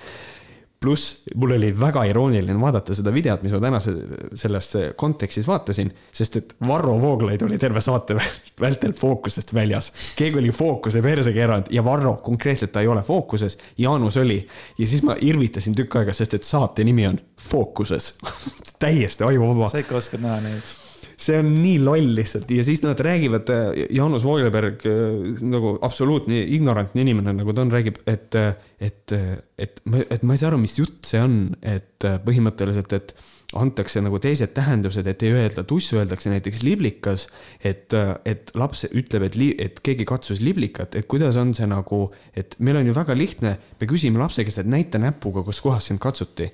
[0.82, 3.92] pluss mul oli väga irooniline vaadata seda videot, mis ma tänase
[4.34, 8.18] selles kontekstis vaatasin, sest et Varro Vooglaid oli terve saate
[8.60, 9.92] vältel fookusest väljas.
[10.16, 14.48] keegi oli fookuse perse keeranud ja Varro konkreetselt ta ei ole fookuses, Jaanus oli.
[14.78, 18.16] ja siis ma irvitasin tükk aega, sest et saate nimi on Fookuses
[18.82, 19.70] täiesti ajuvaba.
[19.70, 20.81] sa ikka oskad näha neid
[21.22, 26.42] see on nii loll lihtsalt ja siis nad räägivad, äh, Jaanus Vogelberg äh, nagu absoluutne
[26.42, 29.14] ignorantne inimene, nagu ta on, räägib, et, äh, et,
[29.58, 33.14] et, et ma ei saa aru, mis jutt see on, et põhimõtteliselt, et
[33.62, 37.28] antakse nagu teised tähendused, et ei öelda tuss, öeldakse näiteks liblikas.
[37.64, 37.94] et,
[38.26, 42.80] et laps ütleb, et, et keegi katsus liblikat, et kuidas on see nagu, et meil
[42.80, 46.50] on ju väga lihtne, me küsime lapse käest, et näita näpuga, kus kohas sind katsuti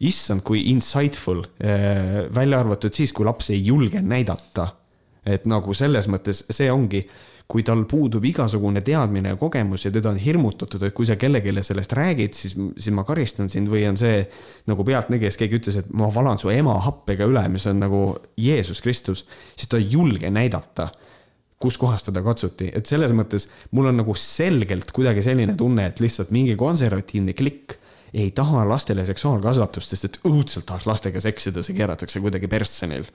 [0.00, 4.74] issand, kui insightful, eh, välja arvatud siis, kui laps ei julge näidata.
[5.24, 6.98] et nagu selles mõttes see ongi,
[7.48, 11.62] kui tal puudub igasugune teadmine ja kogemus ja teda on hirmutatud, et kui sa kellelegi
[11.64, 14.22] sellest räägid, siis, siis ma karistan sind või on see
[14.68, 18.02] nagu pealtnägijas keegi ütles, et ma valan su ema happega üle, mis on nagu
[18.36, 19.24] Jeesus Kristus,
[19.56, 20.90] siis ta ei julge näidata
[21.64, 26.00] kus kohas teda katsuti, et selles mõttes mul on nagu selgelt kuidagi selline tunne, et
[26.04, 27.78] lihtsalt mingi konservatiivne klikk
[28.14, 33.08] ei taha lastele seksuaalkasvatust, sest et õudselt tahaks lastega seksida, see keeratakse kuidagi persse neil.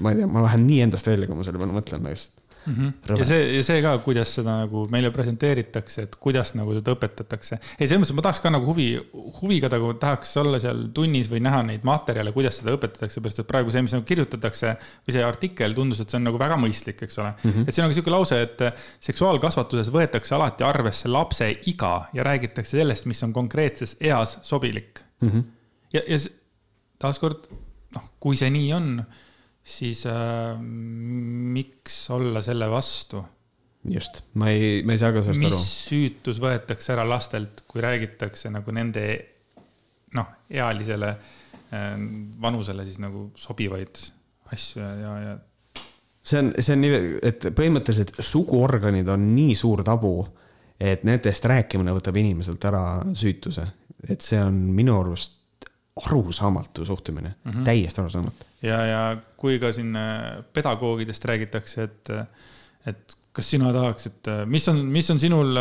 [0.00, 2.74] ma ei tea, ma lähen nii endast välja, kui ma selle peale mõtlen lihtsalt mm.
[2.74, 3.18] -hmm.
[3.18, 7.58] ja see, ja see ka, kuidas seda nagu meile presenteeritakse, et kuidas nagu seda õpetatakse.
[7.78, 8.88] ei, selles mõttes ma tahaks ka nagu huvi,
[9.40, 13.50] huviga nagu tahaks olla seal tunnis või näha neid materjale, kuidas seda õpetatakse, sellepärast et
[13.50, 14.76] praegu see, mis nagu kirjutatakse
[15.06, 17.50] või see artikkel tundus, et see on nagu väga mõistlik, eks ole mm.
[17.50, 17.68] -hmm.
[17.68, 18.66] et siin on ka sihuke lause, et
[19.00, 25.28] seksuaalkasvatuses võetakse alati arvesse lapse iga ja räägitakse sellest, mis on konkreetses eas sobilik mm.
[25.28, 25.44] -hmm.
[25.92, 26.18] ja, ja
[27.02, 27.50] taaskord,
[27.94, 28.94] noh, kui see nii on
[29.64, 33.22] siis äh, miks olla selle vastu?
[33.90, 35.58] just, ma ei, ma ei saa ka sellest aru.
[35.58, 39.06] mis süütus võetakse ära lastelt, kui räägitakse nagu nende
[40.14, 41.96] noh, ealisele äh,
[42.42, 44.04] vanusele siis nagu sobivaid
[44.52, 45.82] asju ja, ja, ja.
[46.22, 47.02] see on, see on nii,
[47.32, 50.16] et põhimõtteliselt suguorganid on nii suur tabu,
[50.82, 52.84] et nendest rääkimine võtab inimeselt ära
[53.18, 53.66] süütuse.
[54.08, 55.40] et see on minu arust
[56.06, 57.64] arusaamatu suhtumine mm, -hmm.
[57.64, 58.46] täiesti arusaamatu.
[58.62, 59.00] Ja, ja
[59.36, 59.96] kui ka siin
[60.52, 62.12] pedagoogidest räägitakse, et,
[62.86, 65.56] et kas sina tahaksid, mis on, mis on sinul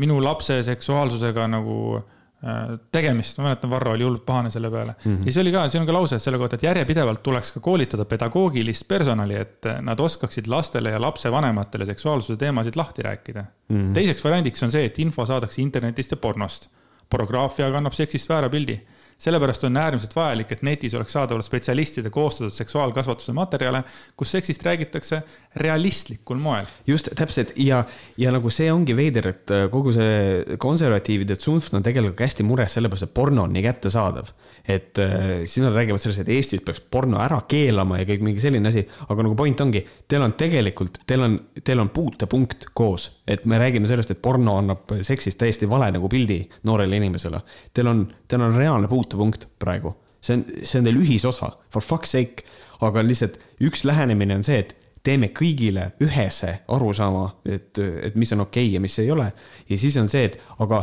[0.00, 5.10] minu lapse seksuaalsusega nagu äh, tegemist, ma mäletan, Varro oli hullult pahane selle peale mm.
[5.10, 5.18] -hmm.
[5.18, 8.04] ja siis oli ka, siin on ka lause selle kohta, et järjepidevalt tuleks ka koolitada
[8.04, 13.76] pedagoogilist personali, et nad oskaksid lastele ja lapsevanematele seksuaalsuse teemasid lahti rääkida mm.
[13.76, 13.94] -hmm.
[13.94, 16.70] teiseks variandiks on see, et info saadakse internetist ja pornost.
[17.10, 18.80] pornograafia kannab seksist väära pildi
[19.20, 23.82] sellepärast on äärmiselt vajalik, et netis oleks saadaval spetsialistide koostatud seksuaalkasvatuse materjale,
[24.16, 25.20] kus seksist räägitakse
[25.60, 26.68] realistlikul moel.
[26.86, 27.82] just, täpselt ja,
[28.16, 32.78] ja nagu see ongi veider, et äh, kogu see konservatiivide tsunft on tegelikult hästi mures
[32.78, 34.32] sellepärast, et porno on nii kättesaadav.
[34.68, 38.40] et äh, siis nad räägivad sellest, et Eestis peaks porno ära keelama ja kõik mingi
[38.40, 43.10] selline asi, aga nagu point ongi, teil on tegelikult, teil on, teil on puutepunkt koos,
[43.28, 47.40] et me räägime sellest, et porno annab seksist täiesti vale nagu pildi noorele inimesele.
[47.74, 49.94] Teil on, teil on reaalne puutepunkt puutepunkt praegu.
[50.20, 52.44] see on, see on teil ühisosa, for fuck's sake.
[52.80, 58.44] aga lihtsalt üks lähenemine on see, et teeme kõigile ühese arusaama, et, et mis on
[58.46, 59.32] okei okay ja mis ei ole.
[59.68, 60.82] ja siis on see, et aga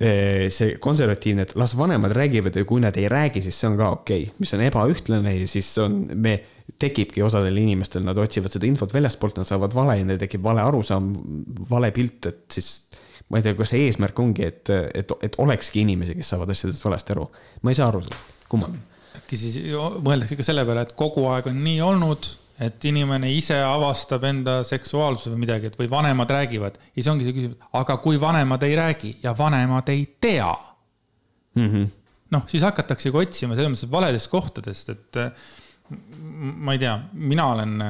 [0.00, 3.78] eh, see konservatiivne, et las vanemad räägivad ja kui nad ei räägi, siis see on
[3.78, 6.38] ka okei okay., mis on ebaühtlane ja siis on, me,
[6.80, 10.62] tekibki osadel inimestel, nad otsivad seda infot väljastpoolt, nad saavad vale ja neil tekib vale
[10.64, 11.12] arusaam,
[11.70, 12.70] vale pilt, et siis
[13.30, 16.84] ma ei tea, kas see eesmärk ongi, et, et, et olekski inimesi, kes saavad asjadest
[16.84, 17.28] valesti aru.
[17.62, 18.82] ma ei saa aru sellest, kummaline.
[19.20, 19.58] äkki siis
[20.04, 22.28] mõeldakse ka selle peale, et kogu aeg on nii olnud,
[22.64, 26.78] et inimene ise avastab enda seksuaalsuse või midagi, et või vanemad räägivad.
[26.92, 30.52] ja siis ongi see küsimus, aga kui vanemad ei räägi ja vanemad ei tea
[31.54, 31.90] mm -hmm..
[32.30, 35.22] noh, siis hakataksegi otsima selles mõttes valedest kohtadest, et
[36.34, 37.82] ma ei tea, mina olen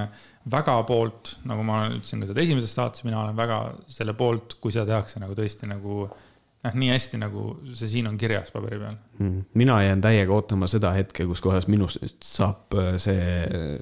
[0.51, 3.59] väga poolt, nagu ma ütlesin ka seda esimeses saates, mina olen väga
[3.89, 8.19] selle poolt, kui seda tehakse nagu tõesti nagu noh, nii hästi, nagu see siin on
[8.21, 9.41] kirjas paberi peal mm..
[9.61, 13.81] mina jään täiega ootama seda hetke, kus kohas minust saab äh, see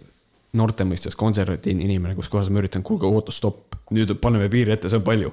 [0.59, 4.91] noorte mõistes konservatiivne inimene, kus kohas ma üritan, kuulge, oota, stopp, nüüd paneme piiri ette,
[4.93, 5.33] see on palju.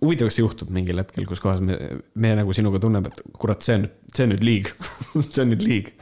[0.00, 1.76] huvitav, kas juhtub mingil hetkel, kus kohas me,
[2.18, 4.72] me nagu sinuga tunneme, et kurat, see on, see on nüüd liig
[5.32, 5.92] see on nüüd liig.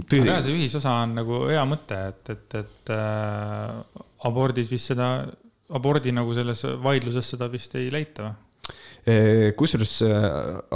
[0.00, 5.10] Aga jah, see ühisosa on nagu hea mõte, et, et, et äh, abordis vist seda,
[5.72, 8.40] abordi nagu selles vaidluses seda vist ei leita või?
[9.58, 10.24] Kusjuures eh,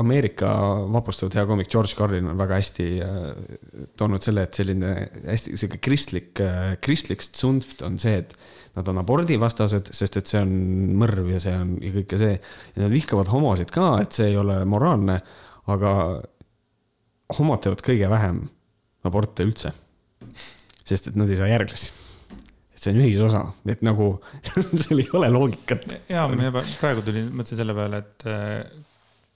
[0.01, 0.49] Ameerika
[0.91, 4.89] vapustatud hea komik George Carlin on väga hästi eh, toonud selle, et selline
[5.29, 6.43] hästi sihuke kristlik,
[6.83, 8.35] kristlik tsunft on see, et
[8.75, 10.51] nad on abordivastased, sest et see on
[10.99, 12.35] mõrv ja see on ja kõike see.
[12.75, 15.21] ja nad vihkavad homosid ka, et see ei ole moraalne,
[15.71, 15.93] aga
[17.39, 18.43] homod teevad kõige vähem
[19.09, 19.73] aborte üldse.
[20.87, 21.93] sest et nad ei saa järglasi
[22.77, 23.43] et see on ühisosa,
[23.73, 24.11] et nagu
[24.83, 25.97] seal ei ole loogikat.
[26.13, 26.51] ja, ma
[26.81, 28.83] praegu tulin, mõtlesin selle peale, et äh,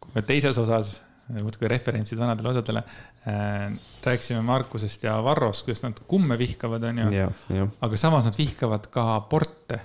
[0.00, 0.92] kui me teises osas,
[1.30, 3.70] muudkui referentsid vanadele osadele äh,,
[4.04, 7.66] rääkisime Markusest ja Varrost, kuidas nad kumme vihkavad, onju.
[7.86, 9.80] aga samas nad vihkavad ka aborte.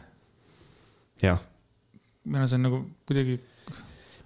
[1.22, 1.40] jah.
[2.26, 3.40] minu arust see on nagu kuidagi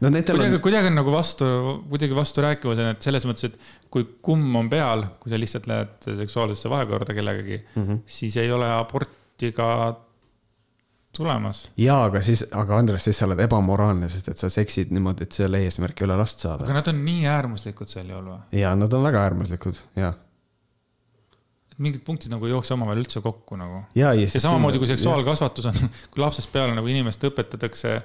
[0.02, 1.46] no kuidagi on..., kuidagi on nagu vastu,
[1.92, 6.12] kuidagi vasturääkivus on, et selles mõttes, et kui kumm on peal, kui sa lihtsalt lähed
[6.24, 8.04] seksuaalsesse vahekorda kellegagi mm, -hmm.
[8.20, 10.00] siis ei ole abort minuti ka
[11.16, 11.68] tulemas.
[11.78, 15.32] jaa, aga siis, aga Andres, siis sa oled ebamoraalne, sest et sa seksid niimoodi, et
[15.32, 16.64] selle eesmärk ei ole last saada.
[16.64, 18.42] aga nad on nii äärmuslikud sel juhul või?
[18.60, 20.14] jaa, nad on väga äärmuslikud, jaa
[21.80, 23.86] mingid punktid nagu ei jookse omavahel üldse kokku nagu.
[23.96, 25.78] ja, ja, ja samamoodi kui seksuaalkasvatus on,
[26.12, 28.02] kui lapsest peale nagu inimest õpetatakse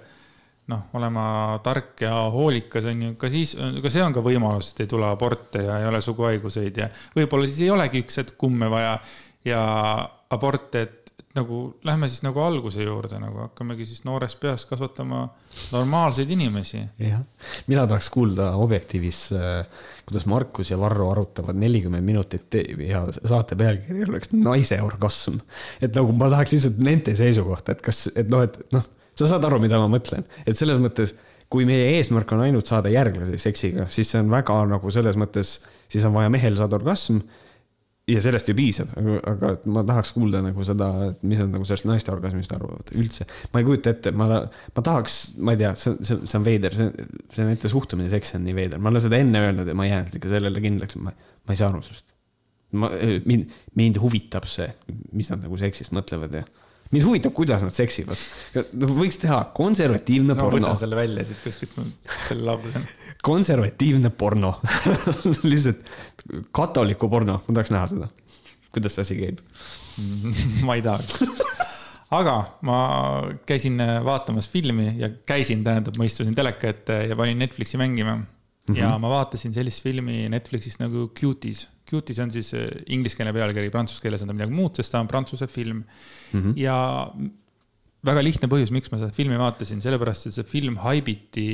[0.72, 1.26] noh, olema
[1.64, 5.08] tark ja hoolikas on ju, ka siis, ka see on ka võimalus, et ei tule
[5.10, 8.98] aborte ja ei ole suguhaiguseid ja võib-olla siis ei olegi üks hetk kumme vaja
[9.44, 9.64] ja
[10.32, 11.04] aborte, et
[11.34, 15.24] nagu lähme siis nagu alguse juurde, nagu hakkamegi siis noorest peast kasvatama
[15.74, 16.80] normaalseid inimesi.
[17.02, 17.22] jah,
[17.66, 22.54] mina tahaks kuulda Objektiivis, äh, kuidas Markus ja Varro arutavad nelikümmend minutit
[22.86, 25.40] ja saate pealkiri oleks naise orgasm.
[25.82, 28.86] et nagu ma tahaks lihtsalt nende seisukohta, et kas, et noh, et noh,
[29.18, 31.14] sa saad aru, mida ma mõtlen, et selles mõttes
[31.52, 35.58] kui meie eesmärk on ainult saada järglasi seksiga, siis see on väga nagu selles mõttes,
[35.90, 37.20] siis on vaja mehel saada orgasm
[38.10, 38.90] ja sellest ju piisab,
[39.30, 40.88] aga ma tahaks kuulda nagu seda,
[41.24, 43.24] mis nad nagu sellest naiste orgasmist arvavad üldse.
[43.52, 44.26] ma ei kujuta ette, ma,
[44.76, 48.36] ma tahaks, ma ei tea, see, see, see on veider, see, see nende suhtumine seksi
[48.38, 50.98] on nii veider, ma olen seda enne öelnud ja ma ei jäänud ikka sellele kindlaks,
[51.00, 52.06] ma, ma ei saa aru sellest.
[52.82, 52.90] ma,
[53.30, 54.68] mind, mind huvitab see,
[55.16, 56.44] mis nad nagu seksist mõtlevad ja
[56.94, 58.20] mind huvitab, kuidas nad seksivad.
[58.74, 60.68] võiks teha konservatiivne no, porno.
[60.68, 61.80] võtan selle välja siit kuskilt,
[62.28, 62.84] selle lause
[63.24, 64.58] konservatiivne porno
[65.50, 65.88] lihtsalt
[66.54, 68.10] katoliku porno, ma tahaks näha seda.
[68.74, 69.40] kuidas see asi käib
[70.66, 71.22] ma ei tahaks
[72.14, 72.36] aga
[72.68, 72.78] ma
[73.48, 78.26] käisin vaatamas filmi ja käisin, tähendab, ma istusin teleka ette ja panin Netflixi mängima mm.
[78.68, 78.78] -hmm.
[78.78, 81.68] ja ma vaatasin sellist filmi Netflixist nagu Cuties.
[81.90, 85.08] Cuties on siis äh, ingliskeelne pealkiri, prantsuse keeles on ta midagi muud, sest ta on
[85.08, 85.84] prantsuse film
[86.34, 86.42] mm.
[86.42, 86.60] -hmm.
[86.60, 86.76] ja
[88.04, 91.48] väga lihtne põhjus, miks ma seda filmi vaatasin, sellepärast et see film haibiti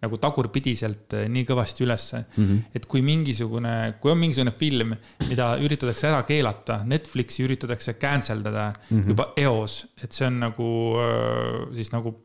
[0.00, 2.46] nagu tagurpidiselt eh, nii kõvasti ülesse mm.
[2.46, 2.60] -hmm.
[2.74, 4.94] et kui mingisugune, kui on mingisugune film,
[5.28, 9.08] mida üritatakse ära keelata, Netflixi üritatakse cancel dada mm -hmm.
[9.08, 10.70] juba eos, et see on nagu
[11.04, 12.16] eh, siis nagu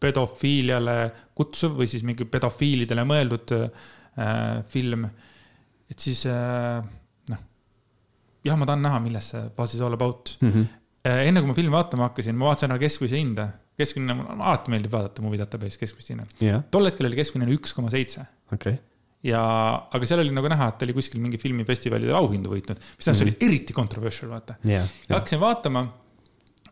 [0.00, 0.96] pedofiiliale
[1.34, 5.06] kutsuv või siis mingi pedofiilidele mõeldud äh, film.
[5.90, 6.82] et siis äh,
[7.30, 7.44] noh,
[8.44, 10.50] jah, ma tahan näha, milles see was is all about mm.
[10.50, 10.66] -hmm.
[11.06, 14.94] Enne kui ma filmi vaatama hakkasin, ma vaatasin ära keskmise hinda keskmine, mulle alati meeldib
[14.94, 16.62] vaadata Movie Database keskmist hinnet yeah..
[16.72, 18.24] tol hetkel oli keskmine üks koma seitse.
[18.54, 18.78] okei.
[19.26, 19.42] ja,
[19.92, 23.04] aga seal oli nagu näha, et ta oli kuskil mingi filmifestivalidel auhindu võitnud, mis tähendab
[23.04, 23.20] mm, -hmm.
[23.20, 23.46] see oli mhm.
[23.48, 24.88] eriti controversial, vaata yeah,.
[25.04, 25.16] Yeah.
[25.18, 25.86] hakkasin vaatama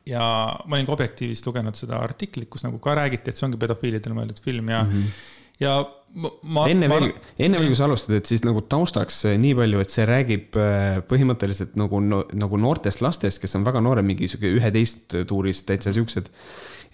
[0.08, 0.24] ja
[0.66, 4.16] ma olin ka Objektiivist lugenud seda artiklit, kus nagu ka räägiti, et see ongi pedofiilidele
[4.16, 5.20] mõeldud film ja mm, -hmm.
[5.64, 5.76] ja
[6.14, 6.66] ma.
[6.70, 7.08] enne veel,
[7.38, 10.58] enne veel, kui sa alustad, et siis nagu taustaks eh, nii palju, et see räägib
[10.60, 15.94] eh, põhimõtteliselt nagu, nagu noortest lastest, kes on väga noored, mingi sihuke üheteist tuuris täitsa
[15.96, 16.30] siuksed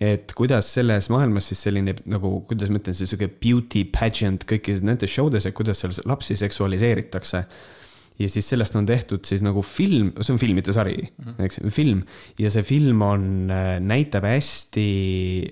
[0.01, 4.81] et kuidas selles maailmas siis selline nagu, kuidas ma ütlen, see sihuke beauty pageant kõikides
[4.87, 7.45] nendes show des, et kuidas seal lapsi seksualiseeritakse
[8.21, 11.45] ja siis sellest on tehtud siis nagu film, see on filmide sari mm, -hmm.
[11.45, 12.03] eks, film.
[12.39, 14.87] ja see film on, äh, näitab hästi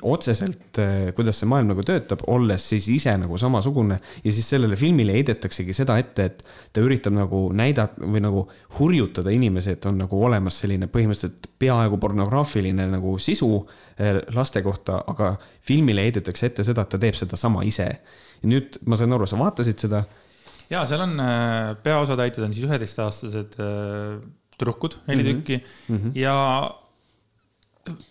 [0.02, 4.00] otseselt, äh, kuidas see maailm nagu töötab, olles siis ise nagu samasugune.
[4.24, 9.30] ja siis sellele filmile heidetaksegi seda ette, et ta üritab nagu näidata või nagu hurjutada
[9.30, 13.52] inimesi, et on nagu olemas selline põhimõtteliselt peaaegu pornograafiline nagu sisu
[14.00, 17.88] äh, laste kohta, aga filmile heidetakse ette seda, et ta teeb sedasama ise.
[18.42, 20.04] ja nüüd ma sain aru, sa vaatasid seda
[20.72, 24.18] ja seal on äh, peaosatäitjad on siis üheteistaastased äh,
[24.58, 25.40] tüdrukud, neli mm -hmm.
[25.40, 25.56] tükki
[25.88, 26.18] mm -hmm.
[26.18, 26.34] ja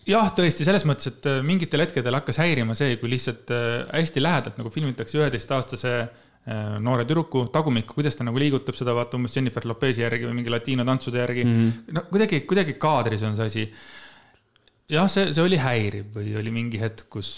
[0.06, 3.52] jah, tõesti selles mõttes, et äh, mingitel hetkedel hakkas häirima see, kui lihtsalt
[3.92, 6.08] hästi lähedalt nagu filmitakse üheteistaastase
[6.80, 10.50] noore tüdruku tagumikku, kuidas ta nagu liigutab seda, vaata umbes Jennifer Lopez'i järgi või mingi
[10.50, 11.56] latiino tantsude järgi mm.
[11.56, 11.92] -hmm.
[11.92, 13.72] no kuidagi, kuidagi kaadris on see asi.
[14.88, 17.28] jah, see, see oli häiriv või oli mingi hetk, kus,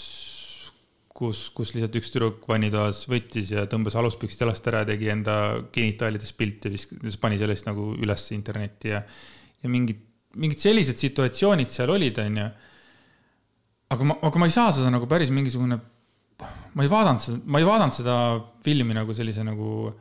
[1.21, 5.35] kus, kus lihtsalt üks tüdruk vannitoas võttis ja tõmbas aluspüksid jalast ära ja tegi enda
[5.75, 9.03] genitaalidest pilti ja viskas, pani sellest nagu üles internetti ja,
[9.61, 10.01] ja mingid,
[10.41, 12.49] mingid sellised situatsioonid seal olid, onju.
[13.91, 15.77] Aga ma, aga ma ei saa seda nagu päris mingisugune
[16.73, 18.15] ma ei vaadanud seda, ma ei vaadanud seda
[18.65, 19.91] filmi nagu sellise nagu,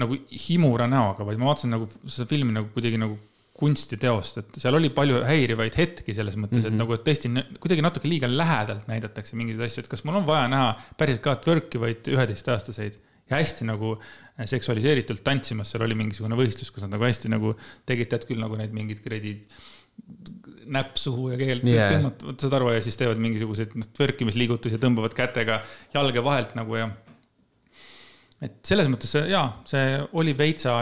[0.00, 3.18] nagu himura näoga, vaid ma vaatasin nagu seda filmi nagu kuidagi nagu
[3.54, 6.66] kunstiteost, et seal oli palju häirivaid hetki selles mõttes mm, -hmm.
[6.66, 6.80] et mhm.
[6.82, 10.48] nagu, et tõesti kuidagi natuke liiga lähedalt näidatakse mingeid asju, et kas mul on vaja
[10.50, 12.98] näha päriselt ka twerkivaid üheteistaastaseid
[13.30, 13.94] ja hästi nagu
[14.50, 17.54] seksualiseeritult tantsimas, seal oli mingisugune võistlus, kus nad nagu hästi nagu
[17.86, 19.38] tegid tead küll nagu neid mingeid kuradi
[20.74, 24.82] näpp suhu ja keelt yeah., tõmbavad, saad aru, ja siis teevad mingisuguseid noh, tvõrkimisliigutusi ja
[24.82, 25.60] tõmbavad kätega
[25.94, 26.88] jalge vahelt nagu ja.
[28.44, 30.74] Et selles mõttes see jaa, see oli veitsa,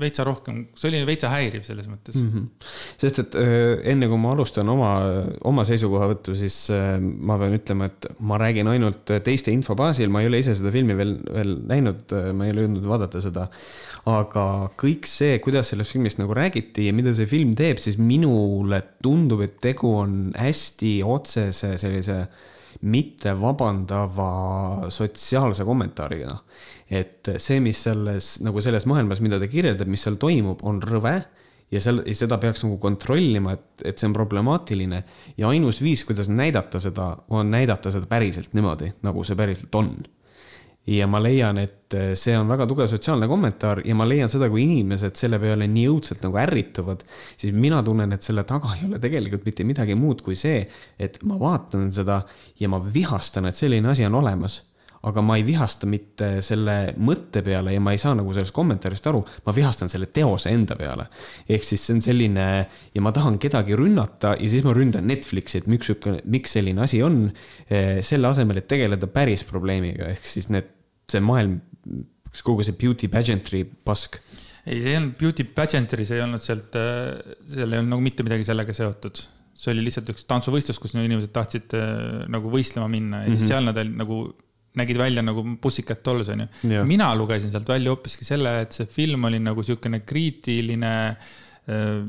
[0.00, 2.28] veitsa rohkem, see oli veitsa häiriv selles mõttes mm.
[2.30, 2.68] -hmm.
[3.02, 4.92] sest et äh, enne kui ma alustan oma,
[5.50, 10.22] oma seisukohavõttu, siis äh, ma pean ütlema, et ma räägin ainult teiste info baasil, ma
[10.22, 13.48] ei ole ise seda filmi veel, veel näinud, ma ei ole jõudnud vaadata seda
[14.10, 14.46] aga
[14.80, 19.44] kõik see, kuidas sellest filmist nagu räägiti ja mida see film teeb, siis minule tundub,
[19.46, 22.24] et tegu on hästi otsese sellise
[22.84, 26.38] mitte vabandava sotsiaalse kommentaariga.
[26.90, 31.14] et see, mis selles nagu selles maailmas, mida ta kirjeldab, mis seal toimub, on rõve
[31.72, 35.00] ja seal, seda peaks nagu kontrollima, et, et see on problemaatiline
[35.40, 39.94] ja ainus viis, kuidas näidata seda, on näidata seda päriselt niimoodi, nagu see päriselt on
[40.86, 44.50] ja ma leian, et äh, see on väga tugev sotsiaalne kommentaar ja ma leian seda,
[44.52, 47.06] kui inimesed selle peale nii õudselt nagu ärrituvad,
[47.36, 50.62] siis mina tunnen, et selle taga ei ole tegelikult mitte midagi muud kui see,
[50.98, 52.22] et ma vaatan seda
[52.60, 54.60] ja ma vihastan, et selline asi on olemas
[55.08, 59.08] aga ma ei vihasta mitte selle mõtte peale ja ma ei saa nagu sellest kommentaarist
[59.10, 61.08] aru, ma vihastan selle teose enda peale.
[61.48, 62.46] ehk siis see on selline
[62.94, 66.84] ja ma tahan kedagi rünnata ja siis ma ründan Netflixi, et miks sihuke, miks selline
[66.84, 67.28] asi on.
[67.68, 70.70] Eh, selle asemel, et tegeleda päris probleemiga, ehk siis need,
[71.10, 71.60] see maailm,
[72.42, 74.18] kogu see beauty pageantry pask
[74.64, 78.04] ei, see ei olnud beauty pageantry, see ei olnud sealt, eh, seal ei olnud nagu
[78.04, 79.24] mitte midagi sellega seotud.
[79.54, 83.38] see oli lihtsalt üks tantsuvõistlus, kus inimesed tahtsid äh, nagu võistlema minna ja mm -hmm.
[83.38, 84.16] siis seal nad nagu
[84.78, 86.46] nägid välja nagu Pussycat Dolls onju.
[86.84, 92.00] mina lugesin sealt välja hoopiski selle, et see film oli nagu siukene kriitiline äh,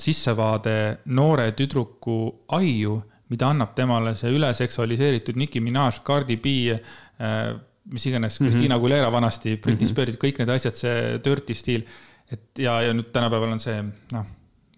[0.00, 0.74] sissevaade
[1.14, 2.18] noore tüdruku
[2.58, 2.98] aiu,
[3.32, 7.54] mida annab temale see üleseksualiseeritud Nicki Minaj, Cardi B äh,,
[7.88, 8.50] mis iganes mm, -hmm.
[8.50, 9.92] Christina Aguilera vanasti, Britney mm -hmm.
[9.92, 11.84] Spears, kõik need asjad, see dirty stiil.
[12.30, 13.82] et ja, ja nüüd tänapäeval on see,
[14.12, 14.26] noh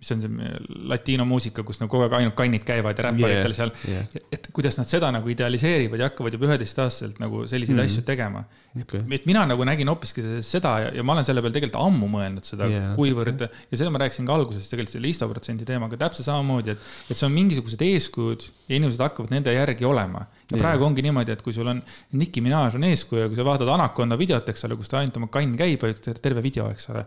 [0.00, 0.50] mis on see
[0.88, 4.22] latiino muusika, kus nagu kogu aeg ainult kannid käivad ja räpparitel yeah, seal yeah..
[4.32, 8.42] et kuidas nad seda nagu idealiseerivad ja hakkavad juba üheteistaastaselt nagu selliseid mm asju tegema
[8.76, 9.00] okay..
[9.16, 12.48] et mina nagu nägin hoopiski seda ja, ja ma olen selle peale tegelikult ammu mõelnud
[12.48, 13.64] seda yeah., kuivõrd okay.
[13.72, 17.26] ja seda ma rääkisin ka alguses tegelikult selle istoprotsendi teemaga täpselt samamoodi, et, et see
[17.28, 20.26] on mingisugused eeskujud ja inimesed hakkavad nende järgi olema.
[20.46, 20.62] ja yeah.
[20.62, 21.82] praegu ongi niimoodi, et kui sul on
[22.20, 25.20] Nicki Minaj on eeskuju ja kui sa vaatad Anaconda videot, eks ole, kus ta ainult
[25.20, 25.88] oma kann käib,
[26.20, 27.04] terve video, eks ole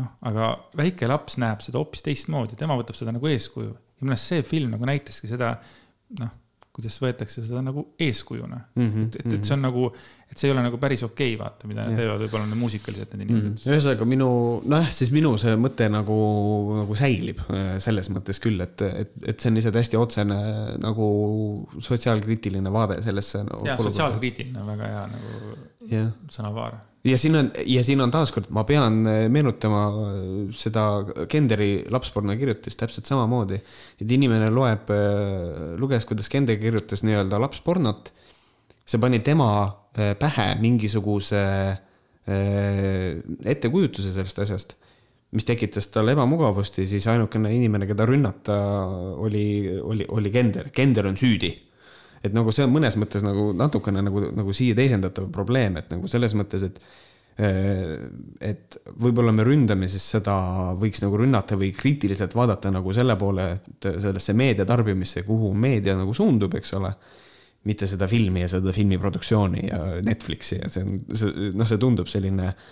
[0.00, 3.72] noh, aga väike laps näeb seda hoopis teistmoodi, tema võtab seda nagu eeskuju.
[3.72, 5.56] ja minu arust see film nagu näitaski seda,
[6.20, 6.38] noh,
[6.72, 8.86] kuidas võetakse seda nagu eeskujuna mm.
[8.88, 9.82] -hmm, et, et, et see on nagu,
[10.32, 13.12] et see ei ole nagu päris okei okay,, vaata, mida nad teevad, võib-olla need muusikalised
[13.12, 13.58] need inimesed mm.
[13.58, 13.74] -hmm.
[13.74, 14.28] ühesõnaga minu,
[14.72, 16.16] nojah, siis minu see mõte nagu,
[16.78, 20.38] nagu säilib äh, selles mõttes küll, et, et, et see on lihtsalt hästi otsene
[20.80, 21.10] nagu
[21.90, 23.60] sotsiaalkriitiline vaade sellesse no,.
[23.68, 25.36] jah, sotsiaalkriitiline, väga hea nagu
[25.90, 26.08] yeah.
[26.32, 30.26] sõnavaar ja siin on, ja siin on taaskord, ma pean eh, meenutama eh,
[30.56, 30.84] seda
[31.30, 33.58] Kenderi lapsporno kirjutist täpselt samamoodi.
[34.00, 38.12] et inimene loeb, eh, luges, kuidas Kender kirjutas nii-öelda lapspornot.
[38.86, 39.48] see pani tema
[39.94, 41.42] pähe mingisuguse
[43.46, 44.74] ettekujutuse sellest asjast,
[45.32, 48.56] mis tekitas talle ebamugavust ja siis ainukene inimene, keda rünnata
[49.22, 50.70] oli, oli, oli Kender.
[50.74, 51.52] Kender on süüdi
[52.22, 56.10] et nagu see on mõnes mõttes nagu natukene nagu, nagu siia teisendatav probleem, et nagu
[56.10, 56.78] selles mõttes, et
[57.42, 57.96] eh,
[58.52, 60.36] et võib-olla me ründame siis seda,
[60.78, 65.96] võiks nagu rünnata või kriitiliselt vaadata nagu selle poole, et sellesse meedia tarbimisse, kuhu meedia
[65.98, 66.94] nagu suundub, eks ole.
[67.62, 72.08] mitte seda filmi ja seda filmiproduktsiooni ja Netflixi ja see on, see noh, see tundub
[72.10, 72.64] selline äh,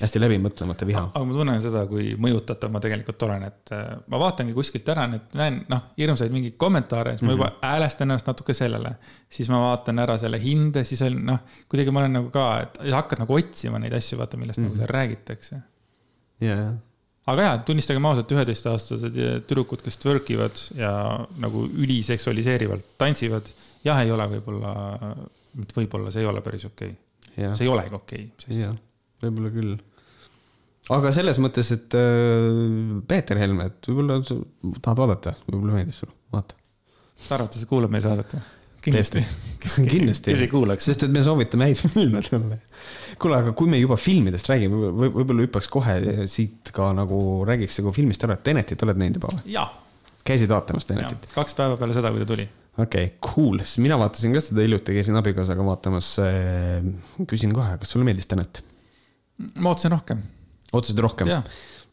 [0.00, 1.02] hästi läbimõtlemata viha.
[1.14, 5.04] aga ma tunnen seda, kui mõjutatav ma tegelikult olen, et äh, ma vaatangi kuskilt ära,
[5.10, 7.36] nüüd näen noh, hirmsaid mingeid kommentaare, siis mm -hmm.
[7.38, 7.60] ma juba mhm.
[7.62, 8.96] häälestan ennast natuke sellele.
[9.28, 11.38] siis ma vaatan ära selle hinde, siis on noh,
[11.68, 14.68] kuidagi ma olen nagu ka, et hakkad nagu otsima neid asju, vaata, millest mm -hmm.
[14.68, 15.60] nagu seal räägitakse.
[16.40, 16.74] jajah
[17.26, 19.14] aga jaa, tunnistagem ausalt, üheteistaastased
[19.48, 20.90] tüdrukud, kes twerk ivad ja
[21.40, 23.46] nagu üliseksualiseerivalt tantsivad,
[23.84, 24.72] jah, ei ole võib-olla
[25.54, 27.00] mitte võib-olla, see ei ole päris okei okay..
[27.54, 28.74] See ei olegi okei okay, jah,
[29.28, 29.76] võib-olla küll.
[30.96, 36.60] aga selles mõttes, et äh, Peeter Helme, et võib-olla tahad vaadata, võib-olla meeldib sulle, vaata.
[37.14, 38.44] mis sa arvad, ta kuulab meie saadet või?
[38.84, 39.22] kindlasti.
[39.88, 40.88] kindlasti kes ei kuulaks.
[40.88, 42.58] sest et me soovitame häid filme talle.
[43.20, 47.18] kuule, aga kui me juba filmidest räägime, võib-olla hüppaks kohe siit ka nagu
[47.48, 49.56] räägiks nagu filmist ära, et Tenetit oled näinud juba või?
[50.26, 51.30] käisid vaatamas Tenetit?
[51.34, 52.46] kaks päeva peale seda, kui ta tuli.
[52.76, 56.14] okei okay,, cool, sest mina vaatasin ka seda hiljuti, käisin abikaasaga vaatamas.
[57.30, 58.62] küsin kohe, kas sulle meeldis Tenet?
[59.58, 60.22] Ma ootasin rohkem.
[60.72, 61.30] otseselt rohkem?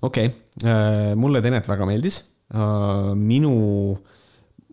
[0.02, 2.22] okei okay., mulle Tenet väga meeldis.
[3.16, 3.52] minu,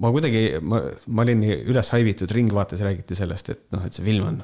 [0.03, 0.81] ma kuidagi, ma,
[1.15, 4.41] ma olin üles haivitud, Ringvaates räägiti sellest, et noh, et see film on,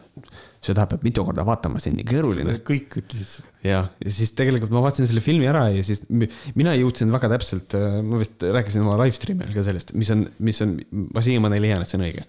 [0.64, 2.54] seda peab mitu korda vaatama, see on nii keeruline.
[2.66, 3.50] kõik ütlesid seda.
[3.66, 7.32] ja, ja siis tegelikult ma vaatasin selle filmi ära ja siis mi- mina jõudsin väga
[7.34, 7.74] täpselt,
[8.06, 10.76] ma vist rääkisin oma live stream'il ka sellest, mis on, mis on,
[11.10, 12.26] ma siiamaani leian, et see on õige.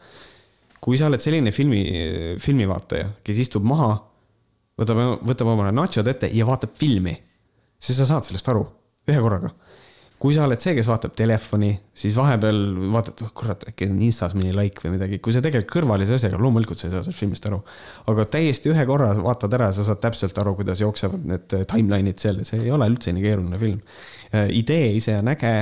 [0.86, 1.86] kui sa oled selline filmi,
[2.42, 3.94] filmivaataja, kes istub maha,
[4.80, 7.16] võtab, võtab omale nachod ette ja vaatab filmi,
[7.80, 8.66] siis sa saad sellest aru
[9.10, 9.54] ühe korraga.
[10.16, 12.60] Kui sa oled see, kes vaatab telefoni, siis vahepeal
[12.94, 16.40] vaatad, oh kurat, äkki on Instas mõni like või midagi, kui sa tegeled kõrvalise asjaga,
[16.40, 17.60] loomulikult sa ei saa sellest filmist aru.
[18.14, 22.40] aga täiesti ühe korra vaatad ära, sa saad täpselt aru, kuidas jooksevad need timeline'id seal,
[22.48, 23.84] see ei ole üldse nii keeruline film.
[24.62, 25.54] idee ise on äge,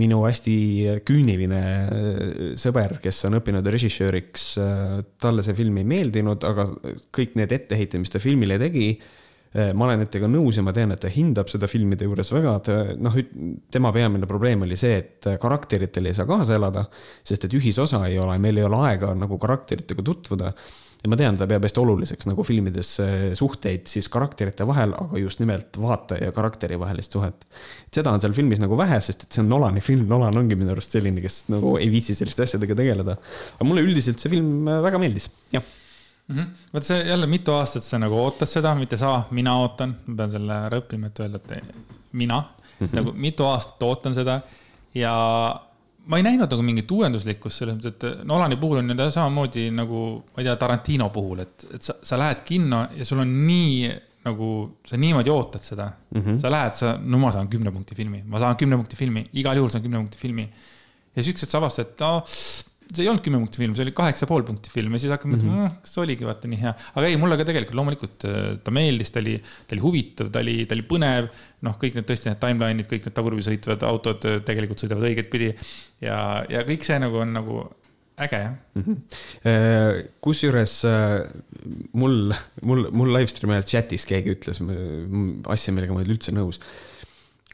[0.00, 0.54] minu hästi
[1.06, 4.52] küüniline äh, sõber, kes on õppinud režissööriks,
[5.20, 6.68] talle see film ei meeldinud, aga
[7.14, 8.94] kõik need etteheited, mis ta filmile tegi
[9.52, 12.76] ma olen nendega nõus ja ma tean, et ta hindab seda filmide juures väga, ta
[12.96, 13.18] noh,
[13.72, 16.86] tema peamine probleem oli see, et karakteritel ei saa kaasa elada,
[17.20, 20.54] sest et ühisosa ei ole, meil ei ole aega nagu karakteritega tutvuda.
[21.02, 22.92] Ja ma tean, ta peab hästi oluliseks nagu filmides
[23.38, 27.46] suhteid siis karakterite vahel, aga just nimelt vaataja ja karakteri vahelist suhet.
[27.92, 30.74] seda on seal filmis nagu vähe, sest et see on Nolani film, Nolan ongi minu
[30.76, 33.18] arust selline, kes nagu ei viitsi selliste asjadega tegeleda.
[33.58, 35.64] aga mulle üldiselt see film väga meeldis, jah
[36.28, 36.46] mm -hmm.
[36.74, 40.30] vot see jälle mitu aastat sa nagu ootad seda, mitte sa, mina ootan, ma pean
[40.30, 41.74] selle ära õppima, et öelda, et
[42.12, 42.96] mina mm -hmm.
[42.96, 44.40] nagu mitu aastat ootan seda
[44.94, 45.14] ja
[46.06, 50.00] ma ei näinud nagu mingit uuenduslikkust selles mõttes, et Nolani puhul on ju samamoodi nagu,
[50.32, 53.92] ma ei tea, Tarantino puhul, et, et sa, sa lähed kinno ja sul on nii
[54.22, 54.48] nagu
[54.86, 56.38] sa niimoodi ootad seda mm, -hmm.
[56.38, 59.56] sa lähed, sa, no ma saan kümne punkti filmi, ma saan kümne punkti filmi, igal
[59.58, 60.48] juhul saan kümne punkti filmi.
[61.16, 62.22] ja siuksed sa avastad, et no
[62.92, 65.32] see ei olnud kümme punkti film, see oli kaheksa pool punkti film ja siis hakkad
[65.32, 66.72] mõtlema mm -hmm., kas oligi vaata nii hea.
[66.92, 70.42] aga ei, mulle ka tegelikult loomulikult äh, ta meeldis, ta oli, ta oli huvitav, ta
[70.44, 71.30] oli, ta oli põnev.
[71.66, 75.30] noh, kõik need tõesti need timeline'id, kõik need tagurpidi sõitvad autod äh, tegelikult sõidavad õiget
[75.32, 75.52] pidi.
[76.04, 76.18] ja,
[76.52, 77.62] ja kõik see nagu on nagu
[78.22, 80.08] äge jah mm -hmm..
[80.20, 80.74] kusjuures
[81.92, 86.34] mul, mul, mul live stream'i ajal chatis keegi ütles asja, millega ma ei olnud üldse
[86.36, 86.60] nõus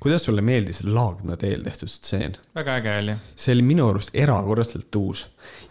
[0.03, 2.37] kuidas sulle meeldis Laagna teel tehtud stseen?
[2.55, 3.15] väga äge oli.
[3.35, 5.25] see oli minu arust erakordselt uus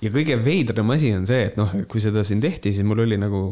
[0.04, 3.20] ja kõige veidram asi on see, et noh, kui seda siin tehti, siis mul oli
[3.22, 3.44] nagu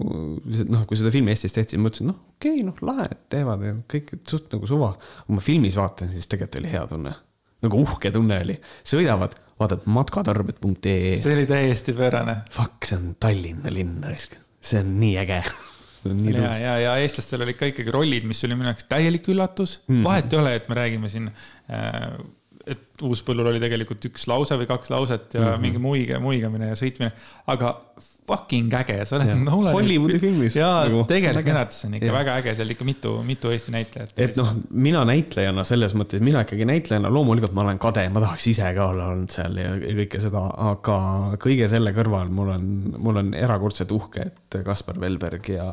[0.44, 3.64] noh, kui seda filmi Eestis tehti, siis ma mõtlesin, noh, okei okay,, noh, lahe, teevad
[3.66, 4.92] ja kõik suht nagu suva.
[5.28, 7.14] kui ma filmis vaatan, siis tegelikult oli hea tunne,
[7.66, 8.58] nagu uhke tunne oli,
[8.88, 11.16] sõidavad, vaatad matkatarbed.ee.
[11.22, 12.42] see oli täiesti pöörane.
[12.52, 14.04] Fuck, see on Tallinna linn,
[14.60, 15.42] see on nii äge
[16.06, 19.96] ja, ja, ja eestlastel olid ka ikkagi rollid, mis oli minu jaoks täielik üllatus mm.
[19.96, 20.08] -hmm.
[20.08, 21.30] vahet ei ole, et me räägime siin,
[22.66, 25.64] et Uuspõllul oli tegelikult üks lause või kaks lauset ja mm -hmm.
[25.66, 27.12] mingi muige, muigamine ja sõitmine,
[27.52, 27.74] aga
[28.26, 29.74] fucking äge, sa oled Nolani...
[29.76, 30.56] Hollywoodi filmis.
[30.58, 32.16] jaa nagu,, tegelikult minu arvates on ikka ja.
[32.16, 34.14] väga äge, seal ikka mitu, mitu Eesti näitlejat.
[34.26, 38.48] et noh, mina näitlejana selles mõttes, mina ikkagi näitlejana, loomulikult ma olen kade, ma tahaks
[38.52, 40.42] ise ka olla olnud seal ja, kõike seda,
[40.72, 40.98] aga
[41.42, 45.70] kõige selle kõrval mul on, mul on erakordselt uhke, et Kaspar Velberg ja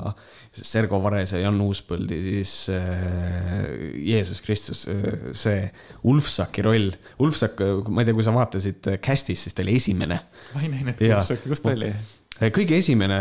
[0.52, 3.64] Sergo Vares ja Jan Uuspõld ja siis äh,
[3.96, 5.64] Jeesus Kristus äh,, see
[6.04, 6.92] Ulfsaki roll.
[7.22, 10.18] Ulfsak, ma ei tea, kui sa vaatasid Castis, siis ta oli esimene.
[10.54, 11.92] ma ei näinud Ulfsaki, kus ta oli?
[12.50, 13.18] kõige esimene,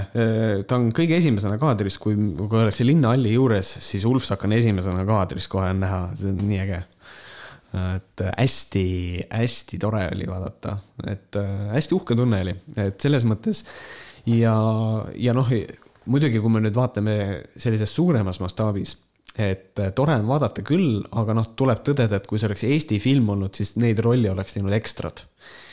[0.65, 5.49] ta on kõige esimesena kaadris, kui, kui ollakse linnahalli juures, siis Ulfsak on esimesena kaadris,
[5.51, 6.79] kohe on näha, see on nii äge.
[7.71, 10.77] et hästi-hästi tore oli vaadata,
[11.07, 11.37] et
[11.71, 13.61] hästi uhke tunne oli, et selles mõttes
[14.27, 14.55] ja,
[15.15, 15.53] ja noh,
[16.05, 17.15] muidugi, kui me nüüd vaatame
[17.55, 18.97] sellises suuremas mastaabis
[19.39, 23.31] et tore on vaadata küll, aga noh, tuleb tõdeda, et kui see oleks Eesti film
[23.35, 25.23] olnud, siis neid rolle oleks teinud ekstrad.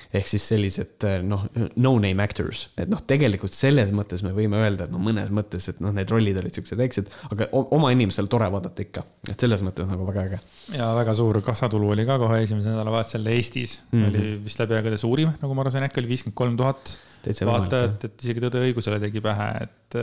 [0.09, 1.43] Ehk siis sellised noh,
[1.77, 5.83] no-name actors, et noh, tegelikult selles mõttes me võime öelda, et no mõnes mõttes, et
[5.85, 9.91] noh, need rollid olid siuksed väiksed, aga oma inimesel tore vaadata ikka, et selles mõttes
[9.91, 10.39] nagu väga äge.
[10.79, 13.83] ja väga suur kassatulu oli ka kohe esimese nädalavahetusel Eestis.
[13.91, 14.09] Mm, -hmm.
[14.09, 16.97] oli vist läbi aegade suurim, nagu ma aru sain, äkki oli viiskümmend kolm tuhat
[17.29, 19.99] vaatajat, et isegi Tõde õigusele tegi pähe, et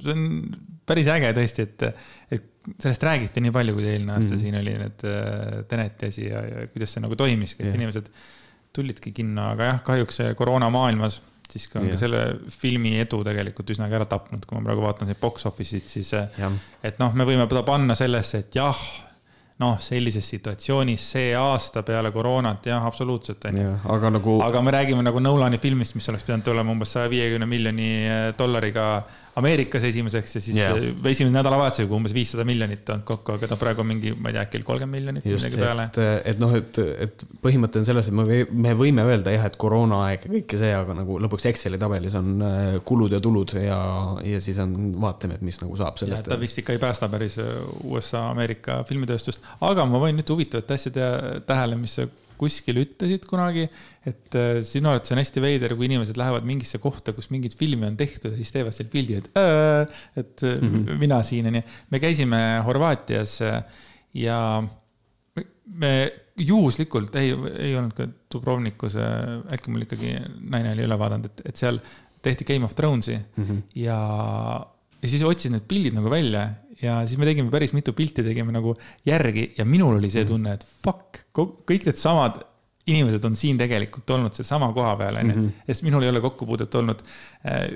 [0.00, 0.24] see on
[0.86, 1.84] päris äge tõesti, et,
[2.36, 5.04] et sellest räägiti nii palju, kui eelmine aasta mm siin oli need
[5.68, 7.82] Teneti asi ja, ja kuidas see nagu toimis, kõik mm -hmm.
[7.82, 8.10] inimesed
[8.74, 13.94] tulidki kinno, aga jah, kahjuks koroona maailmas, siis on ka selle filmi edu tegelikult üsnagi
[13.94, 16.12] ära tapnud, kui ma praegu vaatan neid box office'id, siis.
[16.82, 18.80] et noh, me võime ta panna sellesse, et jah
[19.62, 23.74] noh, sellises situatsioonis see aasta peale koroonat, jah, absoluutselt, on ju.
[23.96, 24.38] aga nagu.
[24.42, 28.24] aga me räägime nagu Nolani filmist, mis oleks pidanud tulema umbes saja viiekümne miljoni eh,
[28.38, 28.88] dollariga
[29.40, 30.76] Ameerikas esimeseks ja siis yeah.
[31.10, 34.44] esimese nädalavahetusega umbes viissada miljonit on kokku, aga ta praegu on mingi, ma ei tea,
[34.46, 35.86] äkki kolmkümmend miljonit Just, midagi peale.
[36.30, 40.28] et noh, et, et põhimõte on selles, et me, me võime öelda jah, et koroonaaeg
[40.28, 43.80] ja kõike see, aga nagu lõpuks Exceli tabelis on äh, kulud ja tulud ja,
[44.22, 46.30] ja siis on, vaatame, et mis nagu saab sellest.
[46.30, 47.50] ta vist ikka ei päästa päris äh,
[47.90, 50.94] USA, Ameerika filmitööstust, aga ma võin nüüd huvitavat asja
[51.46, 51.98] tähele, mis
[52.40, 53.66] kuskil ütlesid kunagi,
[54.06, 57.88] et äh, sinu arvates on hästi veider, kui inimesed lähevad mingisse kohta, kus mingit filmi
[57.88, 60.98] on tehtud ja siis teevad seal pildi, et äh,, et mm -hmm.
[61.00, 61.62] mina siin onju.
[61.90, 63.62] me käisime Horvaatias äh,
[64.14, 64.62] ja
[65.36, 68.96] me, me juhuslikult, ei, ei olnud ka Dubrovnikus,
[69.54, 70.16] äkki mul ikkagi
[70.50, 71.78] naine oli üle vaadanud, et, et seal
[72.24, 73.62] tehti Game of Thronesi mm -hmm.
[73.74, 73.98] ja,
[75.02, 76.48] ja siis otsisin need pildid nagu välja
[76.84, 78.74] ja siis me tegime päris mitu pilti, tegime nagu
[79.08, 80.32] järgi ja minul oli see mhm.
[80.32, 82.42] tunne, et fuck, kõik needsamad
[82.84, 85.34] inimesed on siin tegelikult olnud seesama koha peal, onju.
[85.34, 85.64] Mhm.
[85.70, 87.70] sest minul ei ole kokkupuudet olnud äh,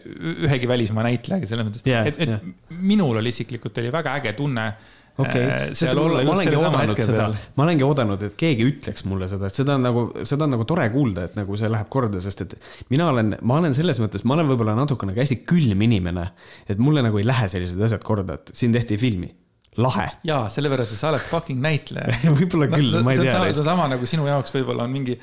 [0.44, 2.42] ühegi välismaa näitlejaga, selles mõttes yeah,, et, et yeah.
[2.68, 4.68] minul oli isiklikult oli väga äge tunne
[5.18, 7.26] okei okay., ma, olengi oodanud seda,
[7.58, 10.66] ma olengi oodanud, et keegi ütleks mulle seda, et seda on nagu, seda on nagu
[10.68, 12.54] tore kuulda, et nagu see läheb korda, sest et
[12.92, 16.28] mina olen, ma olen selles mõttes, ma olen võib-olla natukene ka hästi külm inimene.
[16.70, 19.32] et mulle nagu ei lähe sellised asjad korda, et siin tehti filmi
[19.82, 20.06] lahe.
[20.28, 23.42] jaa, sellepärast, et sa oled fucking näitleja võib-olla küll no,, ma ei tea.
[23.50, 25.18] see on sama nagu sinu jaoks võib-olla on mingi,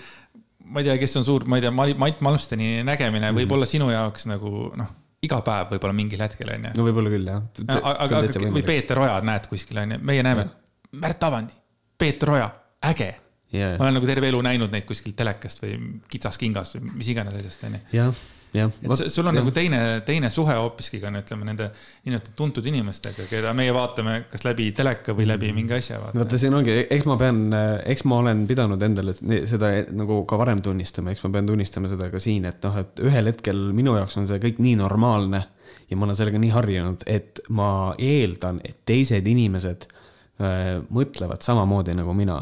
[0.67, 3.41] ma ei tea, kes on suur, ma ei tea, Mait Malmsteni nägemine mm -hmm.
[3.41, 4.93] võib olla sinu jaoks nagu noh
[5.25, 6.73] iga päev võib-olla mingil hetkel on ju.
[6.77, 7.43] no võib-olla küll jah.
[7.65, 8.23] aga, aga
[8.55, 10.47] või Peeter Oja näed kuskil on ju, meie näeme
[10.95, 11.55] Märt Avandi,
[11.99, 12.49] Peeter Oja,
[12.91, 13.09] äge
[13.53, 13.75] yeah..
[13.79, 15.77] ma olen nagu terve elu näinud neid kuskilt telekast või
[16.11, 17.83] kitsas kingas või mis iganes asjast on ju.
[17.99, 18.25] jah
[18.63, 19.41] et sul on ja.
[19.41, 21.69] nagu teine, teine suhe hoopiski ka ütleme nende
[22.05, 25.99] nii-öelda tuntud inimestega, keda meie vaatame kas läbi teleka või läbi mingi asja.
[26.05, 27.41] vaata, siin ongi, eks ma pean,
[27.85, 32.09] eks ma olen pidanud endale seda nagu ka varem tunnistama, eks ma pean tunnistama seda
[32.13, 35.45] ka siin, et noh, et ühel hetkel minu jaoks on see kõik nii normaalne
[35.89, 37.69] ja ma olen sellega nii harjunud, et ma
[38.01, 42.39] eeldan, et teised inimesed äh, mõtlevad samamoodi nagu mina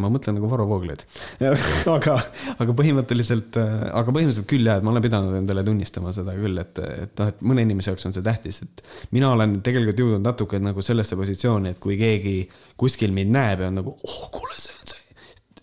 [0.00, 1.04] ma mõtlen nagu Varro Vooglaid
[1.96, 2.16] aga,
[2.56, 6.58] aga põhimõtteliselt, äh, aga põhimõtteliselt küll jah, et ma olen pidanud endale tunnistama seda küll,
[6.62, 8.84] et, et noh, et mõne inimese jaoks on see tähtis, et
[9.16, 12.38] mina olen tegelikult jõudnud natuke nagu sellesse positsiooni, et kui keegi
[12.80, 15.04] kuskil mind näeb ja on nagu, oh, kuule, see on see.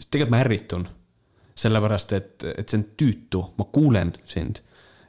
[0.08, 0.88] tegelikult ma ärritun.
[1.64, 4.64] sellepärast, et, et see on tüütu, ma kuulen sind.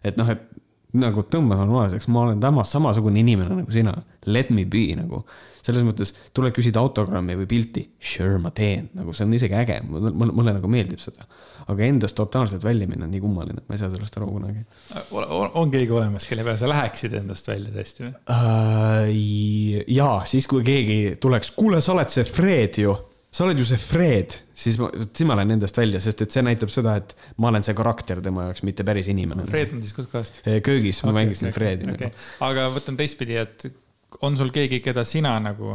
[0.04, 0.50] et noh, et
[0.98, 3.94] nagu tõmba normaalseks, ma olen tamas samasugune inimene nagu sina.
[4.26, 5.24] Let me be nagu.
[5.64, 9.78] selles mõttes tuled küsida autogrammi või pilti, sure, ma teen, nagu see on isegi äge,
[9.88, 11.24] mulle, mulle nagu meeldib seda.
[11.72, 14.60] aga endast totaalselt välja minna on nii kummaline, ma ei saa sellest aru kunagi.
[15.54, 19.88] on keegi olemas, kelle peale sa läheksid endast välja tõesti või uh,?
[19.96, 22.98] jaa, siis kui keegi tuleks, kuule, sa oled see Fred ju
[23.34, 26.44] sa oled ju see Fred, siis ma, siis ma lähen nendest välja, sest et see
[26.46, 29.46] näitab seda, et ma olen see karakter tema jaoks, mitte päris inimene.
[29.50, 30.42] Fred on siis kus kohast?
[30.44, 32.12] köögis okay,, ma mängisin okay, Fredi okay..
[32.12, 32.28] Nagu.
[32.48, 33.66] aga võtan teistpidi, et
[34.22, 35.74] on sul keegi, keda sina nagu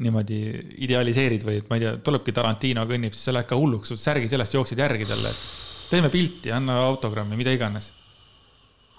[0.00, 0.40] niimoodi
[0.86, 4.30] idealiseerid või et ma ei tea, tulebki Tarantino kõnnib, siis sa lähed ka hulluks, särgi
[4.32, 7.90] seljast jooksed järgi talle, et teeme pilti, anna autogrammi, mida iganes.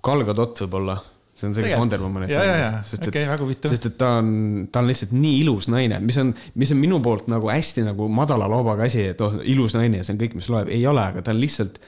[0.06, 0.98] Gal Gadot võib-olla
[1.42, 2.92] see on see, kes Wonder Womanit mängis.
[2.92, 6.34] sest et okay,, sest et ta on, ta on lihtsalt nii ilus naine, mis on,
[6.62, 10.08] mis on minu poolt nagu hästi nagu madala loobaga asi, et oh, ilus naine ja
[10.08, 10.72] see on kõik, mis loeb.
[10.74, 11.80] ei ole, aga ta on lihtsalt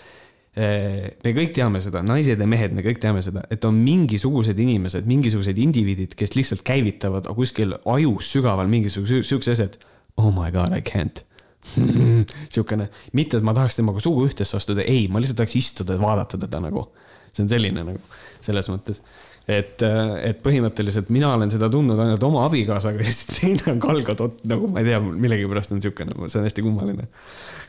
[0.57, 1.11] eh,.
[1.23, 5.09] me kõik teame seda, naised ja mehed, me kõik teame seda, et on mingisugused inimesed,
[5.09, 9.77] mingisugused indiviidid, kes lihtsalt käivitavad kuskil ajus sügaval mingisuguse siukse asja, et
[10.17, 11.23] oh my god, I can't
[12.53, 16.01] siukene, mitte et ma tahaks temaga sugu ühtesse astuda, ei, ma lihtsalt tahaks istuda ja
[16.01, 16.89] vaadata teda nagu.
[17.33, 18.01] see on selline nagu
[18.45, 18.99] selles mõttes
[19.47, 23.81] et, äh, et põhimõtteliselt mina olen seda tundnud ainult oma abikaasaga ja siis teine on
[23.83, 27.07] Gal Gadot, nagu ma ei tea, millegipärast on sihuke nagu, see on hästi kummaline.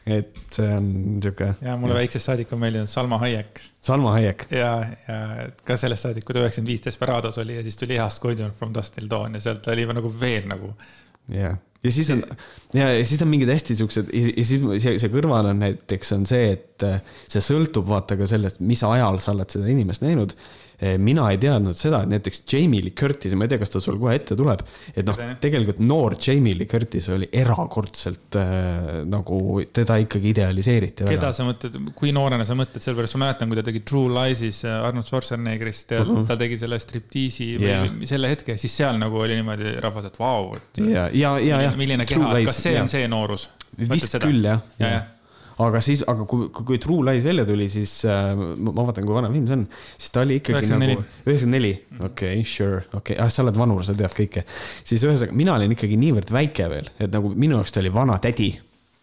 [0.07, 0.89] et see on
[1.25, 1.51] sihuke.
[1.65, 3.63] ja mulle väiksest saadik on meeldinud Salma Hayek.
[3.85, 4.47] Salma Hayek.
[4.55, 4.73] ja,
[5.09, 5.21] ja
[5.67, 8.75] ka sellest saadik, kui ta üheksakümmend viis Desperados oli ja siis tuli Ehast Guardian from
[8.75, 10.75] Dust Till Dawn ja sealt oli nagu veel nagu.
[11.33, 12.23] jah, ja siis on
[12.75, 16.27] ja, ja siis on mingid hästi siuksed ja siis see, see kõrval on näiteks on
[16.29, 20.37] see, et äh, see sõltub vaata ka sellest, mis ajal sa oled seda inimest näinud
[20.85, 23.81] Eh, mina ei teadnud seda, et näiteks Jamie Lee Curtis, ma ei tea, kas ta
[23.83, 29.39] sul kohe ette tuleb, et noh, tegelikult noor Jamie Lee Curtis oli erakordselt äh, nagu
[29.71, 31.07] teda ikkagi idealiseeriti.
[31.07, 31.31] keda väga.
[31.37, 34.81] sa mõtled, kui noorena sa mõtled, sellepärast ma mäletan, kui ta tegi True Lies'is äh,
[34.89, 36.25] Arnold Schwarzeneggerist ja uh mhm.
[36.25, 36.27] -huh.
[36.33, 37.87] ta tegi selle striptiisi yeah.
[37.87, 40.83] või selle hetke, siis seal nagu oli niimoodi rahvas, et vau, et.
[40.83, 41.74] ja, ja, ja, ja.
[41.79, 43.49] Milline keha, kas see on see noorus?
[43.79, 45.03] vist küll jah ja, ja
[45.63, 49.31] aga siis, aga kui, kui, True Lies välja tuli, siis äh, ma, vaatan, kui vana
[49.33, 50.97] film see on, siis ta oli ikkagi 94.
[50.97, 51.05] nagu.
[51.29, 51.73] üheksakümmend neli,
[52.09, 54.45] okei, sure, okei okay., ah sa oled vanur, sa tead kõike.
[54.83, 58.19] siis ühesõnaga, mina olin ikkagi niivõrd väike veel, et nagu minu jaoks ta oli vana
[58.23, 58.51] tädi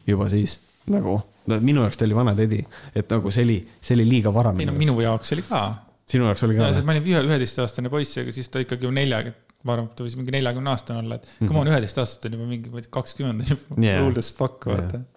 [0.08, 0.58] juba siis
[0.92, 2.60] nagu no minu jaoks ta oli vana tädi,
[2.96, 4.54] et nagu see oli, see oli liiga vara.
[4.58, 5.62] ei no minu jaoks oli ka.
[6.10, 6.72] sinu jaoks oli ka?
[6.84, 9.24] ma olin ühe, üheteistaastane poiss, aga siis ta ikkagi ju nelja,
[9.64, 11.52] ma arvan, et ta võis mingi neljakümne aastane olla, et mm -hmm.
[11.52, 14.06] come on, üheteist aastat on juba mingi, kakskümmend on juba yeah.
[14.06, 15.10] old as fuck, vaata yeah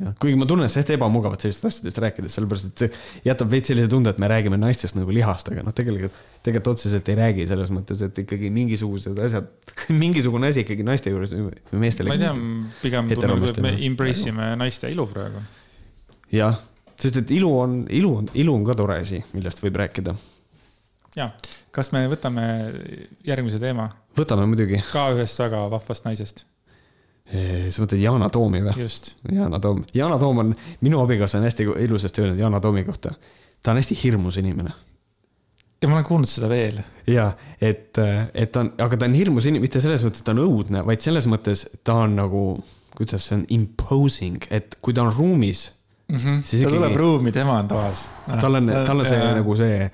[0.00, 3.90] jah, kuigi ma tunnen hästi ebamugavalt sellistest asjadest rääkides, sellepärast et see jätab veits sellise
[3.92, 7.70] tunde, et me räägime naistest nagu lihast, aga noh, tegelikult, tegelikult otseselt ei räägi selles
[7.74, 9.50] mõttes, et ikkagi mingisugused asjad,
[10.02, 12.10] mingisugune asi ikkagi naiste juures või meestel.
[12.10, 12.34] ma ei tea,
[12.82, 15.42] pigem tunnen, et me embrace ime naiste ilu praegu.
[16.34, 16.58] jah,
[16.98, 20.16] sest et ilu on, ilu on, ilu on ka tore asi, millest võib rääkida.
[21.16, 21.30] Ja,
[21.74, 22.46] kas me võtame
[23.26, 23.90] järgmise teema?
[24.18, 24.82] võtame muidugi.
[24.92, 26.44] ka ühest väga vahvast naisest
[27.24, 28.88] sa mõtled Yana Toomi või?
[29.32, 33.14] Yana Toom, Yana Toom on, minu abikaasa on hästi ilusasti öelnud Yana Toomi kohta.
[33.62, 34.72] ta on hästi hirmus inimene.
[35.82, 36.82] ja ma olen kuulnud seda veel.
[37.06, 37.96] ja, et,
[38.34, 40.84] et ta on, aga ta on hirmus inimene, mitte selles mõttes, et ta on õudne,
[40.84, 42.44] vaid selles mõttes ta on nagu,
[42.96, 45.70] kuidas see on, imposing, et kui ta on ruumis
[46.08, 46.16] mm.
[46.16, 46.42] -hmm.
[46.42, 46.76] ta ikkagi.
[46.76, 48.08] tuleb ruumi, tema on toas.
[48.40, 49.90] tal on, tal on see ja, nagu see.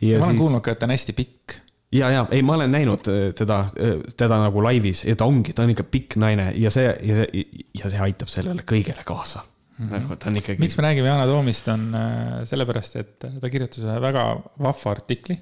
[0.00, 0.40] Ma olen siis...
[0.42, 1.58] kuulnud ka, et ta on hästi pikk
[1.92, 5.54] ja, ja ei, ma olen näinud äh, teda, äh, teda nagu laivis ja ta ongi,
[5.56, 7.44] ta on ikka pikk naine ja see, ja see,
[7.78, 9.86] ja see aitab sellele kõigele kaasa mm.
[9.86, 9.92] -hmm.
[10.04, 10.60] nagu ta on ikkagi.
[10.62, 14.24] miks me räägime Yana Toomist, on äh, sellepärast, et ta kirjutas ühe väga
[14.58, 15.38] vahva artikli.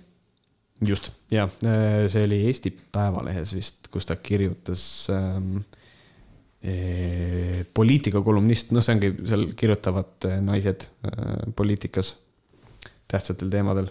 [0.86, 1.48] just, ja
[2.08, 5.56] see oli Eesti Päevalehes vist, kus ta kirjutas ähm,
[6.62, 12.14] e, poliitikakolumnist, noh, see ongi, seal kirjutavad naised äh, poliitikas
[13.08, 13.88] tähtsatel teemadel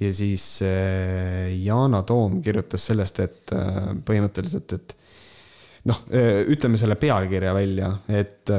[0.00, 4.94] ja siis äh, Yana Toom kirjutas sellest, et äh, põhimõtteliselt, et
[5.90, 8.54] noh, äh, ütleme selle pealkirja välja, et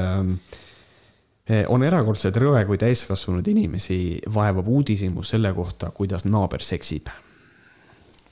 [1.67, 7.09] on erakordselt rõve, kui täiskasvanud inimesi vaevab uudishimu selle kohta, kuidas naaber seksib.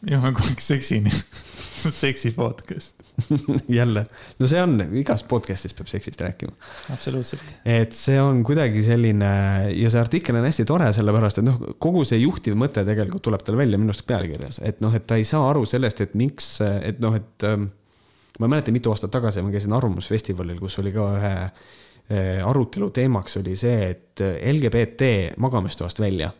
[0.07, 1.09] jah, ma kogu aeg seksin
[2.03, 2.98] seksi podcast
[3.79, 4.05] jälle,
[4.39, 6.53] no see on, igas podcast'is peab seksist rääkima.
[6.93, 7.55] absoluutselt.
[7.65, 9.31] et see on kuidagi selline
[9.75, 13.45] ja see artikkel on hästi tore, sellepärast et noh, kogu see juhtiv mõte tegelikult tuleb
[13.45, 16.57] tal välja minu arust pealkirjas, et noh, et ta ei saa aru sellest, et miks,
[16.63, 17.69] et noh, et ähm,
[18.39, 22.89] ma ei mäleta, mitu aastat tagasi ma käisin Arvamusfestivalil, kus oli ka ühe äh, arutelu
[22.95, 24.23] teemaks oli see, et
[24.53, 26.31] LGBT magamistoast välja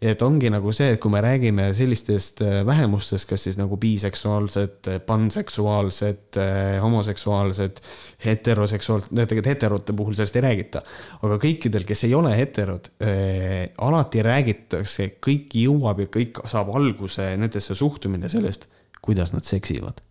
[0.00, 4.90] et ongi nagu see, et kui me räägime sellistest äh, vähemustest, kas siis nagu biseksuaalsed,
[5.06, 7.82] panseksuaalsed, äh, homoseksuaalsed,
[8.24, 10.82] heteroseksuaalsed, no tegelikult heterote puhul sellest ei räägita.
[11.22, 17.32] aga kõikidel, kes ei ole heterod äh,, alati räägitakse, kõik jõuab ja kõik saab alguse
[17.36, 18.68] nendesse suhtumine sellest,
[19.02, 20.07] kuidas nad seksivad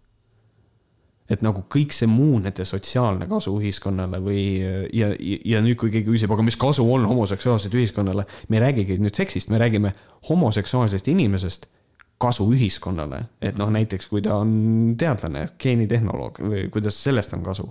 [1.30, 4.44] et nagu kõik see muu nende sotsiaalne kasu ühiskonnale või
[4.96, 9.00] ja, ja, nüüd, kui keegi küsib, aga mis kasu on homoseksuaalsed ühiskonnale, me ei räägigi
[9.02, 9.94] nüüd seksist, me räägime
[10.30, 11.68] homoseksuaalsest inimesest
[12.18, 17.68] kasu ühiskonnale, et noh, näiteks kui ta on teadlane, geenitehnoloog või kuidas sellest on kasu.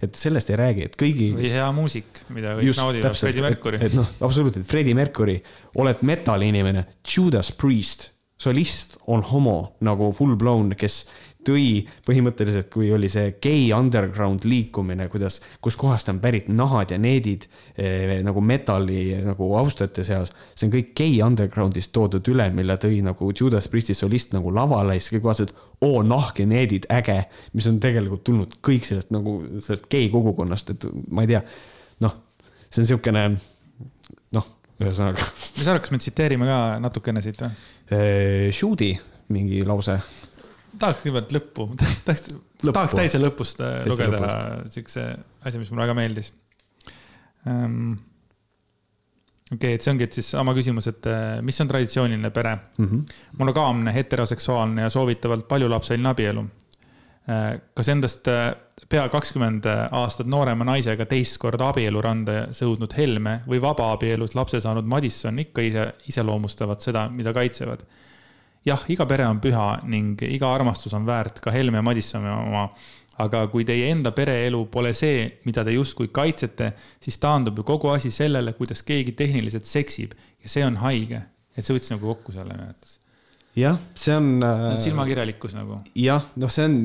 [0.00, 1.26] et sellest ei räägi, et kõigi.
[1.36, 3.76] või hea muusik, mida kõik naudivad, Freddie Mercury.
[3.76, 5.36] et, et noh, absoluutselt, Freddie Mercury,
[5.76, 8.08] oled metal'i inimene, Judas Priest,
[8.40, 11.02] solist on homo nagu full blown, kes
[11.46, 17.46] tõi põhimõtteliselt, kui oli see gei underground liikumine, kuidas, kuskohast on pärit nahad ja needid
[17.76, 20.32] eh, nagu metalli nagu austajate seas.
[20.54, 24.98] see on kõik gei underground'ist toodud üle, mille tõi nagu Judas Priesti solist nagu lavale
[24.98, 25.54] ja siis kõik vaatasid,
[25.86, 27.22] oo nahk ja needid, äge.
[27.52, 31.44] mis on tegelikult tulnud kõik sellest nagu sellest gei kogukonnast, et ma ei tea,
[32.04, 32.16] noh,
[32.68, 33.28] see on siukene
[34.36, 34.50] noh,
[34.80, 35.24] ühesõnaga.
[35.56, 37.54] mis sa arvad, kas me tsiteerime ka natukene siit või?
[37.90, 38.92] Eh, Shoot'i
[39.30, 39.96] mingi lause
[40.78, 41.66] tahaks kõigepealt lõppu,
[42.06, 42.28] tahaks,
[42.62, 44.30] tahaks täitsa lõpust äh, täitsa lugeda
[44.74, 45.08] siukse
[45.42, 46.32] asja, mis mulle väga meeldis
[47.48, 47.92] um,.
[49.50, 52.56] okei okay,, et see ongi, et siis sama küsimus, et äh, mis on traditsiooniline pere
[52.56, 52.86] mm?
[52.86, 53.20] -hmm.
[53.42, 56.44] monogaamne, heteroseksuaalne ja soovitavalt paljulapseline abielu.
[57.30, 58.28] Äh, kas endast
[58.90, 65.38] pea kakskümmend aastat noorema naisega teist korda abieluranda sõudnud Helme või vabaabielus lapse saanud Madisson
[65.38, 67.84] ikka ise iseloomustavad seda, mida kaitsevad
[68.66, 72.70] jah, iga pere on püha ning iga armastus on väärt, ka Helme ja Madissoni oma.
[73.20, 76.70] aga kui teie enda pereelu pole see, mida te justkui kaitsete,
[77.04, 81.20] siis taandub ju kogu asi sellele, kuidas keegi tehniliselt seksib ja see on haige.
[81.56, 82.98] et see võttis nagu kokku selle minu arvates.
[83.56, 84.68] jah, see on äh....
[84.80, 85.82] silmakirjalikkus nagu.
[85.94, 86.78] jah, noh, see on,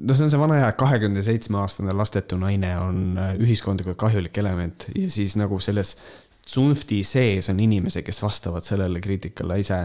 [0.00, 4.38] no see on see vana hea kahekümne seitsme aastane lastetu naine on äh, ühiskondlikult kahjulik
[4.40, 5.96] element ja siis nagu selles
[6.46, 9.82] tsunfti sees on inimesi, kes vastavad sellele kriitikale ise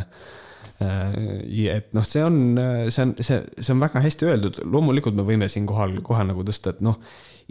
[0.82, 2.40] et noh, see on,
[2.90, 6.76] see on, see, see on väga hästi öeldud, loomulikult me võime siinkohal kohe nagu tõsta,
[6.76, 7.00] et noh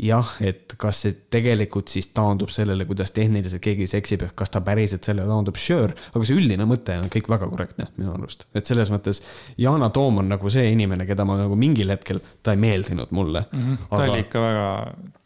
[0.01, 4.63] jah, et kas see tegelikult siis taandub sellele, kuidas tehniliselt keegi seksib, et kas ta
[4.65, 8.47] päriselt sellele taandub, sure, aga see üldine mõte on kõik väga korrektne minu arust.
[8.57, 9.23] et selles mõttes
[9.61, 13.45] Yana Toom on nagu see inimene, keda ma nagu mingil hetkel, ta ei meeldinud mulle
[13.51, 13.61] mm.
[13.67, 13.85] -hmm.
[13.91, 14.13] ta aga...
[14.13, 14.67] oli ikka väga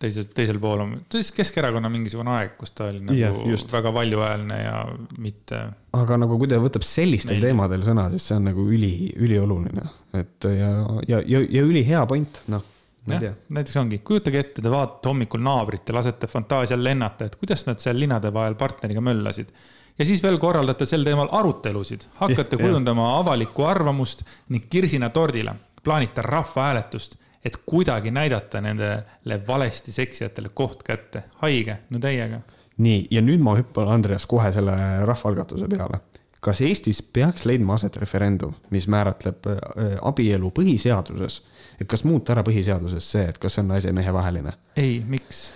[0.04, 3.72] teisel, teisel pool, ta oli Keskerakonna mingisugune aeg, kus ta oli nagu ja, just.
[3.72, 4.76] väga valjuhäälne ja
[5.18, 5.64] mitte.
[5.92, 7.50] aga nagu kui ta võtab sellistel Meil...
[7.50, 9.88] teemadel sõna, siis see on nagu üli, ülioluline,
[10.18, 10.70] et ja,
[11.08, 12.73] ja, ja, ja ülihea point, noh
[13.08, 17.66] jah, näiteks ongi, kujutage ette, te vaatate hommikul naabrit ja lasete fantaasial lennata, et kuidas
[17.68, 19.52] nad seal linade vahel partneriga möllasid.
[19.98, 25.54] ja siis veel korraldate sel teemal arutelusid, hakkate kujundama avalikku arvamust ning kirsina tordile
[25.84, 31.24] plaanite rahvahääletust, et kuidagi näidata nendele valesti seksijatele koht kätte.
[31.36, 32.40] haige, no täiega.
[32.76, 36.00] nii, ja nüüd ma hüppan, Andreas, kohe selle rahvaalgatuse peale
[36.44, 39.60] kas Eestis peaks leidma aset referendum, mis määratleb äh,
[40.02, 41.40] abielu põhiseaduses
[41.84, 44.56] et kas muuta ära põhiseaduses see, et kas see on naise ja mehe vaheline?
[44.80, 45.46] ei, miks?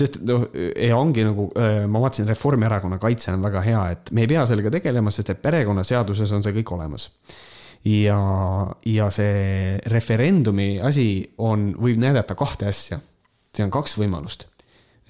[0.00, 0.46] sest noh,
[0.96, 1.48] ongi nagu,
[1.90, 5.42] ma vaatasin, Reformierakonna kaitse on väga hea, et me ei pea sellega tegelema, sest et
[5.42, 7.08] perekonnaseaduses on see kõik olemas.
[7.86, 8.20] ja,
[8.86, 11.08] ja see referendumi asi
[11.38, 13.00] on, võib näidata kahte asja.
[13.56, 14.49] see on kaks võimalust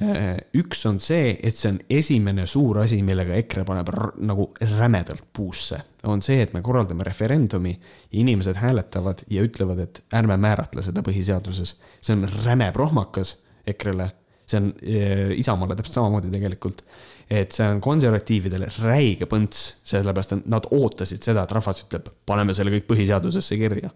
[0.01, 3.90] üks on see, et see on esimene suur asi, millega EKRE paneb
[4.24, 4.47] nagu
[4.78, 5.82] rämedalt puusse.
[6.09, 7.74] on see, et me korraldame referendumi,
[8.16, 11.74] inimesed hääletavad ja ütlevad, et ärme määratle seda põhiseaduses.
[12.01, 13.36] see on räme prohmakas
[13.66, 14.10] EKRE-le,
[14.48, 16.85] see on äh, Isamaale täpselt samamoodi tegelikult.
[17.31, 22.56] et see on konservatiividele räige põnts, sellepärast et nad ootasid seda, et rahvas ütleb, paneme
[22.56, 23.93] selle kõik põhiseadusesse kirja.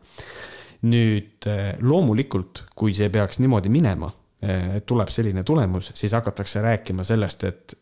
[0.84, 4.12] nüüd äh, loomulikult, kui see peaks niimoodi minema
[4.86, 7.74] tuleb selline tulemus, siis hakatakse rääkima sellest, et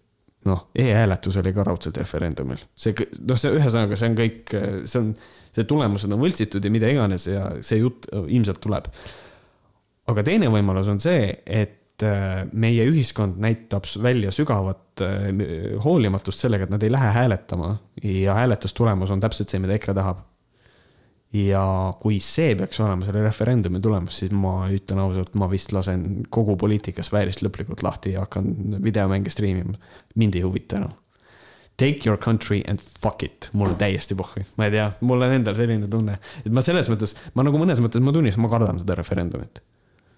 [0.48, 2.62] noh e, e-hääletus oli ka raudselt referendumil.
[2.74, 2.94] see,
[3.26, 4.54] noh, see ühesõnaga, see on kõik,
[4.90, 5.12] see on,
[5.54, 8.90] see tulemused on võltsitud ja mida iganes ja see jutt ilmselt tuleb.
[10.10, 15.30] aga teine võimalus on see, et eh, meie ühiskond näitab välja sügavat eh,
[15.84, 20.26] hoolimatust sellega, et nad ei lähe hääletama ja hääletustulemus on täpselt see, mida EKRE tahab
[21.32, 21.64] ja
[22.00, 26.56] kui see peaks olema selle referendumi tulemus, siis ma ütlen ausalt, ma vist lasen kogu
[26.60, 28.52] poliitikasfäärist lõplikult lahti ja hakkan
[28.84, 29.78] videomänge striimima.
[30.14, 30.92] mind ei huvita enam.
[31.80, 35.56] Take your country and fuck it, mulle täiesti pohhui, ma ei tea, mul on endal
[35.56, 38.98] selline tunne, et ma selles mõttes, ma nagu mõnes mõttes, ma tunnistan, ma kardan seda
[38.98, 39.62] referendumit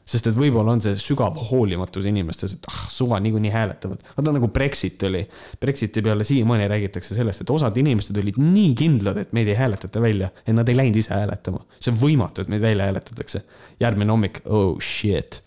[0.05, 4.03] sest et võib-olla on see sügav hoolimatus inimestes, et ah, suva niikuinii hääletavad.
[4.17, 5.23] vaata nagu Brexit oli.
[5.61, 10.03] Brexiti peale siiamaani räägitakse sellest, et osad inimesed olid nii kindlad, et meid ei hääletata
[10.05, 11.65] välja, et nad ei läinud ise hääletama.
[11.81, 13.43] see on võimatu, et meid välja hääletatakse.
[13.81, 15.41] järgmine hommik, oh shit.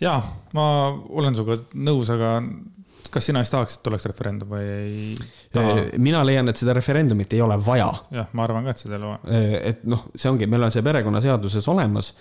[0.00, 0.20] ja,
[0.52, 2.40] ma olen sinuga nõus, aga
[3.12, 5.14] kas sina siis tahaks, et tuleks referendum või ei
[5.52, 5.74] taha?
[6.02, 7.90] mina leian, et seda referendumit ei ole vaja.
[8.14, 9.50] jah, ma arvan ka, et seda ei ole vaja.
[9.72, 12.12] et noh, see ongi, meil on see perekonnaseaduses olemas,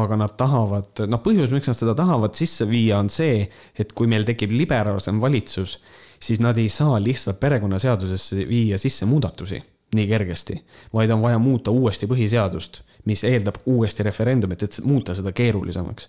[0.00, 3.42] aga nad tahavad, noh, põhjus, miks nad seda tahavad sisse viia, on see,
[3.78, 5.80] et kui meil tekib liberaalsem valitsus,
[6.20, 9.60] siis nad ei saa lihtsalt perekonnaseadusesse viia sisse muudatusi
[9.94, 10.54] nii kergesti,
[10.94, 16.08] vaid on vaja muuta uuesti põhiseadust, mis eeldab uuesti referendumit, et muuta seda keerulisemaks.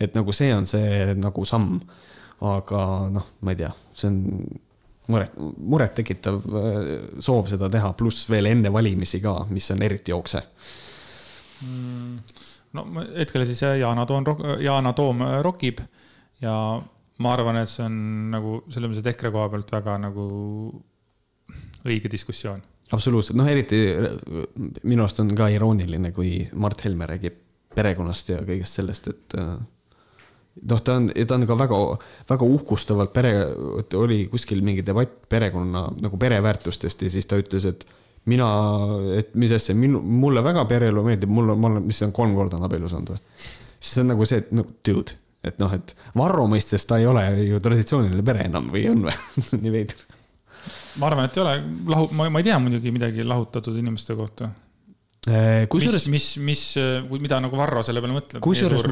[0.00, 1.80] et nagu see on see nagu samm
[2.40, 2.82] aga
[3.12, 4.20] noh, ma ei tea, see on
[5.12, 10.42] muret, murettekitav äh, soov seda teha, pluss veel enne valimisi ka, mis on eriti jookse
[11.66, 12.40] mm,.
[12.78, 12.86] no
[13.18, 14.26] hetkel siis Yana Toom,
[14.62, 15.82] Yana Toom äh, rokib
[16.42, 16.56] ja
[17.22, 17.96] ma arvan, et see on
[18.32, 20.26] nagu selles mõttes, et EKRE koha pealt väga nagu
[21.86, 22.62] õige diskussioon.
[22.94, 23.78] absoluutselt, noh, eriti
[24.82, 27.38] minu arust on ka irooniline, kui Mart Helme räägib
[27.76, 29.54] perekonnast ja kõigest sellest, et äh,
[30.60, 31.80] noh, ta on, ta on ka väga,
[32.28, 33.32] väga uhkustavalt pere,
[33.98, 37.86] oli kuskil mingi debatt perekonna nagu pereväärtustest ja siis ta ütles, et
[38.30, 38.48] mina,
[39.18, 42.36] et mis asja, minu, mulle väga pereelu meeldib, mul on, ma olen, mis on, kolm
[42.38, 43.22] korda on abielus olnud või?
[43.82, 47.24] siis on nagu see, et no dude, et noh, et Varro mõistes ta ei ole
[47.48, 49.16] ju traditsiooniline pere enam või on või
[49.64, 50.04] nii veider.
[51.00, 51.56] ma arvan, et ei ole,
[51.94, 54.52] lahu-, ma, ma ei tea muidugi midagi lahutatud inimeste kohta
[55.70, 56.08] kusjuures.
[56.10, 56.62] mis, mis,
[57.06, 58.42] mis, mida nagu Varro selle peale mõtleb?
[58.42, 58.82] kusjuures,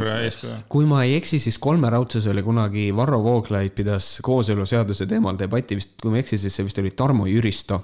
[0.71, 5.79] kui ma ei eksi, siis kolme raudses oli kunagi Varro Vooglaid pidas kooseluseaduse teemal debatti
[5.81, 7.83] vist, kui ma ei eksi, siis see vist oli Tarmo Jüristo.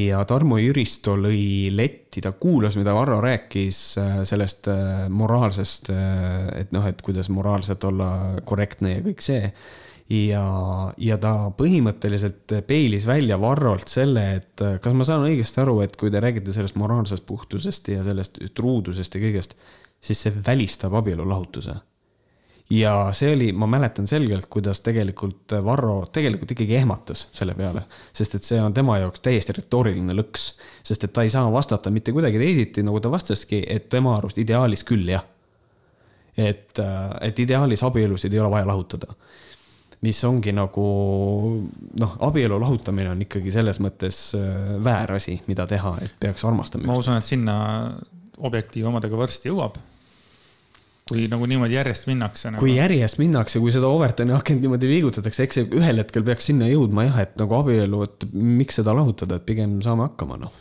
[0.00, 5.92] ja Tarmo Jüristo lõi letti, ta kuulas, mida Varro rääkis äh, sellest äh, moraalsest,
[6.56, 9.52] et noh, et kuidas moraalselt olla korrektne ja kõik see
[10.10, 10.42] ja,
[11.00, 16.12] ja ta põhimõtteliselt peilis välja Varrolt selle, et kas ma saan õigesti aru, et kui
[16.12, 19.56] te räägite sellest moraalsest puhtusest ja sellest truudusest ja kõigest,
[20.04, 21.74] siis see välistab abielu lahutuse.
[22.70, 27.82] ja see oli, ma mäletan selgelt, kuidas tegelikult Varro tegelikult ikkagi ehmatas selle peale,
[28.12, 30.46] sest et see on tema jaoks täiesti retooriline lõks,
[30.82, 34.38] sest et ta ei saa vastata mitte kuidagi teisiti, nagu ta vastaski, et tema arust
[34.38, 35.24] ideaalis küll jah.
[36.36, 36.80] et,
[37.20, 39.14] et ideaalis abielusid ei ole vaja lahutada
[40.04, 40.84] mis ongi nagu
[42.00, 46.88] noh, abielu lahutamine on ikkagi selles mõttes äh, väär asi, mida teha, et peaks armastama.
[46.90, 47.56] ma usun, et sinna
[48.44, 49.78] objektiivi omadega varsti jõuab.
[51.08, 52.64] kui nagu niimoodi järjest minnakse nagu....
[52.64, 56.68] kui järjest minnakse, kui seda Overtoni akent niimoodi liigutatakse, eks see ühel hetkel peaks sinna
[56.70, 60.60] jõudma jah, et nagu abielu, et miks seda lahutada, et pigem saame hakkama, noh.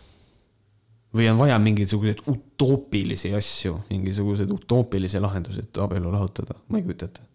[1.16, 7.12] või on vaja mingisuguseid utoopilisi asju, mingisuguseid utoopilisi lahendusi, et abielu lahutada, ma ei kujuta
[7.12, 7.33] ette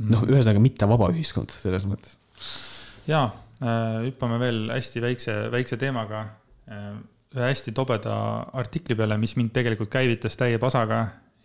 [0.00, 2.18] noh, ühesõnaga mitte vaba ühiskond selles mõttes.
[3.08, 3.24] ja
[3.60, 6.24] äh, hüppame veel hästi väikse, väikse teemaga
[6.70, 6.92] äh,
[7.32, 8.14] ühe hästi tobeda
[8.60, 10.98] artikli peale, mis mind tegelikult käivitas täie pasaga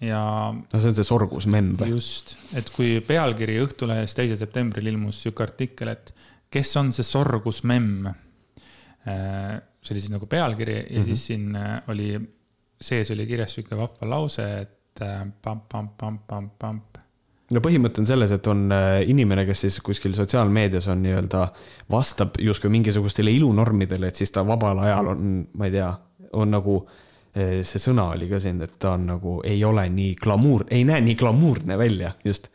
[0.04, 0.22] ja.
[0.52, 1.94] no see on see sorgusmemm või?
[1.96, 6.06] just, et kui pealkiri Õhtulehes teisel septembril ilmus sihuke artikkel, et
[6.54, 8.08] kes on see sorgusmemm.
[9.08, 11.06] Äh, see oli siis nagu pealkiri ja mm -hmm.
[11.06, 11.58] siis siin
[11.88, 12.20] oli,
[12.82, 16.98] sees oli kirjas sihuke vahva lause, et pamp-pamp-pamp-pamp-pamp
[17.54, 21.48] no põhimõte on selles, et on äh, inimene, kes siis kuskil sotsiaalmeedias on nii-öelda,
[21.92, 25.90] vastab justkui mingisugustele ilunormidele, et siis ta vabal ajal on, ma ei tea,
[26.38, 30.16] on nagu äh, see sõna oli ka siin, et ta on nagu, ei ole nii
[30.24, 32.52] glamuur, ei näe nii glamuurne välja, just.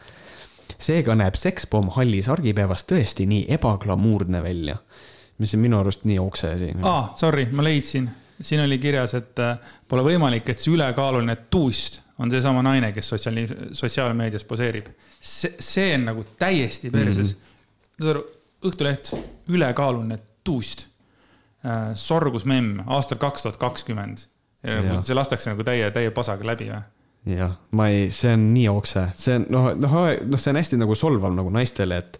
[0.82, 4.76] seega näeb sekspomm hallis argipäevas tõesti nii ebaglamuurne välja,
[5.38, 6.72] mis on minu arust nii okse asi.
[6.82, 8.10] aa sorry, ma leidsin,
[8.40, 9.56] siin oli kirjas, et äh,
[9.88, 13.40] pole võimalik, et see ülekaaluline tuust on seesama naine, kes sotsiaal,
[13.76, 14.92] sotsiaalmeedias poseerib.
[15.20, 17.40] see, see on nagu täiesti perses mm.
[17.40, 18.04] -hmm.
[18.04, 18.24] saad aru,
[18.62, 19.08] Õhtuleht,
[19.50, 20.86] ülekaaluline tuust
[21.66, 21.94] äh,.
[21.94, 24.26] sorgus memm aastal kaks tuhat kakskümmend.
[25.02, 26.82] see lastakse nagu täie, täie pasaga läbi või?
[27.36, 30.78] jah, ma ei, see on nii okse, see on noh, noh, noh, see on hästi
[30.80, 32.18] nagu solvav nagu naistele, et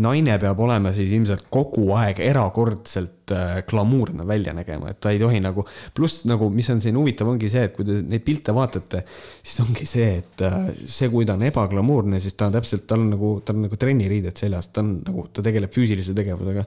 [0.00, 5.20] naine peab olema siis ilmselt kogu aeg erakordselt äh, glamuurne välja nägema, et ta ei
[5.20, 5.66] tohi nagu,
[5.96, 9.04] pluss nagu, mis on siin huvitav, ongi see, et kui te neid pilte vaatate,
[9.42, 13.04] siis ongi see, et äh, see, kui ta on ebaglamuurne, siis ta on täpselt, tal
[13.04, 16.66] on nagu, tal on nagu trenniriided seljas, ta on nagu, ta tegeleb füüsilise tegevusega.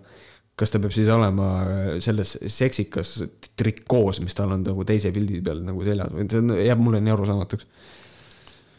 [0.56, 3.18] kas ta peab siis olema äh, selles seksikas
[3.58, 7.12] trikoos, mis tal on nagu teise pildi peal nagu seljas või see jääb mulle nii
[7.18, 7.68] arusaamatuks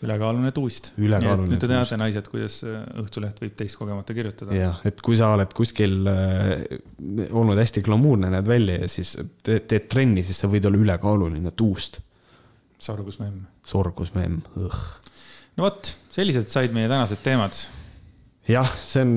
[0.05, 0.91] ülekaaluline tuust.
[0.99, 4.57] nüüd te teate, naised, kuidas äh, Õhtuleht võib teist kogemata kirjutada.
[4.57, 6.67] jah, et kui sa oled kuskil äh,
[7.31, 9.15] olnud hästi glamuurne, näed välja ja siis
[9.45, 12.01] te, teed trenni, siis sa võid olla ülekaaluline tuust.
[12.79, 13.47] sorgusmemm.
[13.65, 17.57] sorgusmemm, no vot, sellised said meie tänased teemad
[18.49, 19.15] jah, see on,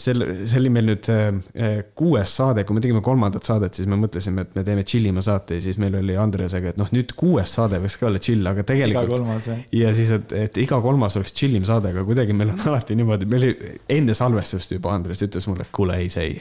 [0.00, 3.98] selle, see oli meil nüüd äh, kuues saade, kui me tegime kolmandat saadet, siis me
[4.00, 7.52] mõtlesime, et me teeme chillima saate ja siis meil oli Andresega, et noh, nüüd kuues
[7.58, 9.10] saade võiks ka olla chill, aga tegelikult.
[9.10, 9.60] iga kolmas jah.
[9.82, 13.28] ja siis, et, et iga kolmas oleks chillim saade, aga kuidagi meil on alati niimoodi,
[13.30, 16.40] meil oli enne salvestust juba Andres ütles mulle, et kuule, ei, see ei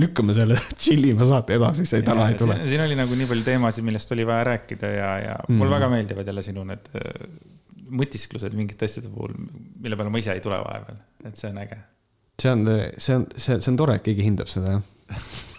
[0.00, 2.60] lükkame selle chillima saate edasi, see täna ei tule.
[2.68, 5.60] siin oli nagu nii palju teemasid, millest oli vaja rääkida ja, ja mm.
[5.60, 6.92] mulle väga meeldivad jälle sinu need
[7.94, 9.34] mõtisklused mingite asjade puhul,
[9.82, 11.80] mille peale ma ise ei tule vahepeal, et see on äge.
[12.42, 12.64] see on,
[12.98, 14.84] see on, see, see on tore, et keegi hindab seda, jah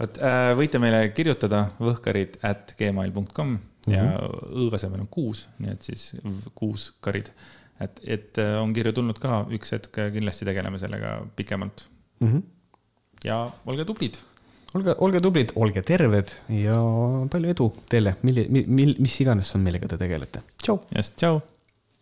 [0.00, 3.56] vot äh, võite meile kirjutada võhkarid at gmail.com
[3.86, 4.66] ja mm -hmm.
[4.66, 6.12] õ asemel on kuus, nii et siis
[6.54, 7.30] kuus karid.
[7.80, 11.88] et, et äh, on kirju tulnud ka, üks hetk kindlasti tegeleme sellega pikemalt
[12.20, 12.28] mm.
[12.28, 12.42] -hmm.
[13.24, 14.18] ja olge tublid
[14.74, 16.76] olge, olge tublid, olge terved ja
[17.30, 20.42] palju edu teile, milli-, mil-, mis iganes on, millega te tegelete.
[20.62, 20.80] tšau.
[20.96, 21.40] just, tšau